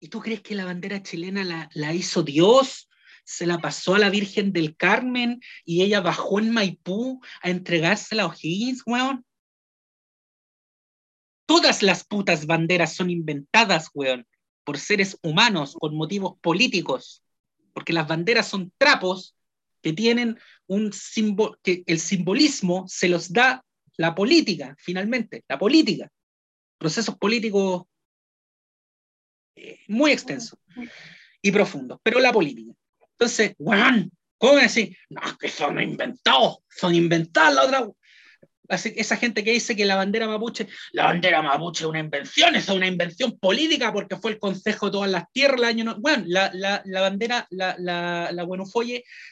¿Y 0.00 0.08
tú 0.08 0.20
crees 0.20 0.40
que 0.40 0.56
la 0.56 0.64
bandera 0.64 1.02
chilena 1.02 1.44
la, 1.44 1.70
la 1.74 1.92
hizo 1.94 2.22
Dios? 2.22 2.88
se 3.24 3.46
la 3.46 3.60
pasó 3.60 3.94
a 3.94 4.00
la 4.00 4.10
Virgen 4.10 4.52
del 4.52 4.76
Carmen 4.76 5.40
y 5.64 5.82
ella 5.82 6.00
bajó 6.00 6.40
en 6.40 6.50
Maipú 6.50 7.20
a 7.40 7.50
entregársela 7.50 8.24
a 8.24 8.26
O'Higgins, 8.26 8.82
weón. 8.84 9.24
Todas 11.52 11.82
las 11.82 12.02
putas 12.04 12.46
banderas 12.46 12.94
son 12.94 13.10
inventadas, 13.10 13.90
weón, 13.92 14.26
por 14.64 14.78
seres 14.78 15.18
humanos 15.22 15.76
con 15.78 15.94
motivos 15.94 16.38
políticos. 16.40 17.22
Porque 17.74 17.92
las 17.92 18.08
banderas 18.08 18.48
son 18.48 18.72
trapos 18.78 19.36
que 19.82 19.92
tienen 19.92 20.38
un 20.66 20.94
símbolo, 20.94 21.58
que 21.62 21.84
el 21.86 22.00
simbolismo 22.00 22.86
se 22.88 23.06
los 23.06 23.34
da 23.34 23.62
la 23.98 24.14
política, 24.14 24.74
finalmente, 24.78 25.44
la 25.46 25.58
política. 25.58 26.10
Procesos 26.78 27.18
políticos 27.18 27.82
eh, 29.54 29.80
muy 29.88 30.10
extensos 30.12 30.58
y 31.42 31.52
profundos, 31.52 32.00
pero 32.02 32.18
la 32.18 32.32
política. 32.32 32.72
Entonces, 33.10 33.54
weón, 33.58 34.10
¿cómo 34.38 34.54
decir? 34.54 34.96
No, 35.10 35.20
que 35.38 35.50
son 35.50 35.78
inventados, 35.82 36.60
son 36.70 36.94
inventadas 36.94 37.54
la 37.54 37.64
otra 37.64 37.86
esa 38.76 39.16
gente 39.16 39.44
que 39.44 39.52
dice 39.52 39.76
que 39.76 39.84
la 39.84 39.96
bandera 39.96 40.26
mapuche, 40.26 40.68
la 40.92 41.04
bandera 41.04 41.42
mapuche 41.42 41.84
es 41.84 41.88
una 41.88 42.00
invención, 42.00 42.54
es 42.54 42.68
una 42.68 42.86
invención 42.86 43.38
política 43.38 43.92
porque 43.92 44.16
fue 44.16 44.32
el 44.32 44.38
Consejo 44.38 44.86
de 44.86 44.92
todas 44.92 45.10
las 45.10 45.30
tierras 45.32 45.58
el 45.58 45.64
año. 45.64 45.96
bueno, 45.98 46.24
la, 46.26 46.50
la, 46.54 46.82
la, 46.84 47.00
bandera, 47.00 47.46
la, 47.50 47.76
la, 47.78 48.30
la 48.32 48.46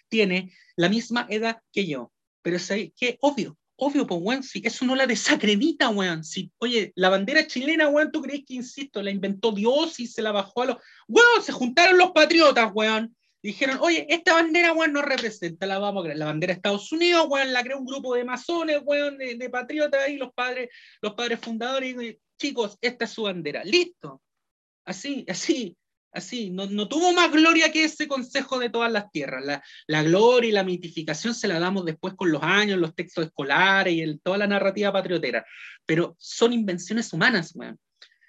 tiene 0.08 0.52
la 0.76 0.88
misma 0.88 1.26
edad 1.30 1.58
que 1.72 1.86
yo, 1.86 2.12
pero 2.42 2.56
es 2.56 2.68
que 2.96 3.18
obvio, 3.20 3.58
obvio, 3.76 4.06
pues, 4.06 4.20
weón, 4.22 4.42
si 4.42 4.60
eso 4.64 4.84
no 4.84 4.94
la 4.94 5.06
desacredita, 5.06 5.88
weón. 5.88 6.22
Si, 6.22 6.52
oye, 6.58 6.92
la 6.94 7.08
bandera 7.08 7.46
chilena, 7.46 7.88
weón, 7.88 8.12
¿tú 8.12 8.22
crees 8.22 8.44
que, 8.46 8.54
insisto, 8.54 9.02
la 9.02 9.10
inventó 9.10 9.52
Dios 9.52 9.98
y 10.00 10.06
se 10.06 10.22
la 10.22 10.32
bajó 10.32 10.62
a 10.62 10.66
los. 10.66 10.76
Weón, 11.08 11.42
se 11.42 11.52
juntaron 11.52 11.98
los 11.98 12.12
patriotas, 12.12 12.70
weón 12.74 13.14
dijeron, 13.42 13.78
oye, 13.80 14.06
esta 14.08 14.34
bandera, 14.34 14.72
weón, 14.72 14.92
no 14.92 15.02
representa, 15.02 15.66
la 15.66 15.78
vamos 15.78 16.02
a 16.02 16.04
creer. 16.04 16.18
La 16.18 16.26
bandera 16.26 16.52
de 16.52 16.56
Estados 16.56 16.92
Unidos, 16.92 17.26
weón, 17.28 17.52
la 17.52 17.62
creó 17.62 17.78
un 17.78 17.86
grupo 17.86 18.14
de 18.14 18.24
masones, 18.24 18.80
weón, 18.84 19.18
de, 19.18 19.50
patriotas 19.50 20.02
ahí, 20.02 20.16
los 20.16 20.32
padres, 20.32 20.68
los 21.00 21.14
padres 21.14 21.40
fundadores, 21.40 21.94
y, 22.02 22.18
chicos, 22.38 22.78
esta 22.80 23.04
es 23.04 23.10
su 23.10 23.22
bandera. 23.22 23.64
Listo. 23.64 24.22
Así, 24.84 25.24
así. 25.28 25.76
Así, 26.12 26.50
no, 26.50 26.66
no, 26.66 26.88
tuvo 26.88 27.12
más 27.12 27.30
gloria 27.30 27.70
que 27.70 27.84
ese 27.84 28.08
consejo 28.08 28.58
de 28.58 28.68
todas 28.68 28.90
las 28.90 29.12
tierras. 29.12 29.44
La, 29.44 29.62
la, 29.86 30.02
gloria 30.02 30.48
y 30.48 30.52
la 30.52 30.64
mitificación 30.64 31.36
se 31.36 31.46
la 31.46 31.60
damos 31.60 31.84
después 31.84 32.14
con 32.14 32.32
los 32.32 32.42
años, 32.42 32.80
los 32.80 32.96
textos 32.96 33.26
escolares 33.26 33.94
y 33.94 34.18
toda 34.18 34.36
la 34.36 34.48
narrativa 34.48 34.92
patriotera. 34.92 35.46
Pero 35.86 36.16
son 36.18 36.52
invenciones 36.52 37.12
humanas, 37.12 37.52
weón. 37.54 37.78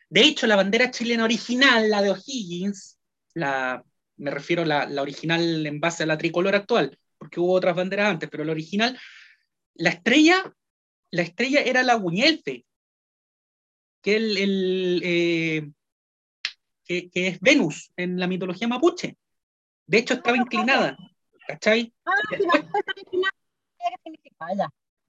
De 0.10 0.22
hecho, 0.22 0.46
la 0.46 0.58
bandera 0.58 0.92
chilena 0.92 1.24
original, 1.24 1.90
la 1.90 2.04
de 2.04 2.12
O'Higgins, 2.12 3.00
la, 3.34 3.84
me 4.22 4.31
refiero 4.31 4.61
a 4.61 4.65
la, 4.65 4.85
la, 4.85 5.02
original 5.02 5.65
en 5.65 5.80
base 5.80 6.03
a 6.03 6.06
la 6.06 6.18
tricolor 6.18 6.56
actual, 6.56 6.98
porque 7.18 7.39
hubo 7.39 7.53
otras 7.53 7.76
banderas 7.76 8.11
antes, 8.11 8.30
pero 8.30 8.43
la 8.43 8.52
original, 8.52 8.98
la 9.73 9.89
estrella, 9.89 10.53
la 11.10 11.23
estrella 11.23 11.61
era 11.61 11.81
la 11.81 11.95
Guñelfe, 11.95 12.64
que 14.02 14.15
el, 14.15 14.38
el 14.38 15.02
eh, 15.03 15.72
que, 16.85 17.10
que, 17.10 17.27
es 17.27 17.39
Venus 17.39 17.91
en 17.98 18.19
la 18.19 18.27
mitología 18.27 18.68
mapuche. 18.68 19.18
De 19.88 19.98
hecho, 19.98 20.14
estaba 20.14 20.38
inclinada. 20.38 20.98
¿Cachai? 21.48 21.91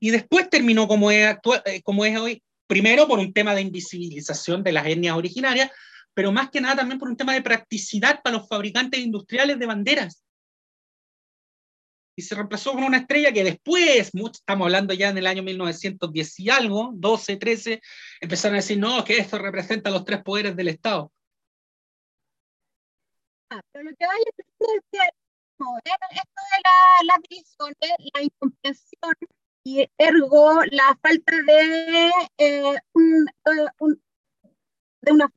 Y 0.01 0.11
después 0.11 0.49
terminó 0.49 0.89
como 0.89 1.11
es, 1.11 1.27
actual, 1.27 1.63
como 1.85 2.05
es 2.07 2.19
hoy, 2.19 2.43
primero 2.67 3.07
por 3.07 3.19
un 3.19 3.33
tema 3.33 3.55
de 3.55 3.61
invisibilización 3.61 4.63
de 4.63 4.73
las 4.73 4.87
etnias 4.87 5.17
originarias, 5.17 5.71
pero 6.15 6.33
más 6.33 6.51
que 6.51 6.61
nada 6.61 6.77
también 6.77 6.99
por 6.99 7.09
un 7.09 7.17
tema 7.17 7.35
de 7.35 7.43
practicidad 7.43 8.23
para 8.23 8.37
los 8.37 8.49
fabricantes 8.49 9.01
industriales 9.01 9.59
de 9.59 9.67
banderas. 9.67 10.25
Y 12.15 12.23
se 12.23 12.35
reemplazó 12.35 12.73
con 12.73 12.85
una 12.85 12.99
estrella 12.99 13.33
que 13.33 13.43
después, 13.43 14.15
mucho, 14.15 14.39
estamos 14.39 14.67
hablando 14.67 14.93
ya 14.93 15.09
en 15.09 15.19
el 15.19 15.27
año 15.27 15.43
1910 15.43 16.41
y 16.41 16.51
algo, 16.51 16.91
12, 16.95 17.37
13, 17.37 17.81
empezaron 18.21 18.57
a 18.57 18.59
decir, 18.61 18.79
no, 18.79 19.03
que 19.03 19.17
esto 19.17 19.39
representa 19.39 19.91
los 19.91 20.05
tres 20.05 20.23
poderes 20.23 20.55
del 20.55 20.69
Estado. 20.69 21.11
Ah, 23.49 23.63
pero 23.73 23.85
lo 23.85 23.97
que 23.97 24.05
hay 24.05 24.23
es 24.29 24.47
que 24.91 24.99
no, 25.59 25.79
esto 25.79 26.43
de 26.51 26.63
la, 26.65 27.15
la 27.15 27.23
división, 27.29 27.75
la 28.15 28.23
incomprensión 28.23 29.15
y 29.65 29.89
ergo 29.97 30.65
la 30.71 30.99
falta 31.01 31.33
de, 31.47 32.11
eh, 32.39 32.79
un, 32.93 33.27
uh, 33.47 33.85
un, 33.85 34.03
de 35.03 35.13
una 35.13 35.33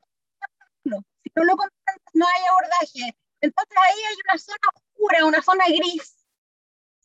no 1.36 1.44
lo 1.44 1.56
comprendes 1.56 2.14
no 2.14 2.26
hay 2.26 2.42
abordaje. 2.50 3.16
Entonces 3.40 3.76
ahí 3.76 4.00
hay 4.08 4.16
una 4.24 4.38
zona 4.38 4.66
oscura 4.74 5.24
una 5.26 5.42
zona 5.42 5.64
gris 5.68 6.16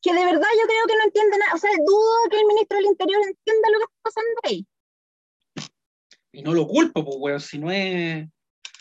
que 0.01 0.13
de 0.13 0.25
verdad 0.25 0.47
yo 0.59 0.65
creo 0.65 0.87
que 0.87 0.97
no 0.97 1.03
entiende 1.03 1.37
nada. 1.37 1.53
O 1.53 1.57
sea 1.57 1.71
dudo 1.85 2.29
que 2.29 2.39
el 2.39 2.45
ministro 2.47 2.77
del 2.77 2.87
Interior 2.87 3.21
entienda 3.21 3.69
lo 3.69 3.77
que 3.77 3.83
está 3.83 4.01
pasando 4.01 4.39
ahí. 4.43 4.65
Y 6.31 6.41
no 6.41 6.53
lo 6.53 6.65
culpo 6.65 7.03
pues 7.03 7.17
bueno 7.17 7.39
si 7.39 7.59
no 7.59 7.69
es 7.71 8.25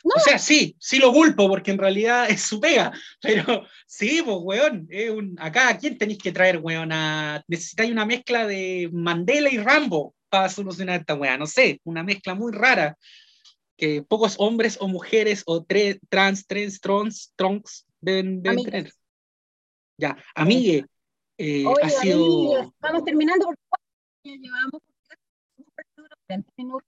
no. 0.03 0.15
O 0.17 0.21
sea, 0.21 0.39
sí, 0.39 0.75
sí 0.79 0.99
lo 0.99 1.13
culpo 1.13 1.47
porque 1.47 1.73
en 1.73 1.79
realidad 1.79 2.31
es 2.31 2.41
su 2.41 2.59
pega, 2.59 2.91
pero 3.21 3.67
sí, 3.87 4.23
pues, 4.25 4.39
weón, 4.41 4.87
es 4.89 5.11
un, 5.11 5.37
acá 5.39 5.69
a 5.69 5.77
quién 5.77 5.99
tenéis 5.99 6.19
que 6.19 6.33
traer, 6.33 6.57
weón, 6.57 6.91
a, 6.91 7.45
necesitáis 7.49 7.93
una 7.93 8.07
mezcla 8.07 8.47
de 8.47 8.89
Mandela 8.93 9.51
y 9.51 9.59
Rambo 9.59 10.15
para 10.31 10.49
solucionar 10.49 11.01
esta 11.01 11.15
weá, 11.15 11.37
no 11.37 11.47
sé, 11.47 11.81
una 11.85 12.03
mezcla 12.03 12.35
muy 12.35 12.51
rara 12.51 12.97
que 13.81 14.03
pocos 14.03 14.37
hombres 14.39 14.77
o 14.79 14.89
mujeres 14.89 15.43
o 15.47 15.65
tre, 15.65 15.99
trans, 16.11 16.47
trans, 16.47 16.81
trons, 16.81 17.33
troncs 17.35 17.87
deben, 17.99 18.43
deben 18.43 18.63
tener. 18.63 18.93
Ya, 19.97 20.19
amigue, 20.35 20.85
eh, 21.39 21.65
Oye, 21.67 21.83
ha 21.83 21.89
sido... 21.89 22.61
Estamos 22.61 23.05
terminando 23.05 23.47
porque 23.47 24.37
llevamos 24.37 24.83
20 26.29 26.53
minutos. 26.59 26.87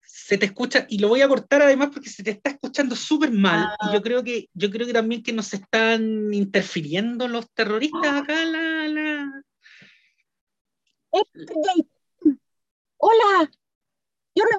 Se 0.00 0.36
te 0.36 0.46
escucha, 0.46 0.84
y 0.88 0.98
lo 0.98 1.06
voy 1.06 1.20
a 1.20 1.28
cortar 1.28 1.62
además 1.62 1.90
porque 1.92 2.08
se 2.08 2.24
te 2.24 2.32
está 2.32 2.50
escuchando 2.50 2.96
súper 2.96 3.30
mal, 3.30 3.68
ah. 3.68 3.88
y 3.88 3.94
yo 3.94 4.02
creo 4.02 4.24
que 4.24 4.48
yo 4.54 4.68
creo 4.68 4.86
que 4.86 4.92
también 4.92 5.22
que 5.22 5.32
nos 5.32 5.54
están 5.54 6.34
interfiriendo 6.34 7.28
los 7.28 7.48
terroristas 7.52 8.22
acá, 8.22 8.44
la, 8.44 8.88
la... 8.88 9.42
Hola, 12.98 13.50
yo 14.34 14.44
no... 14.44 14.58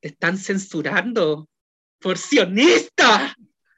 Te 0.00 0.08
están 0.08 0.36
censurando, 0.36 1.48
por 2.00 2.18
sionista. 2.18 3.34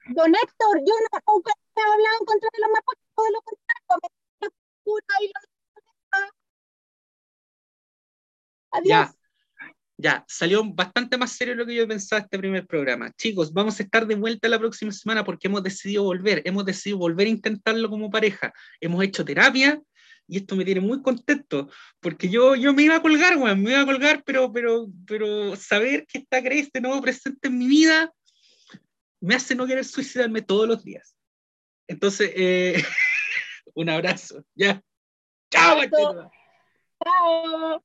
Don 0.09 0.35
Héctor, 0.35 0.79
yo 0.87 0.95
no 0.95 1.35
nunca 1.35 1.53
he 1.77 1.81
hablado 1.81 2.17
en 2.21 2.27
contra 2.27 2.49
de 2.53 2.59
los 2.61 2.71
mapuches, 2.71 3.09
todo 3.15 3.27
lo 3.31 3.43
contrario, 3.43 4.03
me 4.41 5.25
y 5.25 5.29
lo... 5.29 5.35
Adiós. 8.71 8.89
Ya 8.89 9.15
ya, 9.97 10.25
salió 10.29 10.65
bastante 10.65 11.17
más 11.17 11.33
serio 11.33 11.55
de 11.55 11.61
lo 11.61 11.67
que 11.67 11.75
yo 11.75 11.87
pensaba 11.87 12.23
este 12.23 12.39
primer 12.39 12.67
programa. 12.67 13.13
Chicos, 13.13 13.53
vamos 13.53 13.79
a 13.79 13.83
estar 13.85 14.07
de 14.07 14.17
vuelta 14.17 14.49
la 14.49 14.59
próxima 14.59 14.91
semana 14.93 15.25
porque 15.25 15.47
hemos 15.47 15.63
decidido 15.63 16.03
volver, 16.03 16.43
hemos 16.45 16.65
decidido 16.65 16.99
volver 16.99 17.27
a 17.27 17.31
intentarlo 17.31 17.89
como 17.89 18.11
pareja. 18.11 18.53
Hemos 18.81 19.03
hecho 19.05 19.25
terapia 19.25 19.81
y 20.27 20.39
esto 20.39 20.57
me 20.57 20.65
tiene 20.65 20.81
muy 20.81 21.03
contento 21.03 21.69
porque 22.01 22.29
yo, 22.29 22.55
yo 22.55 22.73
me 22.73 22.83
iba 22.83 22.97
a 22.97 23.03
colgar, 23.03 23.37
weón, 23.37 23.63
me 23.63 23.73
iba 23.73 23.81
a 23.81 23.87
colgar, 23.87 24.23
pero, 24.25 24.53
pero, 24.53 24.87
pero 25.07 25.57
saber 25.57 26.07
que 26.07 26.19
está 26.19 26.41
Grace 26.41 26.71
de 26.73 26.81
nuevo 26.81 27.01
presente 27.01 27.49
en 27.49 27.59
mi 27.59 27.67
vida 27.67 28.13
me 29.21 29.35
hace 29.35 29.55
no 29.55 29.67
querer 29.67 29.85
suicidarme 29.85 30.43
todos 30.43 30.69
los 30.69 30.85
días. 30.85 31.17
Entonces, 31.89 32.31
eh, 32.35 32.83
un 33.75 33.89
abrazo, 33.89 34.45
ya. 34.55 34.83
Chao, 35.51 35.81
Chao. 37.03 37.85